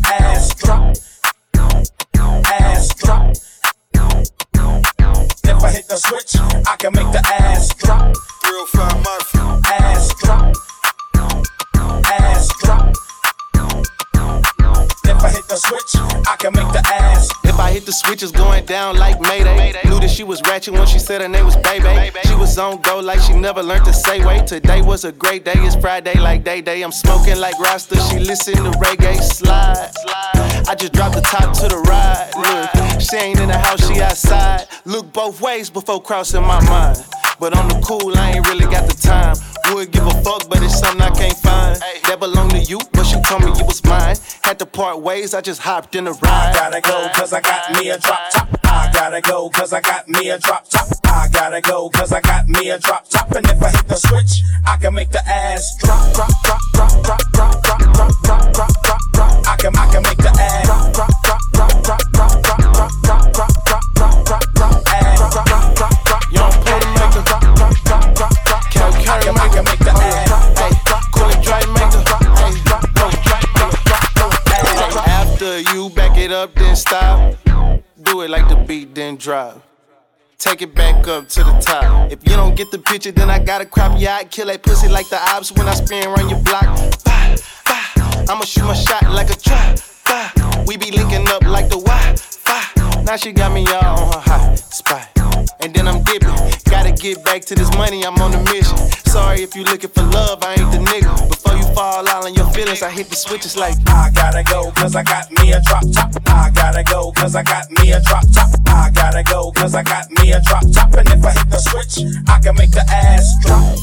Ass 0.05 0.55
drop. 0.55 0.95
Ass 2.47 2.87
drop. 2.95 3.33
If 5.45 5.63
I 5.63 5.71
hit 5.71 5.87
the 5.87 5.97
switch, 5.97 6.35
I 6.67 6.75
can 6.77 6.91
make 6.93 7.11
the 7.11 7.19
ass 7.19 7.73
drop. 7.75 7.83
Real 7.93 8.01
fine 8.03 8.13
Murphy. 8.13 8.13
Ass 8.13 8.23
drop. 8.23 8.32
The 15.53 15.59
switch, 15.59 16.25
I 16.27 16.35
can 16.37 16.51
make 16.53 16.71
the 16.73 16.81
ass. 16.87 17.29
If 17.43 17.59
I 17.59 17.71
hit 17.71 17.85
the 17.85 17.93
switch, 17.93 18.23
it's 18.23 18.31
going 18.31 18.65
down 18.65 18.97
like 18.97 19.21
Mayday. 19.21 19.73
Knew 19.85 19.99
that 19.99 20.09
she 20.09 20.23
was 20.23 20.41
ratchet 20.41 20.73
when 20.73 20.87
she 20.87 20.97
said 20.97 21.21
her 21.21 21.27
name 21.27 21.45
was 21.45 21.55
Baby. 21.57 22.11
She 22.25 22.33
was 22.33 22.57
on 22.57 22.81
go 22.81 22.99
like 22.99 23.19
she 23.19 23.33
never 23.33 23.61
learned 23.61 23.85
to 23.85 23.93
say 23.93 24.25
wait. 24.25 24.47
Today 24.47 24.81
was 24.81 25.05
a 25.05 25.11
great 25.11 25.45
day, 25.45 25.53
it's 25.57 25.75
Friday 25.75 26.19
like 26.19 26.43
day 26.43 26.61
day. 26.61 26.81
I'm 26.81 26.91
smoking 26.91 27.37
like 27.37 27.59
Rasta, 27.59 27.97
she 28.09 28.17
listen 28.17 28.55
to 28.55 28.71
reggae 28.79 29.21
slide. 29.21 29.91
I 30.67 30.75
just 30.75 30.93
dropped 30.93 31.15
the 31.15 31.21
top 31.21 31.53
to 31.59 31.67
the 31.67 31.77
ride. 31.87 32.31
Look, 32.35 33.01
she 33.01 33.17
ain't 33.17 33.39
in 33.39 33.49
the 33.49 33.57
house, 33.57 33.87
she 33.87 34.01
outside. 34.01 34.65
Look 34.85 35.13
both 35.13 35.39
ways 35.39 35.69
before 35.69 36.01
crossing 36.01 36.41
my 36.41 36.67
mind. 36.67 36.97
But 37.39 37.55
on 37.57 37.67
the 37.67 37.79
cool, 37.85 38.17
I 38.17 38.31
ain't 38.31 38.47
really 38.47 38.65
got 38.65 38.87
the 38.87 38.95
time. 38.95 39.35
Would 39.73 39.91
give 39.91 40.05
a 40.05 40.23
fuck, 40.23 40.49
but 40.49 40.61
it's 40.61 40.79
something 40.79 41.01
I 41.01 41.09
can't 41.09 41.37
find. 41.37 41.79
That 42.07 42.19
belong 42.19 42.49
to 42.49 42.59
you, 42.59 42.79
but 42.91 43.11
you 43.11 43.21
told 43.23 43.43
me 43.43 43.51
you 43.57 43.65
was 43.65 43.83
mine. 43.85 44.17
Had 44.43 44.59
to 44.59 44.65
part 44.65 44.99
ways, 44.99 45.33
I 45.33 45.41
just 45.43 45.61
hopped 45.61 45.93
in 45.93 46.05
the 46.05 46.13
ride. 46.13 46.21
I 46.23 46.53
gotta 46.53 46.81
go, 46.81 47.09
cause 47.13 47.33
I 47.33 47.41
got 47.41 47.73
me 47.73 47.89
a 47.89 47.97
drop 47.97 48.29
top. 48.31 48.47
I 48.63 48.89
gotta 48.93 49.19
go, 49.19 49.49
cause 49.49 49.73
I 49.73 49.81
got 49.81 50.07
me 50.07 50.29
a 50.29 50.39
drop 50.39 50.69
top. 50.69 50.87
I 51.03 51.27
gotta 51.33 51.59
go, 51.59 51.89
cause 51.89 52.13
I 52.13 52.21
got 52.21 52.47
me 52.47 52.69
a 52.69 52.79
drop 52.79 53.09
top. 53.09 53.29
And 53.31 53.45
if 53.45 53.61
I 53.61 53.69
hit 53.71 53.87
the 53.87 53.95
switch, 53.95 54.41
I 54.65 54.77
can 54.77 54.93
make 54.93 55.11
the 55.11 55.19
ass 55.27 55.75
drop, 55.79 56.13
drop, 56.13 56.29
drop, 56.43 56.61
drop, 56.71 57.03
drop, 57.03 57.21
drop, 57.33 57.61
drop, 57.61 57.93
drop, 57.93 58.23
drop, 58.23 58.53
drop, 58.53 58.83
drop, 58.83 59.01
drop. 59.11 59.47
I 59.47 59.57
can, 59.57 59.75
I 59.75 59.91
can 59.91 60.03
make 60.03 60.17
the 60.17 60.31
ass 60.39 60.65
drop, 60.65 60.93
drop, 60.93 61.11
drop, 61.23 61.41
drop, 61.51 61.83
drop, 61.83 62.01
drop, 62.03 62.43
drop, 62.43 62.73
drop, 62.73 63.02
up, 76.33 76.53
then 76.55 76.75
stop. 76.75 77.35
Do 78.01 78.21
it 78.21 78.29
like 78.29 78.49
the 78.49 78.55
beat, 78.67 78.93
then 78.95 79.15
drop. 79.15 79.61
Take 80.37 80.61
it 80.61 80.75
back 80.75 81.07
up 81.07 81.29
to 81.29 81.43
the 81.43 81.53
top. 81.59 82.11
If 82.11 82.27
you 82.27 82.35
don't 82.35 82.55
get 82.55 82.71
the 82.71 82.79
picture, 82.79 83.11
then 83.11 83.29
I 83.29 83.39
gotta 83.39 83.65
crop 83.65 83.99
your 83.99 84.11
eye. 84.11 84.25
Kill 84.25 84.47
that 84.47 84.63
pussy 84.63 84.89
like 84.89 85.07
the 85.09 85.17
ops 85.17 85.51
when 85.53 85.67
I 85.67 85.73
spin 85.75 86.05
around 86.07 86.29
your 86.29 86.41
block. 86.41 86.65
Bah, 87.05 87.35
bah. 87.65 88.25
I'ma 88.29 88.43
shoot 88.43 88.65
my 88.65 88.73
shot 88.73 89.03
like 89.11 89.29
a 89.29 89.35
trap. 89.35 89.79
We 90.67 90.75
be 90.77 90.91
linking 90.91 91.27
up 91.29 91.43
like 91.43 91.69
the 91.69 91.77
Wi-Fi. 91.77 93.03
Now 93.03 93.15
she 93.15 93.31
got 93.31 93.53
me 93.53 93.65
all 93.67 93.99
on 93.99 94.13
her 94.13 94.19
hot 94.19 94.59
spot. 94.59 95.09
And 95.59 95.73
then 95.73 95.87
I'm 95.87 96.03
dipping. 96.03 96.35
Gotta 96.69 96.91
get 96.91 97.23
back 97.23 97.45
to 97.45 97.55
this 97.55 97.71
money, 97.77 98.03
I'm 98.05 98.17
on 98.21 98.33
a 98.33 98.43
mission. 98.51 98.77
Sorry 99.05 99.43
if 99.43 99.55
you 99.55 99.63
looking 99.63 99.89
for 99.91 100.03
love, 100.03 100.43
I 100.43 100.55
ain't 100.55 100.71
the 100.71 100.79
nigga. 100.79 101.29
Before 101.29 101.55
you 101.55 101.63
fall 101.75 102.07
out 102.07 102.25
on 102.25 102.33
your 102.33 102.42
feelings, 102.53 102.83
I 102.83 102.91
hit 102.91 103.09
the 103.09 103.15
switches 103.15 103.57
like 103.57 103.75
I 103.87 104.11
gotta 104.13 104.43
go, 104.43 104.71
cause 104.71 104.95
I 104.95 105.03
got 105.03 105.31
me 105.31 105.51
a 105.53 105.61
drop 105.61 105.83
top. 105.91 106.11
I 106.27 106.51
gotta 106.53 106.83
go, 106.83 107.11
cause 107.11 107.35
I 107.35 107.43
got 107.43 107.69
me 107.71 107.91
a 107.91 107.99
drop 108.01 108.23
top. 108.31 108.49
I 108.67 108.91
gotta 108.93 109.23
go, 109.23 109.51
cause 109.51 109.73
I 109.75 109.83
got 109.83 110.09
me 110.11 110.31
a 110.31 110.41
drop 110.41 110.63
top. 110.71 110.93
And 110.93 111.09
if 111.09 111.25
I 111.25 111.31
hit 111.31 111.49
the 111.49 111.57
switch, 111.57 112.05
I 112.27 112.39
can 112.39 112.55
make 112.55 112.71
the 112.71 112.85
ass 112.89 113.27
drop. 113.41 113.77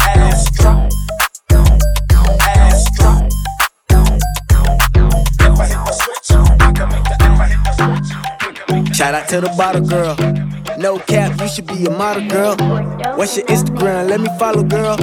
Ass 0.00 0.50
drop. 0.52 0.92
Ass 2.40 2.84
drop. 2.96 3.30
If 5.40 5.60
I 5.60 5.66
hit 5.66 5.82
the 5.84 5.92
switch, 5.92 6.30
I 6.60 6.72
can 6.72 6.88
make 6.88 7.04
the 7.04 7.16
if. 8.86 8.94
Shout 8.94 9.14
out 9.14 9.28
to 9.28 9.40
the 9.40 9.48
bottle 9.56 9.82
girl. 9.82 10.45
No 10.78 10.98
cap, 10.98 11.40
you 11.40 11.48
should 11.48 11.66
be 11.66 11.86
a 11.86 11.90
model 11.90 12.28
girl. 12.28 12.54
What's 13.16 13.36
your 13.36 13.46
Instagram? 13.46 14.10
Let 14.10 14.20
me 14.20 14.28
follow, 14.38 14.62
girl. 14.62 14.96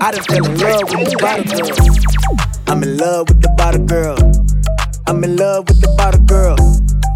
I 0.00 0.10
done 0.10 0.22
fell 0.24 0.44
in 0.44 0.58
love 0.58 0.82
with 0.90 1.10
the 1.10 1.16
bottle 1.20 1.44
girl. 1.44 2.56
I'm 2.66 2.82
in 2.82 2.96
love 2.98 3.28
with 3.28 3.40
the 3.40 3.48
bottle 3.56 3.84
girl. 3.86 4.18
I'm 5.06 5.24
in 5.24 5.36
love 5.36 5.68
with 5.68 5.80
the 5.80 5.88
bottle 5.96 6.20
girl. 6.24 6.56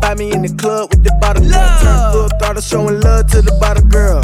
Find 0.00 0.18
me 0.18 0.32
in 0.32 0.42
the 0.42 0.54
club 0.56 0.90
with 0.90 1.04
the 1.04 1.12
bottle 1.20 1.44
girl. 1.44 1.78
Turn 1.80 2.12
full 2.12 2.38
throttle, 2.38 2.62
showing 2.62 3.00
love 3.00 3.26
to 3.32 3.42
the 3.42 3.52
bottle 3.60 3.84
girl. 3.84 4.22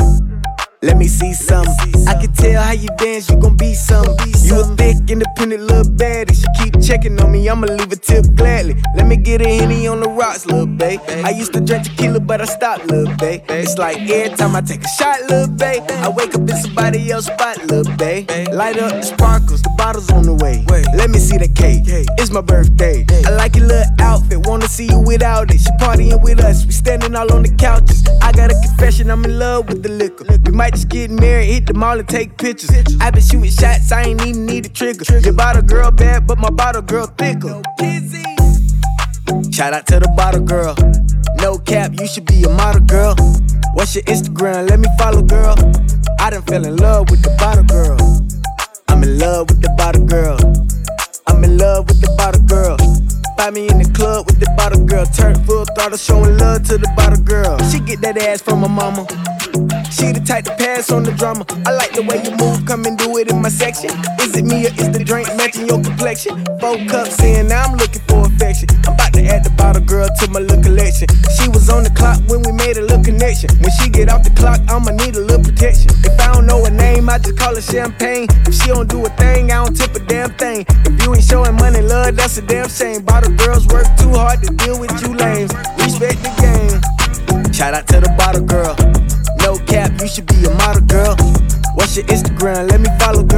Let 0.82 0.98
me 0.98 1.08
see 1.08 1.32
some. 1.32 1.66
I 2.06 2.14
can 2.20 2.32
tell 2.32 2.62
how 2.62 2.72
you 2.72 2.88
dance, 2.98 3.30
you 3.30 3.36
gon' 3.36 3.56
be 3.56 3.74
some. 3.74 4.06
You 4.42 4.60
a 4.60 4.64
thick, 4.76 5.10
independent 5.10 5.62
little 5.62 5.90
baddie. 5.92 6.34
She 6.34 6.46
keep 6.62 6.80
checking 6.82 7.18
on 7.20 7.32
me, 7.32 7.48
I'ma 7.48 7.66
leave 7.66 7.90
a 7.90 7.96
tip 7.96 8.26
gladly. 8.34 8.76
Let 8.94 9.06
me 9.06 9.16
get 9.16 9.40
a 9.40 9.48
henny 9.48 9.88
on 9.88 10.00
the 10.00 10.08
rocks, 10.08 10.44
little 10.46 10.66
babe. 10.66 11.00
I 11.08 11.30
used 11.30 11.54
to 11.54 11.60
drink 11.60 11.84
tequila, 11.84 12.20
but 12.20 12.40
I 12.42 12.44
stopped, 12.44 12.86
little 12.86 13.14
babe. 13.16 13.42
It's 13.48 13.78
like 13.78 13.98
every 14.10 14.36
time 14.36 14.54
I 14.54 14.60
take 14.60 14.84
a 14.84 14.88
shot, 14.88 15.20
little 15.30 15.48
babe, 15.48 15.82
I 15.88 16.10
wake 16.10 16.34
up 16.34 16.42
in 16.42 16.56
somebody 16.56 17.10
else's 17.10 17.32
spot, 17.32 17.58
little 17.66 17.96
babe. 17.96 18.30
Light 18.52 18.78
up 18.78 18.92
the 18.92 19.02
sparkles, 19.02 19.62
the 19.62 19.70
bottles 19.78 20.10
on 20.12 20.24
the 20.24 20.34
way. 20.34 20.64
Let 20.94 21.10
me 21.10 21.18
see 21.18 21.38
the 21.38 21.48
cake. 21.48 21.84
It's 22.18 22.30
my 22.30 22.42
birthday. 22.42 23.06
I 23.24 23.30
like 23.30 23.56
your 23.56 23.66
little 23.66 23.92
outfit, 24.00 24.46
wanna 24.46 24.68
see 24.68 24.86
you 24.86 25.00
without 25.00 25.50
it. 25.50 25.58
She 25.58 25.70
partying 25.80 26.22
with 26.22 26.40
us, 26.40 26.66
we 26.66 26.72
standing 26.72 27.16
all 27.16 27.32
on 27.32 27.42
the 27.42 27.54
couches. 27.56 28.04
I 28.22 28.30
got 28.32 28.50
a 28.50 28.60
confession, 28.60 29.10
I'm 29.10 29.24
in 29.24 29.38
love 29.38 29.68
with 29.68 29.82
the 29.82 29.88
liquor. 29.88 30.24
We 30.44 30.52
might 30.52 30.75
just 30.76 30.88
get 30.90 31.10
married, 31.10 31.46
hit 31.46 31.66
the 31.66 31.72
mall 31.72 31.98
and 31.98 32.06
take 32.06 32.36
pictures. 32.36 32.70
I 33.00 33.10
been 33.10 33.22
shooting 33.22 33.50
shots, 33.50 33.90
I 33.92 34.02
ain't 34.02 34.20
even 34.26 34.44
need 34.44 34.66
a 34.66 34.68
trigger. 34.68 35.04
Your 35.20 35.32
bottle 35.32 35.62
girl 35.62 35.90
bad, 35.90 36.26
but 36.26 36.38
my 36.38 36.50
bottle 36.50 36.82
girl 36.82 37.06
thicker. 37.06 37.62
Shout 39.50 39.72
out 39.72 39.86
to 39.86 40.00
the 40.00 40.12
bottle 40.14 40.42
girl. 40.42 40.74
No 41.40 41.56
cap, 41.56 41.92
you 41.98 42.06
should 42.06 42.26
be 42.26 42.42
a 42.42 42.50
model 42.50 42.82
girl. 42.82 43.14
What's 43.72 43.94
your 43.94 44.04
Instagram? 44.04 44.68
Let 44.68 44.80
me 44.80 44.88
follow, 44.98 45.22
girl. 45.22 45.56
I 46.20 46.28
done 46.28 46.42
fell 46.42 46.66
in 46.66 46.76
love 46.76 47.10
with 47.10 47.22
the 47.22 47.34
bottle 47.38 47.64
girl. 47.64 47.96
I'm 48.88 49.02
in 49.02 49.18
love 49.18 49.48
with 49.48 49.62
the 49.62 49.70
bottle 49.78 50.04
girl. 50.04 50.36
I'm 51.26 51.42
in 51.42 51.56
love 51.56 51.88
with 51.88 52.02
the 52.02 52.12
bottle 52.18 52.42
girl. 52.42 52.76
Find 53.38 53.54
me 53.54 53.68
in 53.68 53.78
the 53.78 53.90
club 53.96 54.26
with 54.26 54.40
the 54.40 54.52
bottle 54.58 54.84
girl. 54.84 55.06
Turn 55.06 55.42
full 55.44 55.64
throttle, 55.64 55.96
showing 55.96 56.36
love 56.36 56.64
to 56.68 56.76
the 56.76 56.92
bottle 56.96 57.22
girl. 57.24 57.58
She 57.70 57.80
get 57.80 58.02
that 58.02 58.18
ass 58.18 58.42
from 58.42 58.60
my 58.60 58.68
mama. 58.68 59.06
She 59.96 60.12
the 60.12 60.20
type 60.20 60.44
to 60.44 60.52
pass 60.60 60.92
on 60.92 61.04
the 61.04 61.12
drama. 61.12 61.48
I 61.64 61.72
like 61.72 61.96
the 61.96 62.04
way 62.04 62.20
you 62.20 62.36
move, 62.36 62.68
come 62.68 62.84
and 62.84 62.98
do 63.00 63.16
it 63.16 63.32
in 63.32 63.40
my 63.40 63.48
section. 63.48 63.88
Is 64.20 64.36
it 64.36 64.44
me 64.44 64.68
or 64.68 64.72
is 64.76 64.92
the 64.92 65.00
drink 65.00 65.24
matching 65.40 65.64
your 65.64 65.80
complexion? 65.80 66.44
Four 66.60 66.76
cups 66.84 67.16
in, 67.24 67.48
now 67.48 67.64
I'm 67.64 67.80
looking 67.80 68.04
for 68.04 68.28
affection. 68.28 68.68
I'm 68.84 68.92
about 68.92 69.16
to 69.16 69.24
add 69.24 69.40
the 69.40 69.48
bottle 69.56 69.80
girl 69.80 70.04
to 70.04 70.28
my 70.28 70.40
little 70.40 70.60
collection. 70.60 71.08
She 71.40 71.48
was 71.48 71.72
on 71.72 71.80
the 71.80 71.88
clock 71.96 72.20
when 72.28 72.44
we 72.44 72.52
made 72.52 72.76
a 72.76 72.84
little 72.84 73.00
connection. 73.00 73.48
When 73.64 73.72
she 73.80 73.88
get 73.88 74.12
off 74.12 74.20
the 74.20 74.36
clock, 74.36 74.60
I'ma 74.68 74.92
need 75.00 75.16
a 75.16 75.24
little 75.24 75.40
protection. 75.40 75.88
If 76.04 76.20
I 76.20 76.28
don't 76.28 76.44
know 76.44 76.60
her 76.60 76.76
name, 76.76 77.08
I 77.08 77.16
just 77.16 77.40
call 77.40 77.56
her 77.56 77.64
champagne. 77.64 78.28
If 78.44 78.52
she 78.52 78.68
don't 78.68 78.92
do 78.92 79.00
a 79.00 79.08
thing, 79.16 79.48
I 79.48 79.64
don't 79.64 79.72
tip 79.72 79.96
a 79.96 80.00
damn 80.04 80.28
thing. 80.36 80.68
If 80.84 80.92
you 81.08 81.16
ain't 81.16 81.24
showing 81.24 81.56
money, 81.56 81.80
love, 81.80 82.20
that's 82.20 82.36
a 82.36 82.44
damn 82.44 82.68
shame. 82.68 83.00
Bottle 83.00 83.32
girls 83.32 83.64
work 83.72 83.88
too 83.96 84.12
hard 84.12 84.44
to 84.44 84.52
deal 84.60 84.76
with 84.76 84.92
you 85.00 85.16
lames. 85.16 85.56
Respect 85.80 86.20
the 86.20 86.32
game. 86.44 86.76
Shout 87.48 87.72
out 87.72 87.88
to 87.88 88.04
the 88.04 88.12
bottle 88.20 88.44
girl. 88.44 88.76
You 90.06 90.12
should 90.12 90.26
be 90.26 90.44
a 90.44 90.50
model 90.50 90.82
girl. 90.82 91.16
What's 91.74 91.96
your 91.96 92.06
Instagram? 92.06 92.70
Let 92.70 92.80
me 92.80 92.88
follow, 93.00 93.24
girl. 93.24 93.35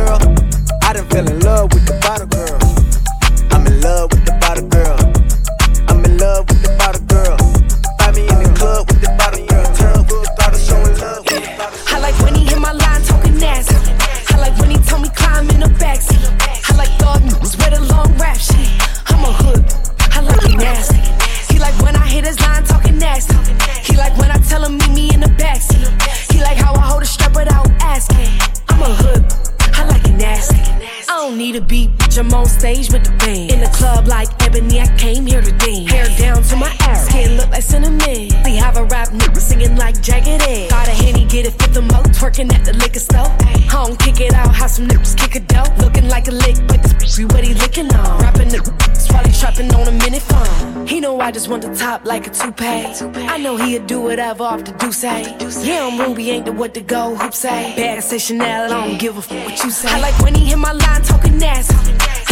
Want 51.49 51.63
the 51.63 51.75
top 51.75 52.05
like 52.05 52.27
a 52.27 52.31
toupee. 52.31 52.67
I 52.67 53.39
know 53.39 53.57
he'll 53.57 53.83
do 53.87 54.03
whatever 54.03 54.45
off 54.45 54.65
the 54.65 54.73
do 54.73 54.93
say. 54.93 55.23
Eh? 55.25 55.51
Yeah, 55.63 55.89
I'm 55.91 55.99
Ruby, 55.99 56.31
ain't 56.31 56.45
the 56.45 56.53
what 56.53 56.75
to 56.75 56.83
go, 56.83 57.15
hoop 57.17 57.33
say. 57.33 57.75
Bag 57.75 58.03
say 58.03 58.19
Chanel, 58.19 58.65
I 58.65 58.69
don't 58.69 58.99
give 58.99 59.17
a 59.17 59.23
fuck 59.23 59.47
what 59.47 59.65
you 59.65 59.71
say. 59.71 59.89
I 59.89 59.99
like 59.99 60.19
when 60.21 60.35
he 60.35 60.45
hit 60.45 60.59
my 60.59 60.73
line 60.73 61.01
talking 61.01 61.39
nasty. 61.39 61.75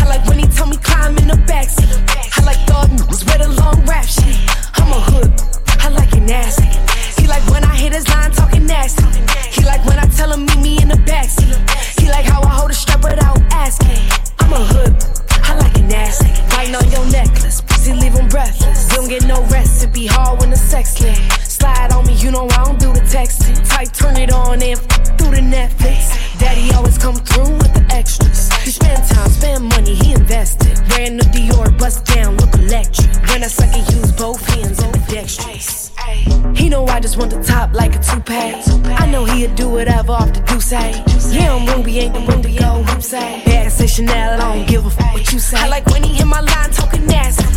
I 0.03 0.07
like 0.07 0.23
when 0.29 0.39
he 0.39 0.47
told 0.47 0.69
me 0.69 0.77
climb 0.77 1.17
in 1.17 1.29
the 1.29 1.39
backseat. 1.49 1.89
I 2.37 2.45
like 2.45 2.61
news 2.93 3.25
with 3.25 3.41
a 3.41 3.49
long 3.49 3.83
rap 3.87 4.05
shit. 4.05 4.37
I'm 4.75 4.93
a 4.93 5.01
hood, 5.01 5.33
I 5.81 5.89
like 5.89 6.13
it 6.13 6.21
nasty. 6.21 6.69
He 7.19 7.27
like 7.27 7.45
when 7.49 7.65
I 7.65 7.75
hit 7.75 7.95
his 7.95 8.07
line 8.09 8.33
talking 8.33 8.67
nasty. 8.67 9.03
He 9.51 9.65
like 9.65 9.83
when 9.87 9.99
I 9.99 10.05
tell 10.09 10.31
him 10.31 10.45
meet 10.45 10.61
me 10.61 10.83
in 10.83 10.89
the 10.89 11.01
backseat. 11.09 11.57
He 11.99 12.11
like 12.11 12.27
how 12.27 12.43
I 12.43 12.51
hold 12.61 12.71
a 12.71 12.75
strap 12.75 13.03
without 13.03 13.41
asking. 13.51 13.97
I'm 14.41 14.53
a 14.53 14.61
hood, 14.61 14.93
I 15.43 15.57
like 15.57 15.75
it 15.79 15.89
nasty. 15.89 16.29
Biting 16.51 16.75
on 16.75 16.91
your 16.91 17.07
necklace 17.11 17.56
breathless. 18.37 18.91
You 18.91 18.97
don't 18.97 19.09
get 19.09 19.25
no 19.25 19.43
rest, 19.47 19.83
it 19.83 19.93
be 19.93 20.07
hard 20.07 20.41
when 20.41 20.51
the 20.51 20.57
sex 20.57 21.01
lit. 21.01 21.17
Slide 21.43 21.91
on 21.93 22.07
me, 22.07 22.15
you 22.15 22.31
know 22.31 22.47
I 22.53 22.65
don't 22.65 22.79
do 22.79 22.93
the 22.93 23.01
texting. 23.01 23.57
Type, 23.69 23.91
turn 23.93 24.17
it 24.17 24.31
on 24.31 24.61
and 24.63 24.79
f- 24.79 25.17
through 25.17 25.33
the 25.39 25.45
Netflix. 25.57 25.99
Daddy 26.39 26.71
always 26.75 26.99
come 26.99 27.17
through 27.17 27.53
with 27.57 27.73
the 27.73 27.85
extras. 27.95 28.53
He 28.65 28.71
spend 28.71 29.01
time, 29.09 29.31
spend 29.31 29.65
money, 29.65 29.95
he 29.95 30.13
invested. 30.13 30.75
Brand 30.89 31.19
the 31.19 31.25
Dior, 31.35 31.79
bust 31.79 32.05
down, 32.05 32.37
look 32.37 32.53
electric. 32.55 33.09
When 33.29 33.43
I 33.43 33.49
suck 33.49 33.73
it, 33.73 33.91
use 33.95 34.13
both 34.13 34.45
hands 34.55 34.83
on 34.83 34.93
the 34.93 35.03
dextrous. 35.09 35.93
He 36.55 36.69
know 36.69 36.85
I 36.87 37.01
just 37.01 37.17
want 37.17 37.31
the 37.31 37.43
top 37.43 37.73
like 37.73 37.97
a 37.97 38.01
toupee. 38.01 38.53
I 39.03 39.07
know 39.11 39.25
he'll 39.25 39.55
do 39.55 39.71
whatever 39.71 40.13
off 40.13 40.33
the 40.35 40.41
do 40.41 40.61
say. 40.61 41.03
Yeah, 41.31 41.55
I'm 41.55 41.67
Ruby, 41.67 42.01
ain't 42.01 42.15
the 42.15 42.21
room 42.21 42.43
to 42.43 42.53
go. 42.53 42.85
Bad 43.47 43.73
say 43.73 43.87
Chanel, 43.87 44.41
I 44.41 44.57
don't 44.57 44.69
give 44.69 44.85
a 44.85 44.89
f 44.89 45.13
what 45.15 45.33
you 45.33 45.39
say. 45.39 45.57
I 45.57 45.69
like 45.69 45.87
when 45.87 46.03
he 46.03 46.13
hit 46.15 46.27
my 46.27 46.41
line 46.41 46.71
talking 46.71 47.07
nasty. 47.07 47.57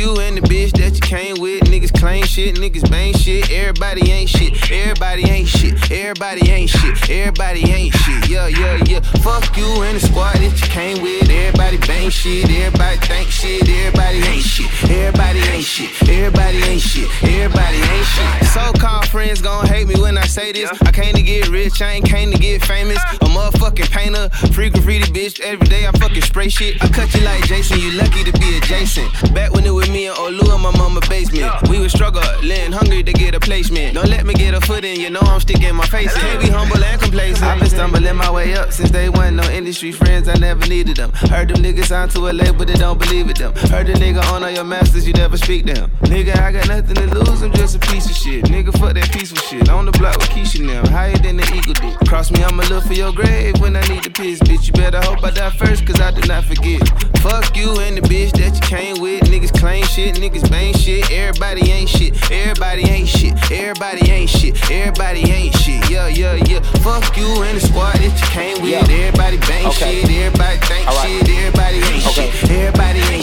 you 0.00 0.18
and 0.20 0.38
the 0.38 0.40
bitch 0.40 0.72
that 0.80 0.94
you 0.94 1.00
came 1.00 1.36
with. 1.40 1.60
Niggas 1.64 1.92
claim 1.92 2.24
shit, 2.24 2.56
niggas 2.56 2.88
bang 2.90 3.12
shit. 3.12 3.50
Everybody 3.50 4.10
ain't 4.10 4.30
shit. 4.30 4.52
Everybody 4.70 5.28
ain't 5.28 5.48
shit. 5.48 5.74
Everybody 5.90 6.50
ain't 6.50 6.70
shit. 6.70 7.10
Everybody 7.10 7.70
ain't 7.70 7.94
shit. 7.94 8.28
Yeah, 8.30 8.46
yeah, 8.46 8.82
yeah. 8.86 9.00
Fuck 9.20 9.56
you 9.56 9.68
and 9.82 9.96
the 9.96 10.00
squad 10.00 10.36
that 10.36 10.56
you 10.56 10.68
came 10.68 11.02
with. 11.02 11.28
Everybody 11.28 11.76
bang 11.86 12.08
shit. 12.08 12.48
Everybody 12.48 12.96
think 13.06 13.28
shit. 13.28 13.68
Everybody 13.68 14.18
ain't 14.24 14.42
shit. 14.42 14.70
Everybody 14.90 15.40
ain't 15.52 15.64
shit. 15.64 16.08
Everybody 16.08 16.58
ain't 16.64 16.80
shit. 16.80 17.08
Everybody 17.22 17.76
ain't 17.76 18.06
shit. 18.06 18.48
So-called 18.48 19.06
friends 19.06 19.42
gon' 19.42 19.66
hate 19.66 19.86
me 19.86 20.00
when 20.00 20.16
I 20.16 20.24
say 20.24 20.52
this. 20.52 20.70
I 20.80 20.92
came 20.92 21.14
to 21.14 21.22
get 21.22 21.48
rich. 21.48 21.82
I 21.82 21.92
ain't 22.00 22.06
came 22.06 22.32
to 22.32 22.38
get 22.38 22.64
famous. 22.64 22.98
Motherfucking 23.30 23.90
painter. 23.90 24.28
Free 24.52 24.70
graffiti 24.70 25.10
bitch. 25.12 25.40
Every 25.40 25.66
day 25.66 25.86
I 25.86 25.92
fucking 25.92 26.22
spray 26.22 26.48
shit. 26.48 26.82
I 26.82 26.88
cut 26.88 27.12
you 27.14 27.22
like 27.22 27.44
Jason. 27.44 27.78
You 27.78 27.92
lucky 27.92 28.24
to 28.24 28.32
be 28.38 28.56
adjacent. 28.58 29.08
Back 29.34 29.52
when 29.52 29.64
it 29.64 29.70
was 29.70 29.88
me 29.88 30.06
and 30.06 30.16
Olu 30.16 30.54
in 30.54 30.60
my 30.60 30.70
mama 30.76 31.00
basement. 31.08 31.68
We 31.68 31.78
was 31.78 31.92
struggling, 31.92 32.72
hungry 32.72 33.02
to 33.02 33.12
get 33.12 33.34
a 33.34 33.40
placement. 33.40 33.94
Don't 33.94 34.08
let 34.08 34.24
me 34.26 34.34
get 34.34 34.54
a 34.54 34.60
foot 34.60 34.84
in, 34.84 35.00
you 35.00 35.10
know 35.10 35.20
I'm 35.22 35.40
sticking 35.40 35.74
my 35.74 35.86
face 35.86 36.14
in. 36.14 36.20
Can't 36.20 36.40
be 36.42 36.48
humble 36.48 36.82
and 36.82 37.00
complacent. 37.00 37.44
I've 37.44 37.60
been 37.60 37.68
stumbling 37.68 38.16
my 38.16 38.30
way 38.30 38.54
up 38.54 38.72
since 38.72 38.90
day 38.90 39.08
one. 39.08 39.36
No 39.36 39.48
industry 39.50 39.92
friends, 39.92 40.28
I 40.28 40.34
never 40.34 40.66
needed 40.66 40.96
them. 40.96 41.12
Heard 41.12 41.48
them 41.48 41.62
niggas 41.62 41.86
signed 41.86 42.10
to 42.12 42.28
a 42.28 42.32
label, 42.32 42.64
they 42.64 42.74
don't 42.74 42.98
believe 42.98 43.28
it 43.30 43.38
them. 43.38 43.54
Heard 43.54 43.86
the 43.86 43.94
nigga 43.94 44.22
on 44.32 44.42
all 44.42 44.50
your 44.50 44.64
masters, 44.64 45.06
you 45.06 45.12
never 45.12 45.36
speak 45.36 45.66
to 45.66 45.74
him. 45.74 45.90
Nigga, 46.02 46.38
I 46.38 46.52
got 46.52 46.68
nothing 46.68 46.94
to 46.94 47.06
lose, 47.06 47.42
I'm 47.42 47.52
just 47.52 47.76
a 47.76 47.78
piece 47.78 48.06
of 48.06 48.16
shit. 48.16 48.44
Nigga, 48.44 48.76
fuck 48.78 48.94
that 48.94 49.10
peaceful 49.12 49.38
shit. 49.38 49.68
On 49.68 49.86
the 49.86 49.92
block 49.92 50.16
with 50.18 50.30
Keisha 50.30 50.60
now, 50.60 50.88
higher 50.90 51.16
than 51.18 51.36
the 51.36 51.44
eagle 51.54 51.74
dick. 51.74 51.96
Cross 52.08 52.30
me, 52.32 52.42
I'ma 52.42 52.64
look 52.68 52.84
for 52.84 52.94
your 52.94 53.12
grave 53.20 53.60
when 53.60 53.76
I 53.76 53.82
need 53.88 54.02
to 54.04 54.10
piss, 54.10 54.40
bitch. 54.40 54.66
You 54.66 54.72
better 54.72 55.00
hope 55.00 55.22
I 55.22 55.30
die 55.30 55.50
first, 55.50 55.86
cause 55.86 56.00
I 56.00 56.10
did 56.10 56.28
not 56.28 56.44
forget. 56.44 56.80
Fuck 57.20 57.56
you 57.56 57.78
and 57.80 57.96
the 57.98 58.02
bitch 58.02 58.32
that 58.40 58.54
you 58.54 58.60
came 58.60 59.00
with. 59.00 59.22
Niggas 59.24 59.52
claim 59.58 59.84
shit, 59.84 60.16
niggas 60.16 60.48
bang 60.50 60.72
shit. 60.74 61.10
Everybody 61.10 61.70
ain't 61.70 61.88
shit. 61.88 62.12
Everybody 62.30 62.82
ain't 62.88 63.08
shit. 63.08 63.34
Everybody 63.52 64.10
ain't 64.10 64.30
shit. 64.30 64.56
Everybody 64.70 65.20
ain't 65.30 65.54
shit. 65.58 65.90
Yeah, 65.90 66.08
yeah, 66.08 66.34
yeah. 66.46 66.60
Fuck 66.80 67.16
you 67.16 67.28
and 67.42 67.56
the 67.56 67.60
squad 67.60 67.96
that 67.96 68.12
you 68.20 68.26
came 68.32 68.62
with. 68.62 68.88
Everybody 68.88 69.36
bang 69.38 69.66
Okay. 69.66 70.00
shit. 70.00 70.10
Everybody 70.10 70.56
think 70.66 70.86
right. 70.86 71.04
shit. 71.04 71.28
Everybody 71.28 71.76
ain't 71.76 72.06
Okay. 72.08 72.30
shit. 72.30 72.50
Everybody 72.50 73.00
ain't 73.12 73.19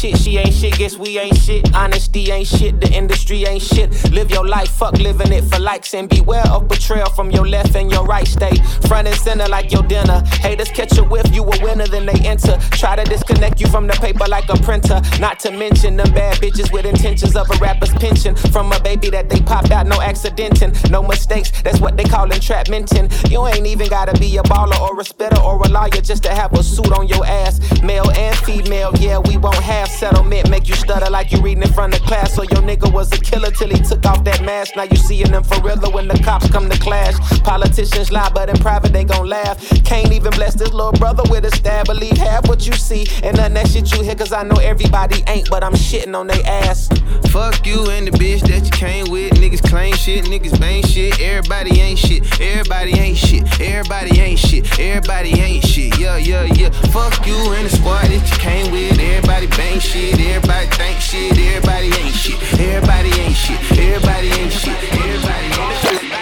shit, 0.00 0.16
she 0.16 0.38
ain't 0.38 0.54
shit, 0.54 0.78
guess 0.78 0.96
we 0.96 1.18
ain't 1.18 1.36
shit. 1.36 1.74
Honesty 1.74 2.30
ain't 2.30 2.46
shit, 2.46 2.80
the 2.80 2.90
industry 2.90 3.44
ain't 3.44 3.62
shit. 3.62 3.90
Live 4.12 4.30
your 4.30 4.46
life, 4.46 4.70
fuck 4.70 4.94
living 4.94 5.30
it 5.30 5.44
for 5.44 5.58
likes, 5.58 5.92
and 5.92 6.08
beware 6.08 6.46
of 6.48 6.68
betrayal 6.68 7.10
from 7.10 7.30
your 7.30 7.46
left 7.46 7.76
and 7.76 7.90
your 7.92 8.06
right. 8.06 8.26
Stay 8.26 8.56
front 8.88 9.06
and 9.08 9.16
center 9.16 9.46
like 9.48 9.70
your 9.72 9.82
dinner. 9.82 10.22
Haters 10.40 10.70
catch 10.70 10.96
a 10.96 11.04
whiff, 11.04 11.26
you 11.34 11.42
a 11.42 11.62
winner, 11.62 11.86
then 11.86 12.06
they 12.06 12.18
enter. 12.24 12.56
Try 12.70 12.96
to 12.96 13.04
disconnect 13.04 13.60
you 13.60 13.68
from 13.68 13.86
the 13.86 13.92
paper 13.94 14.24
like 14.26 14.48
a 14.48 14.56
printer. 14.62 15.02
Not 15.20 15.38
to 15.40 15.50
mention 15.50 15.96
them 15.96 16.10
bad 16.14 16.38
bitches 16.38 16.72
with 16.72 16.86
intentions 16.86 17.36
of 17.36 17.50
a 17.50 17.56
rapper's 17.58 17.92
pension. 17.92 18.34
From 18.34 18.72
a 18.72 18.80
baby 18.80 19.10
that 19.10 19.28
they 19.28 19.40
popped 19.42 19.70
out, 19.70 19.86
no 19.86 20.00
accidenting, 20.00 20.72
no 20.90 21.02
mistakes. 21.02 21.50
That's 21.62 21.80
what 21.80 21.98
they 21.98 22.04
call 22.04 22.32
entrapmenting. 22.32 23.10
You 23.30 23.46
ain't 23.46 23.66
even 23.66 23.88
gotta 23.88 24.18
be 24.18 24.38
a 24.38 24.42
baller 24.44 24.80
or 24.80 24.98
a 24.98 25.04
spitter 25.04 25.40
or 25.40 25.56
a 25.62 25.68
lawyer 25.68 26.00
just 26.00 26.22
to 26.22 26.30
have 26.30 26.54
a 26.54 26.62
suit 26.62 26.92
on 26.92 27.06
your 27.06 27.26
ass. 27.26 27.60
Male 27.82 28.10
and 28.16 28.36
female, 28.38 28.92
yeah, 28.98 29.18
we 29.18 29.36
won't 29.36 29.56
have 29.56 29.89
settlement. 29.90 30.48
Make 30.50 30.68
you 30.68 30.74
stutter 30.74 31.10
like 31.10 31.32
you 31.32 31.40
reading 31.40 31.62
in 31.62 31.72
front 31.72 31.94
of 31.94 32.02
class. 32.02 32.34
So 32.34 32.42
your 32.42 32.62
nigga 32.62 32.92
was 32.92 33.12
a 33.12 33.18
killer 33.18 33.50
till 33.50 33.68
he 33.68 33.78
took 33.80 34.04
off 34.06 34.24
that 34.24 34.42
mask. 34.44 34.76
Now 34.76 34.84
you 34.84 34.96
seeing 34.96 35.30
them 35.30 35.42
for 35.42 35.60
real 35.62 35.80
when 35.92 36.08
the 36.08 36.18
cops 36.24 36.48
come 36.50 36.68
to 36.70 36.78
clash. 36.78 37.14
Politicians 37.42 38.12
lie, 38.12 38.30
but 38.34 38.48
in 38.48 38.56
private 38.58 38.92
they 38.92 39.04
gon' 39.04 39.26
laugh. 39.26 39.58
Can't 39.84 40.12
even 40.12 40.30
bless 40.32 40.54
this 40.54 40.72
little 40.72 40.92
brother 40.92 41.22
with 41.30 41.44
a 41.44 41.50
stab. 41.50 41.86
Believe 41.86 42.16
half 42.16 42.48
what 42.48 42.66
you 42.66 42.72
see 42.72 43.06
and 43.22 43.36
none 43.36 43.54
that 43.54 43.68
shit 43.68 43.92
you 43.92 44.02
hear. 44.02 44.14
Cause 44.14 44.32
I 44.32 44.42
know 44.42 44.56
everybody 44.62 45.22
ain't, 45.26 45.50
but 45.50 45.64
I'm 45.64 45.72
shitting 45.72 46.16
on 46.16 46.26
they 46.26 46.42
ass. 46.44 46.88
Fuck 47.30 47.66
you 47.66 47.88
and 47.90 48.06
the 48.06 48.12
bitch 48.12 48.40
that 48.42 48.64
you 48.64 48.70
came 48.70 49.10
with. 49.10 49.32
Niggas 49.34 49.62
claim 49.68 49.94
shit, 49.94 50.24
niggas 50.24 50.58
bang 50.60 50.82
shit. 50.82 51.20
Everybody 51.20 51.80
ain't 51.80 51.98
shit. 51.98 52.22
Everybody 52.40 52.92
ain't 52.98 53.16
shit. 53.16 53.60
Everybody 53.60 54.20
ain't 54.20 54.38
shit. 54.38 54.78
Everybody 54.78 55.40
ain't 55.40 55.64
shit. 55.64 55.98
Yeah, 55.98 56.16
yeah, 56.16 56.44
yeah. 56.44 56.70
Fuck 56.92 57.26
you 57.26 57.36
and 57.52 57.66
the 57.66 57.70
squad 57.70 58.06
that 58.06 58.30
you 58.30 58.36
came 58.38 58.72
with. 58.72 58.98
Everybody 58.98 59.46
bang 59.48 59.79
shit. 59.80 60.20
Everybody 60.20 60.66
think 60.76 61.00
shit. 61.00 61.38
Everybody 61.38 61.86
ain't 61.86 62.14
shit. 62.14 62.60
Everybody 62.60 63.08
ain't 63.20 63.36
shit. 63.36 63.60
Everybody 63.78 64.28
ain't 64.28 64.52
shit. 64.52 64.76
Everybody 64.92 65.48
ain't 65.48 65.72
shit. 65.72 66.20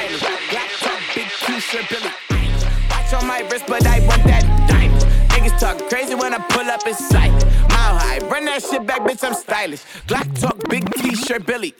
Watch 2.90 3.12
on 3.14 3.26
my 3.26 3.40
wrist, 3.50 3.64
but 3.66 3.86
I 3.86 4.00
want 4.06 4.22
that 4.24 4.44
diamond. 4.68 5.02
Niggas 5.30 5.58
talk 5.58 5.88
crazy 5.88 6.14
when 6.14 6.32
I 6.34 6.38
pull 6.38 6.68
up 6.68 6.86
in 6.86 6.94
sight. 6.94 7.32
Mile 7.68 7.98
high, 7.98 8.18
run 8.30 8.44
that 8.46 8.62
shit 8.62 8.86
back, 8.86 9.00
bitch, 9.00 9.24
I'm 9.26 9.34
stylish. 9.34 9.82
Glock 10.06 10.40
talk, 10.40 10.56
big 10.68 10.90
t-shirt, 10.94 11.44
Billy. 11.46 11.74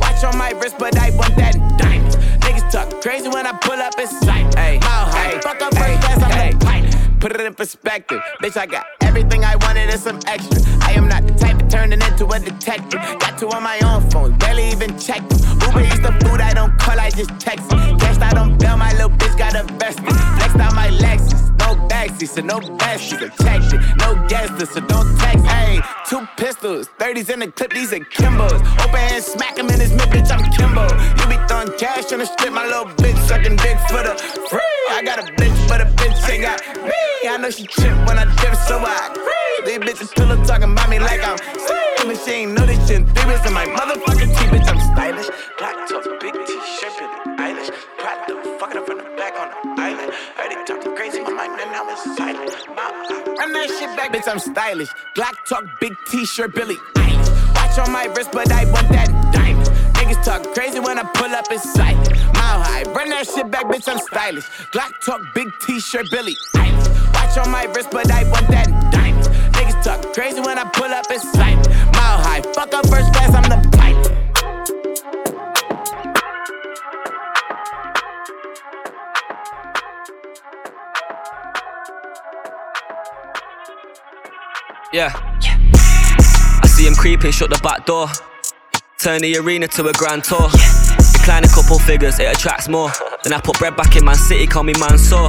Watch 0.00 0.24
on 0.24 0.38
my 0.38 0.50
wrist, 0.52 0.76
but 0.78 0.96
I 0.98 1.10
want 1.16 1.36
that 1.36 1.54
diamond. 1.78 2.14
Niggas 2.42 2.70
talk 2.70 3.02
crazy 3.02 3.28
when 3.28 3.46
I 3.46 3.52
pull 3.52 3.80
up 3.80 3.98
in 3.98 4.06
sight. 4.06 4.56
Ay, 4.56 4.69
Put 7.20 7.32
it 7.32 7.40
in 7.42 7.54
perspective, 7.54 8.18
bitch. 8.42 8.56
I 8.56 8.64
got 8.64 8.86
everything 9.02 9.44
I 9.44 9.54
wanted 9.56 9.90
and 9.90 10.00
some 10.00 10.18
extra. 10.26 10.58
I 10.80 10.92
am 10.92 11.06
not 11.06 11.26
the 11.26 11.34
type 11.34 11.60
of 11.60 11.68
turning 11.68 12.00
into 12.00 12.26
a 12.26 12.40
detective. 12.40 12.98
Got 13.20 13.38
two 13.38 13.50
on 13.50 13.62
my 13.62 13.78
own 13.80 14.08
phone, 14.10 14.38
barely 14.38 14.70
even 14.70 14.98
check 14.98 15.28
them. 15.28 15.38
Uber 15.60 15.82
eats 15.82 16.00
the 16.00 16.12
food 16.24 16.40
I 16.40 16.54
don't 16.54 16.78
call, 16.78 16.98
I 16.98 17.10
just 17.10 17.38
text 17.38 17.66
it. 17.70 18.00
Out 18.22 18.36
on 18.36 18.58
bail, 18.58 18.76
my 18.76 18.92
little 18.92 19.10
bitch 19.10 19.36
got 19.38 19.54
a 19.54 19.60
invested. 19.60 20.04
Flexed 20.04 20.56
out 20.56 20.74
my 20.74 20.88
Lexus, 20.88 21.58
no 21.58 21.74
backseat, 21.88 22.28
so 22.28 22.40
no 22.42 22.58
besties. 22.60 23.18
Protected, 23.18 23.80
no 23.98 24.26
guesses, 24.28 24.70
so 24.70 24.80
don't 24.80 25.18
text. 25.18 25.44
Hey, 25.44 25.80
two 26.08 26.26
pistols, 26.36 26.88
30s 26.98 27.30
in 27.30 27.40
the 27.40 27.50
clip, 27.50 27.72
these 27.72 27.92
are 27.92 28.00
Kimbos. 28.00 28.60
Open 28.80 28.96
hand, 28.96 29.24
smack 29.24 29.58
him 29.58 29.68
in 29.68 29.80
his 29.80 29.92
mid, 29.92 30.08
bitch, 30.08 30.30
I'm 30.30 30.50
Kimbo. 30.52 30.84
You 31.20 31.28
be 31.28 31.36
throwing 31.48 31.59
cash 32.26 32.46
on 32.46 32.54
my 32.54 32.66
little 32.66 32.86
bitch 32.96 33.16
sucking 33.28 33.56
dick 33.56 33.78
for 33.88 34.02
the 34.02 34.14
free. 34.48 34.60
I 34.90 35.02
got 35.02 35.18
a 35.18 35.32
bitch, 35.32 35.68
but 35.68 35.80
a 35.80 35.84
bitch 35.84 36.28
ain't 36.28 36.42
got 36.42 36.60
me. 36.84 37.28
I 37.28 37.36
know 37.38 37.50
she 37.50 37.66
trip 37.66 37.96
when 38.06 38.18
I 38.18 38.24
dip, 38.24 38.54
so 38.68 38.78
I 38.78 39.08
agree. 39.10 39.78
These 39.78 39.78
bitches 39.78 40.14
pillow 40.14 40.42
talking 40.44 40.72
about 40.72 40.88
me 40.88 40.98
like 40.98 41.22
I'm 41.22 41.38
but 42.06 42.16
she 42.24 42.30
ain't 42.32 42.52
know 42.52 42.64
this 42.66 42.80
shit. 42.88 43.06
Three 43.06 43.34
in 43.34 43.52
my 43.52 43.66
motherfucking 43.66 44.32
teeth, 44.36 44.50
bitch, 44.50 44.68
I'm 44.68 44.80
stylish. 44.80 45.28
Black 45.58 45.76
top, 45.88 46.04
big 46.20 46.32
t-shirt, 46.32 46.92
Billie 46.98 47.36
Eilish. 47.36 47.70
Pride 47.98 48.24
the 48.26 48.34
fucking 48.58 48.78
up 48.78 48.86
from 48.86 48.98
the 48.98 49.04
back 49.16 49.34
on 49.38 49.76
the 49.76 49.82
island. 49.82 50.12
Heard 50.36 50.52
it 50.52 50.66
talking 50.66 50.96
crazy, 50.96 51.20
my 51.20 51.30
mind 51.30 51.60
and 51.60 51.70
now 51.72 51.88
it's 51.88 52.04
silent. 52.16 52.50
My, 52.74 53.36
run 53.38 53.52
that 53.52 53.68
shit 53.68 53.96
back, 53.96 54.12
bitch, 54.12 54.30
I'm 54.30 54.38
stylish. 54.38 54.88
Black 55.14 55.34
talk, 55.46 55.64
big 55.80 55.94
t-shirt, 56.10 56.54
Billie 56.54 56.76
Eilish. 56.96 57.54
Watch 57.54 57.78
on 57.78 57.92
my 57.92 58.06
wrist, 58.06 58.30
but 58.32 58.50
I 58.50 58.64
want 58.72 58.88
that 58.90 59.08
diamond. 59.32 59.70
Niggas 60.10 60.24
talk 60.24 60.42
crazy 60.54 60.80
when 60.80 60.98
I 60.98 61.04
shit 63.34 63.50
back, 63.50 63.64
bitch, 63.66 63.88
I'm 63.88 63.98
stylish. 63.98 64.44
Glock 64.72 64.92
talk, 65.04 65.20
big 65.34 65.48
t-shirt, 65.66 66.06
Billie 66.10 66.36
Eilish. 66.54 67.14
Watch 67.14 67.38
on 67.38 67.50
my 67.50 67.64
wrist, 67.64 67.90
but 67.90 68.10
I 68.10 68.24
want 68.30 68.48
that 68.48 68.68
diamond. 68.92 69.24
Niggas 69.54 69.84
talk 69.84 70.12
crazy 70.14 70.40
when 70.40 70.58
I 70.58 70.64
pull 70.64 70.86
up 70.86 71.10
in 71.10 71.20
sight. 71.20 71.56
Mile 71.94 72.18
high, 72.20 72.42
fuck 72.54 72.74
up 72.74 72.86
first 72.88 73.12
class, 73.12 73.34
I'm 73.34 73.44
the 73.44 73.68
pilot. 73.76 74.16
Yeah. 84.92 85.12
I 86.62 86.66
see 86.66 86.86
him 86.86 86.94
creeping, 86.94 87.30
shut 87.30 87.50
the 87.50 87.60
back 87.62 87.86
door. 87.86 88.08
Turn 88.98 89.22
the 89.22 89.36
arena 89.38 89.68
to 89.68 89.86
a 89.86 89.92
grand 89.92 90.24
tour. 90.24 90.48
Decline 91.12 91.44
a 91.44 91.48
couple 91.48 91.78
figures, 91.78 92.18
it 92.18 92.34
attracts 92.34 92.68
more. 92.68 92.90
Then 93.22 93.34
I 93.34 93.40
put 93.40 93.58
bread 93.58 93.76
back 93.76 93.96
in 93.96 94.04
Man 94.04 94.14
City, 94.14 94.46
call 94.46 94.62
me 94.62 94.72
Mansour. 94.78 95.28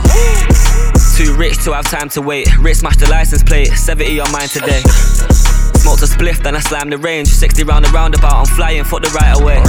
Too 1.17 1.35
rich 1.35 1.61
to 1.65 1.73
have 1.73 1.85
time 1.85 2.07
to 2.09 2.21
wait. 2.21 2.47
Rich 2.57 2.77
smashed 2.77 3.01
the 3.01 3.09
license 3.09 3.43
plate, 3.43 3.67
70 3.67 4.17
on 4.21 4.31
mine 4.31 4.47
today. 4.47 4.79
Smoked 5.75 6.01
a 6.01 6.05
spliff, 6.05 6.41
then 6.41 6.55
I 6.55 6.59
slammed 6.59 6.93
the 6.93 6.97
range. 6.97 7.27
60 7.27 7.63
round 7.63 7.83
the 7.83 7.89
roundabout, 7.89 8.33
I'm 8.33 8.45
flying, 8.45 8.85
fuck 8.85 9.01
the 9.01 9.09
right 9.09 9.37
away. 9.37 9.61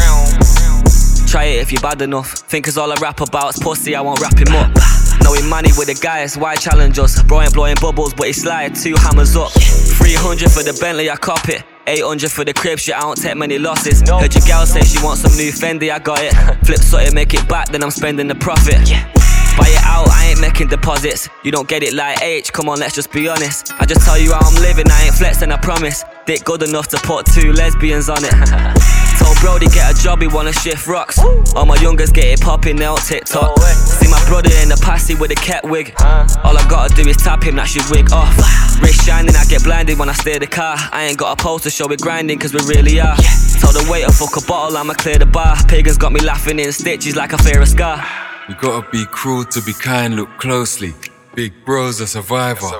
Try 1.33 1.45
it 1.45 1.63
if 1.63 1.73
you're 1.73 1.81
bad 1.81 2.03
enough. 2.03 2.31
Think 2.53 2.69
it's 2.69 2.77
all 2.77 2.93
I 2.93 2.97
rap 3.01 3.23
about 3.23 3.49
it's 3.49 3.59
pussy, 3.59 3.97
I 3.97 4.03
won't 4.03 4.21
wrap 4.21 4.37
him 4.37 4.53
up. 4.55 4.71
Knowing 5.25 5.49
money 5.49 5.71
with 5.79 5.89
the 5.89 5.95
guys, 5.95 6.37
why 6.37 6.55
challenge 6.57 6.99
us? 6.99 7.23
Bro 7.23 7.41
ain't 7.41 7.55
blowing 7.55 7.77
bubbles, 7.81 8.13
but 8.13 8.27
he 8.27 8.35
slide 8.35 8.75
two 8.75 8.95
hammers 8.99 9.35
up. 9.35 9.51
300 9.53 10.53
for 10.53 10.63
the 10.63 10.77
Bentley, 10.79 11.09
I 11.09 11.17
cop 11.17 11.49
it. 11.49 11.65
800 11.87 12.31
for 12.31 12.45
the 12.45 12.53
crib, 12.53 12.79
shit, 12.79 12.95
I 12.95 13.01
don't 13.01 13.17
take 13.17 13.37
many 13.37 13.59
losses. 13.59 14.01
Heard 14.07 14.35
your 14.35 14.45
gal 14.45 14.67
say 14.67 14.83
she 14.83 15.03
wants 15.03 15.23
some 15.23 15.33
new 15.33 15.51
Fendi, 15.51 15.91
I 15.91 16.01
got 16.01 16.21
it. 16.21 16.35
Flip 16.67 16.79
something, 16.79 17.15
make 17.15 17.33
it 17.33 17.49
back, 17.49 17.71
then 17.71 17.83
I'm 17.83 17.91
spending 17.91 18.29
the 18.29 18.35
profit. 18.35 18.87
Yeah. 18.87 19.11
Buy 19.57 19.69
it 19.69 19.85
out, 19.85 20.09
I 20.11 20.33
ain't 20.33 20.41
making 20.41 20.69
deposits. 20.69 21.31
You 21.45 21.51
don't 21.51 21.69
get 21.69 21.83
it 21.83 21.95
like 21.95 22.21
H, 22.21 22.53
come 22.53 22.69
on, 22.69 22.79
let's 22.79 22.95
just 22.95 23.11
be 23.11 23.27
honest. 23.29 23.73
I 23.81 23.87
just 23.87 24.05
tell 24.05 24.19
you 24.19 24.33
how 24.33 24.41
I'm 24.41 24.61
living, 24.61 24.85
I 24.91 25.05
ain't 25.05 25.15
flexing, 25.15 25.51
I 25.51 25.57
promise. 25.57 26.05
Dick 26.25 26.45
good 26.45 26.63
enough 26.63 26.87
to 26.89 26.97
put 26.99 27.27
two 27.27 27.53
lesbians 27.53 28.09
on 28.09 28.19
it. 28.23 28.31
Told 29.19 29.37
Brody 29.41 29.67
get 29.67 29.91
a 29.91 30.03
job, 30.03 30.23
he 30.23 30.29
wanna 30.29 30.53
shift 30.53 30.87
rocks. 30.87 31.19
All 31.55 31.67
my 31.67 31.77
youngers 31.77 32.13
get 32.13 32.27
it 32.27 32.41
popping, 32.41 32.77
they 32.77 32.85
on 32.85 32.97
TikTok. 32.99 33.59
See 33.59 34.09
my 34.09 34.25
brother 34.29 34.51
in 34.63 34.69
the 34.69 34.81
passy 34.81 35.17
with 35.17 35.33
a 35.33 35.35
cat 35.35 35.65
wig. 35.65 35.93
All 36.01 36.57
I 36.57 36.65
gotta 36.69 36.95
do 36.95 37.09
is 37.09 37.17
tap 37.17 37.43
him, 37.43 37.57
that's 37.57 37.75
your 37.75 37.85
wig 37.91 38.13
off. 38.13 38.37
Wrist 38.81 39.05
shining, 39.05 39.35
I 39.35 39.45
get 39.47 39.65
blinded 39.65 39.99
when 39.99 40.09
I 40.09 40.13
steer 40.13 40.39
the 40.39 40.47
car. 40.47 40.77
I 40.93 41.07
ain't 41.07 41.19
got 41.19 41.39
a 41.39 41.43
pose 41.43 41.63
to 41.63 41.71
show 41.71 41.91
it 41.91 42.01
grinding, 42.01 42.39
cause 42.39 42.55
we 42.55 42.61
really 42.73 43.01
are. 43.01 43.17
Told 43.61 43.75
the 43.75 43.89
waiter, 43.91 44.13
fuck 44.13 44.37
a 44.37 44.47
bottle, 44.47 44.79
I'ma 44.79 44.95
clear 44.95 45.19
the 45.19 45.27
bar. 45.27 45.57
Pagans 45.67 45.99
got 45.99 46.13
me 46.13 46.21
laughing 46.21 46.61
in 46.61 46.71
stitches 46.71 47.17
like 47.17 47.35
I 47.35 47.37
fear 47.39 47.61
a 47.63 47.67
scar. 47.67 48.05
You 48.49 48.55
gotta 48.61 48.89
be 48.91 49.05
cruel 49.07 49.45
to 49.47 49.61
be 49.63 49.73
kind, 49.73 50.15
look 50.15 50.31
closely. 50.39 50.95
Big 51.35 51.53
bro's 51.65 52.01
a 52.01 52.07
survivor. 52.07 52.71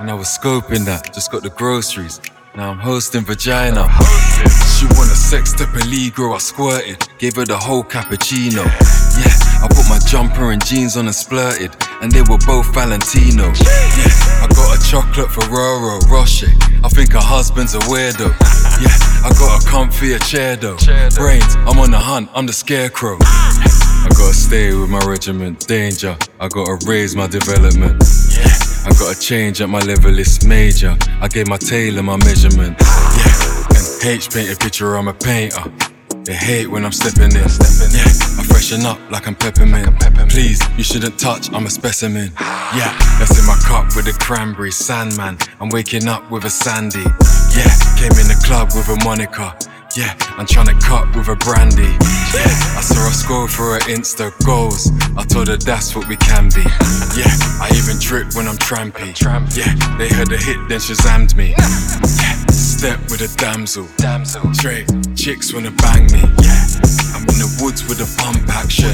And 0.00 0.10
I 0.10 0.14
was 0.14 0.28
scoping 0.28 0.86
that, 0.86 1.12
just 1.12 1.30
got 1.30 1.42
the 1.42 1.50
groceries. 1.50 2.20
Now 2.56 2.70
I'm 2.70 2.78
hosting 2.78 3.24
vagina. 3.24 3.88
She 4.78 4.86
wanna 4.94 5.16
sex 5.16 5.52
to 5.54 5.64
Peligro, 5.64 6.36
I 6.36 6.38
squirted. 6.38 7.02
Gave 7.18 7.34
her 7.34 7.44
the 7.44 7.58
whole 7.58 7.82
cappuccino. 7.82 8.64
Yeah, 9.18 9.64
I 9.64 9.66
put 9.66 9.88
my 9.88 9.98
jumper 10.06 10.52
and 10.52 10.64
jeans 10.64 10.96
on 10.96 11.06
and 11.06 11.14
splurted. 11.14 11.74
And 12.00 12.12
they 12.12 12.22
were 12.22 12.38
both 12.46 12.72
Valentino. 12.72 13.46
Yeah, 13.46 14.44
I 14.44 14.46
got 14.54 14.78
a 14.78 14.88
chocolate 14.88 15.32
Ferrero 15.32 15.98
Rocher. 16.06 16.52
I 16.84 16.88
think 16.90 17.12
her 17.14 17.18
husband's 17.20 17.74
a 17.74 17.80
weirdo. 17.90 18.30
Yeah, 18.78 19.26
I 19.26 19.30
got 19.34 19.60
a 19.60 19.66
comfier 19.66 20.22
chair 20.22 20.54
though. 20.54 20.76
Brains, 21.16 21.56
I'm 21.66 21.80
on 21.80 21.90
the 21.90 21.98
hunt, 21.98 22.30
I'm 22.36 22.46
the 22.46 22.52
scarecrow. 22.52 23.18
I 23.20 24.08
gotta 24.10 24.32
stay 24.32 24.72
with 24.72 24.90
my 24.90 25.04
regiment, 25.04 25.66
danger. 25.66 26.16
I 26.38 26.46
gotta 26.46 26.78
raise 26.86 27.16
my 27.16 27.26
development. 27.26 28.00
I 28.86 28.92
gotta 28.98 29.18
change 29.18 29.60
at 29.60 29.68
my 29.68 29.80
level, 29.80 30.18
it's 30.18 30.44
major. 30.44 30.96
I 31.20 31.28
gave 31.28 31.48
my 31.48 31.56
tailor 31.56 32.02
my 32.02 32.16
measurement. 32.18 32.76
Yeah, 32.80 33.66
and 33.70 34.04
H 34.04 34.30
paint 34.30 34.52
a 34.52 34.56
picture, 34.56 34.96
I'm 34.96 35.08
a 35.08 35.14
painter. 35.14 35.62
They 36.24 36.34
hate 36.34 36.68
when 36.68 36.84
I'm 36.84 36.92
stepping 36.92 37.32
in. 37.32 37.48
Yeah, 37.92 38.08
I 38.38 38.44
freshen 38.48 38.86
up 38.86 38.98
like 39.10 39.26
I'm 39.26 39.34
peppermint. 39.34 39.98
Please, 40.30 40.60
you 40.76 40.84
shouldn't 40.84 41.18
touch, 41.18 41.52
I'm 41.52 41.66
a 41.66 41.70
specimen. 41.70 42.32
Yeah, 42.76 42.96
that's 43.18 43.38
in 43.38 43.46
my 43.46 43.56
cup 43.64 43.94
with 43.96 44.06
a 44.08 44.12
cranberry 44.18 44.70
Sandman. 44.70 45.38
I'm 45.60 45.68
waking 45.68 46.08
up 46.08 46.30
with 46.30 46.44
a 46.44 46.50
Sandy. 46.50 47.04
Yeah, 47.56 47.72
came 47.96 48.12
in 48.20 48.28
the 48.28 48.40
club 48.44 48.68
with 48.74 48.88
a 48.88 48.96
Monica. 49.04 49.56
Yeah, 49.96 50.16
I'm 50.36 50.46
trying 50.46 50.66
to 50.66 50.74
cut 50.84 51.14
with 51.14 51.28
a 51.28 51.36
brandy. 51.36 51.94
Yeah, 52.34 52.50
I 52.74 52.82
saw 52.82 52.98
her 53.06 53.12
scroll 53.12 53.46
for 53.46 53.74
her 53.74 53.80
Insta 53.86 54.32
goals. 54.44 54.90
I 55.16 55.22
told 55.22 55.46
her 55.46 55.56
that's 55.56 55.94
what 55.94 56.08
we 56.08 56.16
can 56.16 56.48
be. 56.50 56.62
Yeah, 57.14 57.30
I 57.62 57.70
even 57.76 58.00
drip 58.00 58.34
when 58.34 58.48
I'm 58.48 58.56
trampy. 58.58 59.14
Yeah, 59.56 59.72
they 59.96 60.08
heard 60.08 60.30
the 60.30 60.36
hit, 60.36 60.58
then 60.68 60.80
Shazammed 60.80 61.36
me. 61.36 61.50
Yeah, 61.50 62.44
step 62.84 63.00
with 63.10 63.22
a 63.22 63.36
damsel. 63.38 63.86
Damsel. 63.96 64.42
Straight 64.52 64.86
chicks 65.16 65.54
wanna 65.54 65.70
bang 65.70 66.04
me. 66.12 66.20
Yeah, 66.44 66.68
I'm 67.16 67.24
in 67.32 67.38
the 67.40 67.50
woods 67.62 67.80
with 67.88 68.04
a 68.04 68.08
pump 68.20 68.44
action. 68.60 68.92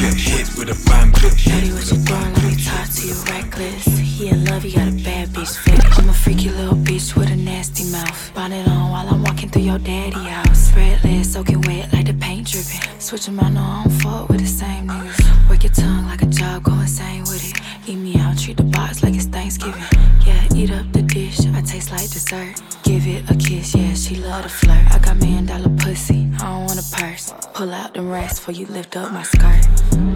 Get 0.00 0.14
hit 0.16 0.48
with 0.56 0.72
a 0.72 0.78
bamboo. 0.88 1.28
Daddy, 1.44 1.72
what 1.72 1.84
you 1.92 1.98
doing? 2.08 2.32
Let 2.36 2.44
me 2.44 2.56
talk 2.56 2.88
to 2.88 3.02
you 3.06 3.16
reckless. 3.28 3.84
He 4.16 4.28
in 4.28 4.46
love, 4.46 4.62
he 4.62 4.72
got 4.72 4.88
a 4.88 4.96
bad 5.04 5.28
bitch. 5.28 5.52
I'm 5.98 6.08
a 6.08 6.12
freaky 6.14 6.48
little 6.48 6.74
bitch 6.88 7.14
with 7.14 7.30
a 7.30 7.36
nasty 7.36 7.84
mouth. 7.92 8.16
Bonnet 8.34 8.66
on 8.66 8.90
while 8.90 9.06
I'm 9.06 9.22
walking 9.22 9.50
through 9.50 9.68
your 9.70 9.78
daddy 9.78 10.24
house. 10.34 10.68
Spread 10.68 11.04
legs 11.04 11.32
soaking 11.32 11.60
wet 11.66 11.92
like 11.92 12.06
the 12.06 12.14
paint 12.14 12.48
dripping. 12.50 12.80
Switch 12.98 13.28
'em 13.28 13.40
out, 13.40 13.52
no, 13.52 13.60
I 13.60 13.84
don't 13.84 14.30
with 14.30 14.40
the 14.40 14.52
same 14.62 14.88
niggas. 14.88 15.50
Work 15.50 15.64
your 15.64 15.72
tongue 15.72 16.06
like 16.06 16.22
a 16.22 16.30
job, 16.40 16.62
go 16.62 16.72
insane 16.80 17.24
with 17.24 17.44
it. 17.44 17.60
Eat 17.86 17.96
me 17.96 18.16
out, 18.20 18.38
treat 18.38 18.56
the 18.56 18.68
box 18.76 19.02
like 19.02 19.14
it's 19.14 19.26
Thanksgiving. 19.26 19.84
Yeah, 20.24 20.56
eat 20.56 20.70
up 20.70 20.86
the 20.92 21.01
dish, 21.36 21.46
I 21.46 21.60
taste 21.62 21.90
like 21.90 22.10
dessert. 22.10 22.62
Give 22.82 23.06
it 23.06 23.30
a 23.30 23.34
kiss, 23.34 23.74
yeah, 23.74 23.94
she 23.94 24.16
love 24.16 24.42
to 24.42 24.48
flirt. 24.48 24.86
I 24.90 24.98
got 24.98 25.16
million 25.16 25.46
dollar 25.46 25.70
pussy, 25.78 26.28
I 26.40 26.50
don't 26.50 26.66
want 26.66 26.78
a 26.78 26.96
purse. 26.96 27.32
Pull 27.54 27.72
out 27.72 27.94
them 27.94 28.10
racks 28.10 28.38
before 28.38 28.54
you 28.54 28.66
lift 28.66 28.96
up 28.96 29.12
my 29.12 29.22
skirt. 29.22 29.64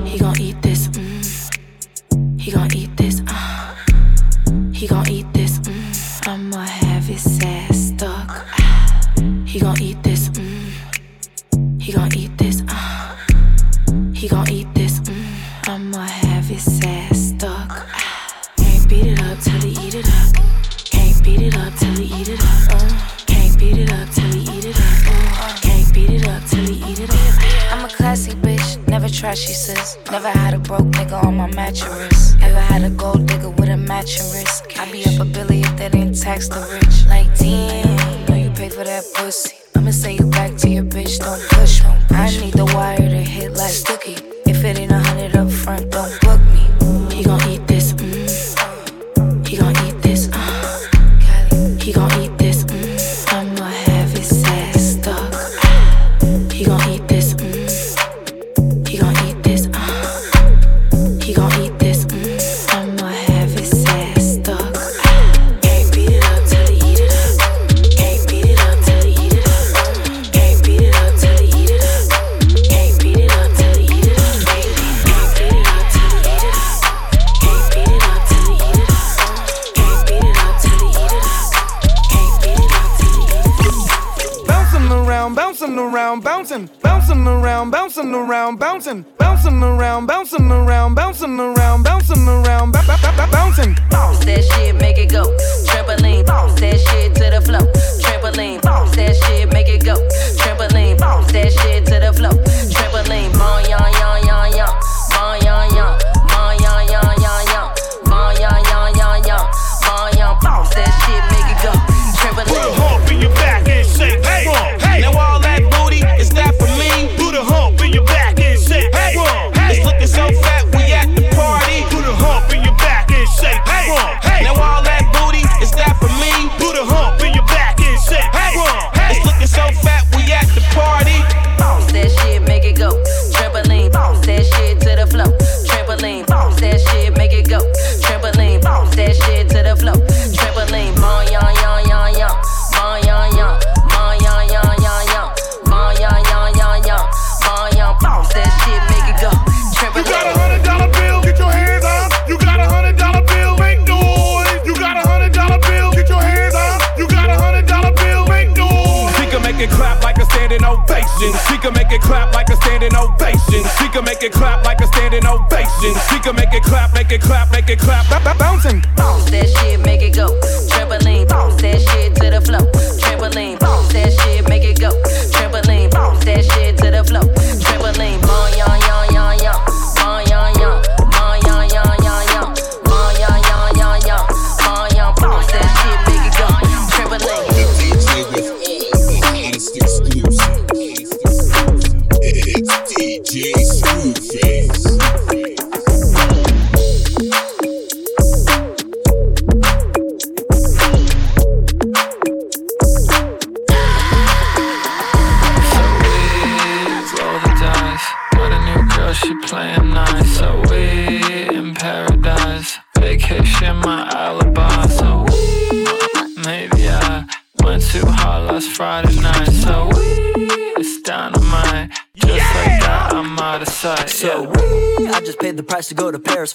He 0.05 0.19
gon' 0.19 0.41
eat 0.41 0.61
this, 0.63 0.89
mm. 0.89 2.41
He 2.41 2.51
gon' 2.51 2.75
eat 2.75 2.86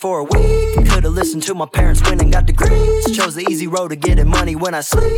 for 0.01 0.19
a 0.19 0.23
week. 0.23 0.89
Could've 0.89 1.13
listened 1.13 1.43
to 1.43 1.53
my 1.53 1.67
parents 1.67 2.01
when 2.09 2.19
and 2.19 2.33
got 2.33 2.47
degrees. 2.47 3.15
Chose 3.15 3.35
the 3.35 3.45
easy 3.49 3.67
road 3.67 3.89
to 3.89 3.95
getting 3.95 4.27
money 4.27 4.55
when 4.55 4.73
I 4.73 4.81
sleep. 4.81 5.13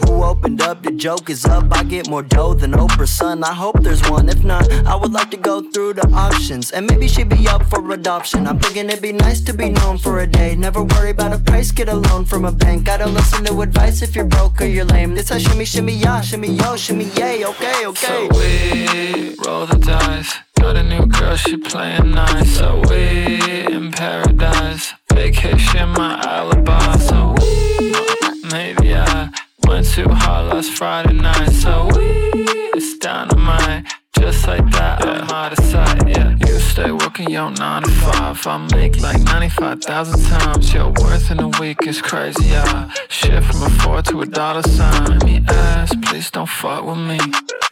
Who 0.00 0.24
opened 0.24 0.60
up? 0.60 0.82
The 0.82 0.90
joke 0.90 1.30
is 1.30 1.44
up. 1.44 1.64
I 1.70 1.84
get 1.84 2.10
more 2.10 2.24
dough 2.24 2.54
than 2.54 2.72
Oprah's 2.72 3.10
son. 3.10 3.44
I 3.44 3.54
hope 3.54 3.80
there's 3.82 4.02
one. 4.10 4.28
If 4.28 4.42
not, 4.42 4.70
I 4.84 4.96
would 4.96 5.12
like 5.12 5.30
to 5.30 5.36
go 5.36 5.62
through 5.70 5.94
the 5.94 6.08
options. 6.08 6.72
And 6.72 6.90
maybe 6.90 7.06
she'd 7.06 7.28
be 7.28 7.46
up 7.46 7.62
for 7.70 7.78
adoption. 7.92 8.48
I'm 8.48 8.58
thinking 8.58 8.86
it'd 8.86 9.00
be 9.00 9.12
nice 9.12 9.40
to 9.42 9.52
be 9.52 9.70
known 9.70 9.96
for 9.96 10.20
a 10.20 10.26
day. 10.26 10.56
Never 10.56 10.82
worry 10.82 11.10
about 11.10 11.32
a 11.32 11.38
price, 11.38 11.70
get 11.70 11.88
a 11.88 11.94
loan 11.94 12.24
from 12.24 12.44
a 12.44 12.52
bank. 12.52 12.84
Gotta 12.84 13.06
listen 13.06 13.44
to 13.44 13.60
advice 13.60 14.02
if 14.02 14.16
you're 14.16 14.24
broke 14.24 14.60
or 14.60 14.66
you're 14.66 14.84
lame. 14.84 15.14
This 15.14 15.30
a 15.30 15.38
shimmy, 15.38 15.64
shimmy, 15.64 15.92
ya, 15.92 16.20
shimmy, 16.20 16.48
yo, 16.48 16.76
shimmy, 16.76 17.04
yay. 17.16 17.44
Okay, 17.44 17.86
okay. 17.86 18.28
So 18.30 18.38
we 18.38 19.36
roll 19.46 19.66
the 19.66 19.78
dice. 19.78 20.51
Got 20.62 20.76
a 20.76 20.84
new 20.84 21.04
girl, 21.06 21.34
she 21.34 21.56
playing 21.56 22.12
nice. 22.12 22.56
So 22.56 22.80
we 22.88 23.64
in 23.66 23.90
paradise. 23.90 24.92
Vacation, 25.12 25.88
my 25.88 26.22
alibi. 26.24 26.96
So 26.98 27.34
we, 27.40 27.92
maybe 28.48 28.94
I 28.94 29.30
went 29.66 29.88
too 29.88 30.08
hard 30.08 30.54
last 30.54 30.70
Friday 30.70 31.14
night. 31.14 31.50
So 31.50 31.90
we, 31.96 32.04
it's 32.76 32.96
dynamite. 32.98 33.86
Just 34.16 34.46
like 34.46 34.64
that, 34.70 35.04
I'm 35.04 35.28
out 35.30 35.58
of 35.58 35.64
sight. 35.64 36.08
Yeah, 36.08 36.36
you 36.46 36.60
stay 36.60 36.92
working 36.92 37.28
your 37.28 37.50
nine 37.50 37.82
to 37.82 37.90
five. 37.90 38.46
I 38.46 38.58
make 38.72 39.00
like 39.00 39.20
95,000 39.20 40.22
times. 40.30 40.72
Your 40.72 40.90
worth 40.92 41.32
in 41.32 41.40
a 41.40 41.48
week 41.58 41.88
is 41.88 42.00
crazy. 42.00 42.44
Yeah, 42.44 42.88
shift 43.08 43.50
from 43.50 43.64
a 43.64 43.70
four 43.80 44.00
to 44.02 44.20
a 44.20 44.26
dollar 44.26 44.62
sign. 44.62 45.18
Me 45.24 45.44
ass, 45.48 45.92
please 46.04 46.30
don't 46.30 46.48
fuck 46.48 46.84
with 46.84 46.98
me. 46.98 47.18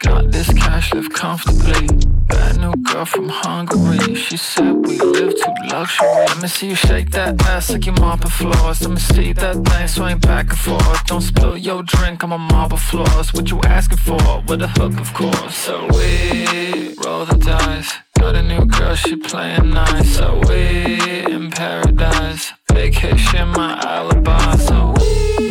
Got 0.00 0.32
this 0.32 0.52
cash, 0.54 0.92
live 0.92 1.10
comfortably. 1.10 2.19
Bad 2.30 2.56
new 2.58 2.74
girl 2.76 3.04
from 3.04 3.28
Hungary. 3.28 4.14
She 4.14 4.36
said 4.36 4.72
we 4.86 4.98
live 4.98 5.34
too 5.40 5.54
luxury. 5.68 6.08
Let 6.28 6.42
me 6.42 6.48
see 6.48 6.68
you 6.68 6.74
shake 6.74 7.10
that 7.10 7.40
ass 7.46 7.70
like 7.70 7.86
you're 7.86 7.94
mopping 7.94 8.30
floors. 8.30 8.80
Let 8.82 8.90
me 8.90 9.00
see 9.00 9.32
that 9.32 9.56
thing 9.68 9.88
swing 9.88 10.18
back 10.18 10.50
and 10.50 10.58
forth. 10.58 11.04
Don't 11.06 11.20
spill 11.20 11.56
your 11.56 11.82
drink 11.82 12.22
on 12.24 12.30
my 12.30 12.36
marble 12.36 12.76
floors. 12.76 13.32
What 13.34 13.50
you 13.50 13.60
asking 13.62 13.98
for? 13.98 14.42
With 14.48 14.62
a 14.62 14.68
hook, 14.68 14.98
of 15.00 15.12
course. 15.14 15.54
So 15.54 15.86
we 15.94 16.94
roll 17.04 17.24
the 17.24 17.36
dice. 17.38 17.92
Got 18.18 18.36
a 18.36 18.42
new 18.42 18.64
girl, 18.66 18.94
she 18.94 19.16
playing 19.16 19.70
nice. 19.70 20.16
So 20.16 20.40
we 20.48 21.24
in 21.24 21.50
paradise. 21.50 22.52
Vacation, 22.72 23.48
my 23.48 23.80
alibi. 23.84 24.56
So 24.56 24.94
we, 24.96 25.50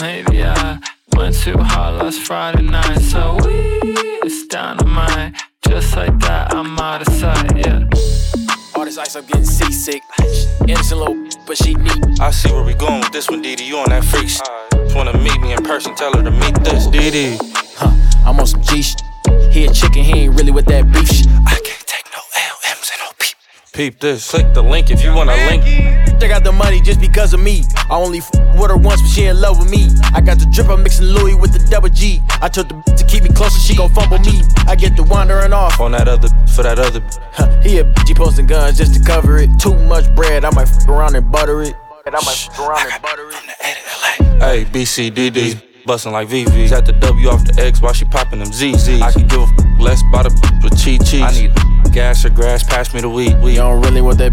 maybe 0.00 0.44
I 0.44 0.78
went 1.16 1.36
too 1.36 1.58
hard 1.58 2.02
last 2.02 2.20
Friday 2.20 2.62
night. 2.62 2.98
So 2.98 3.38
we, 3.44 3.54
it's 4.22 4.46
dynamite. 4.46 5.34
Just 5.70 5.94
like 5.94 6.18
that, 6.18 6.52
I'm 6.52 6.76
out 6.80 7.06
of 7.06 7.14
sight. 7.14 7.56
Yeah. 7.56 7.86
All 8.74 8.84
this 8.84 8.98
ice, 8.98 9.14
I'm 9.14 9.24
getting 9.24 9.44
seasick. 9.44 10.02
Innocent 10.66 10.98
little, 10.98 11.28
but 11.46 11.56
she 11.56 11.74
neat. 11.74 12.20
I 12.20 12.32
see 12.32 12.50
where 12.52 12.64
we 12.64 12.74
going 12.74 12.98
with 12.98 13.12
this 13.12 13.30
one, 13.30 13.40
DD. 13.40 13.64
You 13.66 13.78
on 13.78 13.88
that 13.90 14.04
freak 14.04 14.28
shit. 14.28 14.42
Just 14.72 14.96
wanna 14.96 15.16
meet 15.18 15.40
me 15.40 15.52
in 15.52 15.62
person, 15.62 15.94
tell 15.94 16.12
her 16.12 16.24
to 16.24 16.30
meet 16.32 16.56
this, 16.64 16.88
DD. 16.88 17.38
Huh, 17.76 17.94
I'm 18.26 18.40
on 18.40 18.48
some 18.48 18.60
G 18.62 18.82
shit. 18.82 19.00
He 19.52 19.64
a 19.66 19.72
chicken, 19.72 20.02
he 20.02 20.24
ain't 20.24 20.34
really 20.34 20.50
with 20.50 20.66
that 20.66 20.90
beef 20.92 21.06
shit. 21.08 21.28
I 21.46 21.54
can't 21.62 21.86
take 21.86 22.06
no 22.10 22.20
LMs 22.34 22.90
and 22.90 23.00
no 23.04 23.10
peep. 23.20 23.36
Peep 23.72 24.00
this. 24.00 24.30
Click 24.30 24.52
the 24.52 24.62
link 24.62 24.90
if 24.90 25.02
you 25.02 25.14
wanna 25.14 25.34
link. 25.48 25.62
They 26.18 26.28
got 26.28 26.42
the 26.42 26.52
money 26.52 26.80
just 26.80 27.00
because 27.00 27.32
of 27.32 27.40
me. 27.40 27.62
I 27.88 27.94
only 27.94 28.18
f 28.18 28.28
with 28.58 28.70
her 28.70 28.76
once, 28.76 29.00
but 29.00 29.08
she 29.08 29.24
in 29.26 29.40
love 29.40 29.58
with 29.60 29.70
me. 29.70 29.88
I 30.12 30.20
got 30.20 30.38
the 30.38 30.46
drip, 30.52 30.68
I'm 30.68 30.82
mixing 30.82 31.06
Louis 31.06 31.34
with 31.36 31.52
the 31.52 31.60
double 31.70 31.88
G. 31.88 32.20
I 32.42 32.48
told 32.48 32.68
the 32.68 32.74
b- 32.74 32.96
to 32.96 33.04
keep 33.06 33.22
me 33.22 33.28
closer, 33.30 33.60
she 33.60 33.76
gon' 33.76 33.88
fumble 33.94 34.18
me. 34.18 34.42
I 34.66 34.74
get 34.74 34.96
the 34.96 35.04
wandering 35.04 35.52
off. 35.52 35.78
On 35.80 35.92
that 35.92 36.08
other, 36.08 36.28
for 36.54 36.62
that 36.64 36.78
other. 36.78 37.00
Huh, 37.32 37.48
he 37.62 37.78
a 37.78 37.84
bitch, 37.84 38.08
he 38.08 38.14
posting 38.14 38.46
guns 38.46 38.76
just 38.76 38.92
to 38.94 39.00
cover 39.00 39.38
it. 39.38 39.48
Too 39.60 39.74
much 39.86 40.12
bread, 40.16 40.44
I 40.44 40.50
might 40.50 40.68
f 40.68 40.88
around 40.88 41.14
and 41.14 41.30
butter 41.30 41.62
it. 41.62 41.74
And 42.06 42.14
I 42.16 42.20
might 42.24 42.48
f 42.50 42.58
around 42.58 42.90
and 42.92 43.00
butter 43.02 43.28
it. 43.30 44.42
Hey, 44.42 44.64
BCDD. 44.64 45.62
Bustin' 45.86 46.12
like 46.12 46.28
VV. 46.28 46.70
At 46.72 46.84
the 46.84 46.92
W 46.92 47.28
off 47.28 47.44
the 47.44 47.62
X 47.62 47.80
while 47.80 47.92
she 47.94 48.04
poppin' 48.04 48.40
them 48.40 48.52
ZZ. 48.52 49.00
I 49.00 49.12
can 49.12 49.26
give 49.28 49.40
a 49.40 49.44
f- 49.44 49.80
less 49.80 50.02
by 50.12 50.24
the 50.24 50.30
b- 50.30 50.58
with 50.64 50.78
cheat 50.82 51.04
cheese. 51.06 51.22
I 51.22 51.30
need 51.32 51.54
gas 51.92 52.24
or 52.24 52.30
grass, 52.30 52.62
pass 52.62 52.92
me 52.94 53.00
the 53.00 53.08
weed. 53.08 53.40
We 53.40 53.56
don't 53.56 53.80
really 53.82 54.00
want 54.02 54.18
that 54.18 54.32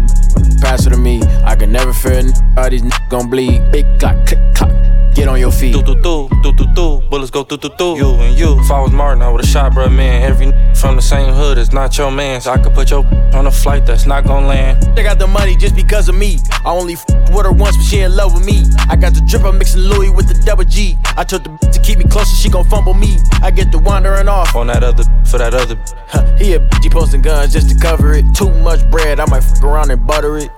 pass 0.60 0.86
it 0.86 0.90
to 0.90 0.96
me. 0.96 1.22
I 1.44 1.56
can 1.56 1.72
never 1.72 1.92
fear 1.92 2.22
all 2.56 2.70
these 2.70 2.82
n- 2.82 2.90
gon' 3.08 3.30
bleed. 3.30 3.70
Big 3.72 3.86
clock, 3.98 4.26
click, 4.26 4.40
clock. 4.54 4.97
Get 5.18 5.26
on 5.26 5.40
your 5.40 5.50
feet. 5.50 5.72
Do 5.72 5.82
do 5.82 5.96
do, 6.00 6.28
do 6.44 6.52
do 6.52 6.64
do. 6.74 7.02
Bullets 7.10 7.32
go 7.32 7.42
do 7.42 7.56
do 7.56 7.68
do. 7.76 7.96
You 7.96 8.10
and 8.14 8.38
you. 8.38 8.56
If 8.60 8.70
I 8.70 8.80
was 8.80 8.92
Martin, 8.92 9.20
I 9.20 9.28
would've 9.28 9.48
shot, 9.48 9.74
bro, 9.74 9.88
man. 9.88 10.22
Every 10.22 10.46
n- 10.46 10.74
from 10.76 10.94
the 10.94 11.02
same 11.02 11.34
hood 11.34 11.58
is 11.58 11.72
not 11.72 11.98
your 11.98 12.12
man. 12.12 12.40
So 12.40 12.52
I 12.52 12.58
could 12.58 12.72
put 12.72 12.88
your 12.90 13.04
on 13.34 13.48
a 13.48 13.50
flight 13.50 13.84
that's 13.84 14.06
not 14.06 14.24
gon' 14.24 14.46
land. 14.46 14.80
They 14.96 15.02
got 15.02 15.18
the 15.18 15.26
money 15.26 15.56
just 15.56 15.74
because 15.74 16.08
of 16.08 16.14
me. 16.14 16.38
I 16.64 16.70
only 16.70 16.92
f 16.92 17.04
with 17.34 17.46
her 17.46 17.50
once, 17.50 17.76
but 17.76 17.82
she 17.82 17.98
in 17.98 18.14
love 18.14 18.32
with 18.32 18.46
me. 18.46 18.62
I 18.88 18.94
got 18.94 19.12
the 19.12 19.20
drip, 19.22 19.42
I'm 19.42 19.58
mixing 19.58 19.80
Louis 19.80 20.10
with 20.10 20.28
the 20.28 20.40
double 20.46 20.62
G. 20.62 20.96
I 21.16 21.24
told 21.24 21.42
the 21.42 21.50
to 21.66 21.80
keep 21.80 21.98
me 21.98 22.04
closer, 22.04 22.36
she 22.36 22.48
gon' 22.48 22.64
fumble 22.66 22.94
me. 22.94 23.16
I 23.42 23.50
get 23.50 23.72
the 23.72 23.78
wandering 23.78 24.28
off. 24.28 24.54
On 24.54 24.68
that 24.68 24.84
other, 24.84 25.02
for 25.26 25.38
that 25.38 25.52
other. 25.52 25.76
Huh, 26.06 26.22
he 26.36 26.54
a 26.54 26.60
bitch, 26.60 26.84
he 26.84 26.90
posting 26.90 27.22
guns 27.22 27.52
just 27.52 27.68
to 27.70 27.76
cover 27.76 28.14
it. 28.14 28.24
Too 28.36 28.50
much 28.60 28.88
bread, 28.88 29.18
I 29.18 29.26
might 29.26 29.42
f 29.42 29.64
around 29.64 29.90
and 29.90 30.06
butter 30.06 30.38
it. 30.38 30.50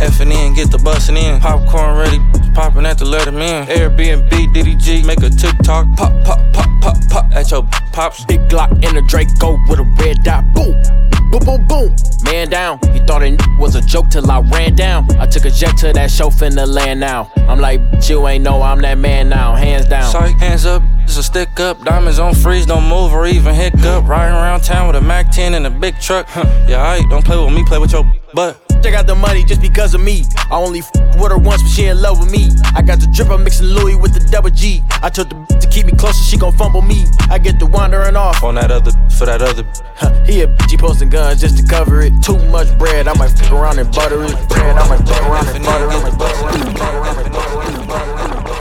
F 0.00 0.20
and 0.20 0.32
in, 0.32 0.52
get 0.54 0.70
the 0.70 0.78
bustin' 0.78 1.16
in. 1.16 1.40
Popcorn 1.40 1.96
ready, 1.96 2.18
poppin' 2.54 2.84
at 2.84 2.98
the 2.98 3.04
letterman. 3.04 3.61
Airbnb, 3.66 4.28
DDG, 4.28 5.04
make 5.06 5.22
a 5.22 5.30
TikTok. 5.30 5.86
Pop, 5.96 6.12
pop, 6.24 6.40
pop, 6.52 6.68
pop, 6.80 6.96
pop 7.10 7.32
at 7.32 7.50
your 7.50 7.62
pops. 7.92 8.24
Big 8.24 8.40
Glock 8.48 8.70
in 8.84 8.96
a 8.96 9.02
Draco 9.02 9.58
with 9.68 9.78
a 9.78 9.84
red 10.00 10.22
dot. 10.22 10.44
Boom, 10.54 10.72
boom, 11.30 11.44
boom, 11.44 11.66
boom. 11.66 11.96
Man 12.24 12.48
down. 12.48 12.78
He 12.92 13.00
thought 13.00 13.22
it 13.22 13.40
was 13.58 13.74
a 13.74 13.82
joke 13.82 14.10
till 14.10 14.30
I 14.30 14.40
ran 14.40 14.74
down. 14.74 15.10
I 15.18 15.26
took 15.26 15.44
a 15.44 15.50
jet 15.50 15.76
to 15.78 15.92
that 15.92 16.10
show 16.10 16.28
finna 16.28 16.66
land 16.66 17.00
now. 17.00 17.30
I'm 17.48 17.60
like, 17.60 17.80
"Bitch, 17.90 18.10
you 18.10 18.26
ain't 18.28 18.44
know 18.44 18.62
I'm 18.62 18.80
that 18.82 18.98
man 18.98 19.28
now. 19.28 19.54
Hands 19.54 19.86
down. 19.86 20.10
Sorry, 20.10 20.32
hands 20.34 20.64
up, 20.66 20.82
it's 21.04 21.16
a 21.16 21.22
stick 21.22 21.58
up. 21.60 21.82
Diamonds 21.84 22.18
on 22.18 22.34
freeze, 22.34 22.66
don't 22.66 22.88
move 22.88 23.12
or 23.12 23.26
even 23.26 23.54
hiccup. 23.54 24.06
Riding 24.06 24.34
around 24.34 24.62
town 24.62 24.86
with 24.86 24.96
a 24.96 25.00
Mac 25.00 25.30
10 25.30 25.54
and 25.54 25.66
a 25.66 25.70
big 25.70 25.98
truck. 26.00 26.26
Huh. 26.28 26.44
Yeah, 26.68 26.82
I 26.82 27.02
don't 27.10 27.24
play 27.24 27.42
with 27.42 27.52
me, 27.52 27.64
play 27.64 27.78
with 27.78 27.92
your 27.92 28.10
butt. 28.34 28.61
They 28.82 28.90
got 28.90 29.06
the 29.06 29.14
money 29.14 29.44
just 29.44 29.60
because 29.62 29.94
of 29.94 30.00
me. 30.00 30.24
I 30.50 30.56
only 30.56 30.80
f 30.80 30.90
with 31.16 31.30
her 31.30 31.38
once, 31.38 31.62
but 31.62 31.68
she 31.70 31.84
in 31.86 32.02
love 32.02 32.18
with 32.18 32.32
me. 32.32 32.48
I 32.74 32.82
got 32.82 32.98
the 32.98 33.06
drip, 33.06 33.30
I'm 33.30 33.44
mixing 33.44 33.66
Louis 33.66 33.94
with 33.94 34.12
the 34.12 34.20
double 34.30 34.50
G. 34.50 34.82
I 35.02 35.08
told 35.08 35.30
the 35.30 35.36
b- 35.36 35.60
to 35.60 35.68
keep 35.68 35.86
me 35.86 35.92
closer, 35.92 36.22
she 36.24 36.36
gon' 36.36 36.52
fumble 36.52 36.82
me. 36.82 37.04
I 37.30 37.38
get 37.38 37.60
the 37.60 37.66
wandering 37.66 38.16
off. 38.16 38.42
On 38.42 38.56
that 38.56 38.72
other, 38.72 38.90
for 39.16 39.26
that 39.26 39.40
other. 39.40 39.64
Huh, 39.94 40.12
he 40.24 40.42
a 40.42 40.48
bitch, 40.48 40.70
he 40.72 40.76
posting 40.76 41.10
guns 41.10 41.40
just 41.40 41.58
to 41.58 41.64
cover 41.64 42.00
it. 42.02 42.12
Too 42.22 42.36
much 42.50 42.76
bread, 42.76 43.06
I 43.06 43.14
might 43.14 43.30
f 43.40 43.52
around 43.52 43.78
and 43.78 43.88
butter 43.94 44.24
it. 44.24 44.34
Bread, 44.48 44.76
I 44.76 44.88
might 44.88 45.08
f 45.08 45.20
around 45.22 45.48
and 45.54 45.64
butter 45.64 45.86
it. 45.86 46.12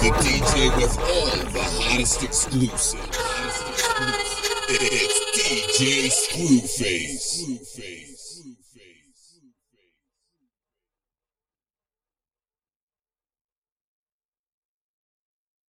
The 0.01 0.09
DJ 0.21 0.69
with 0.77 0.97
all 0.99 1.25
the 1.51 1.61
hottest 1.81 2.23
exclusive. 2.23 2.99
It's 4.73 5.19
DJ 5.35 6.09
Screwface. 6.09 8.00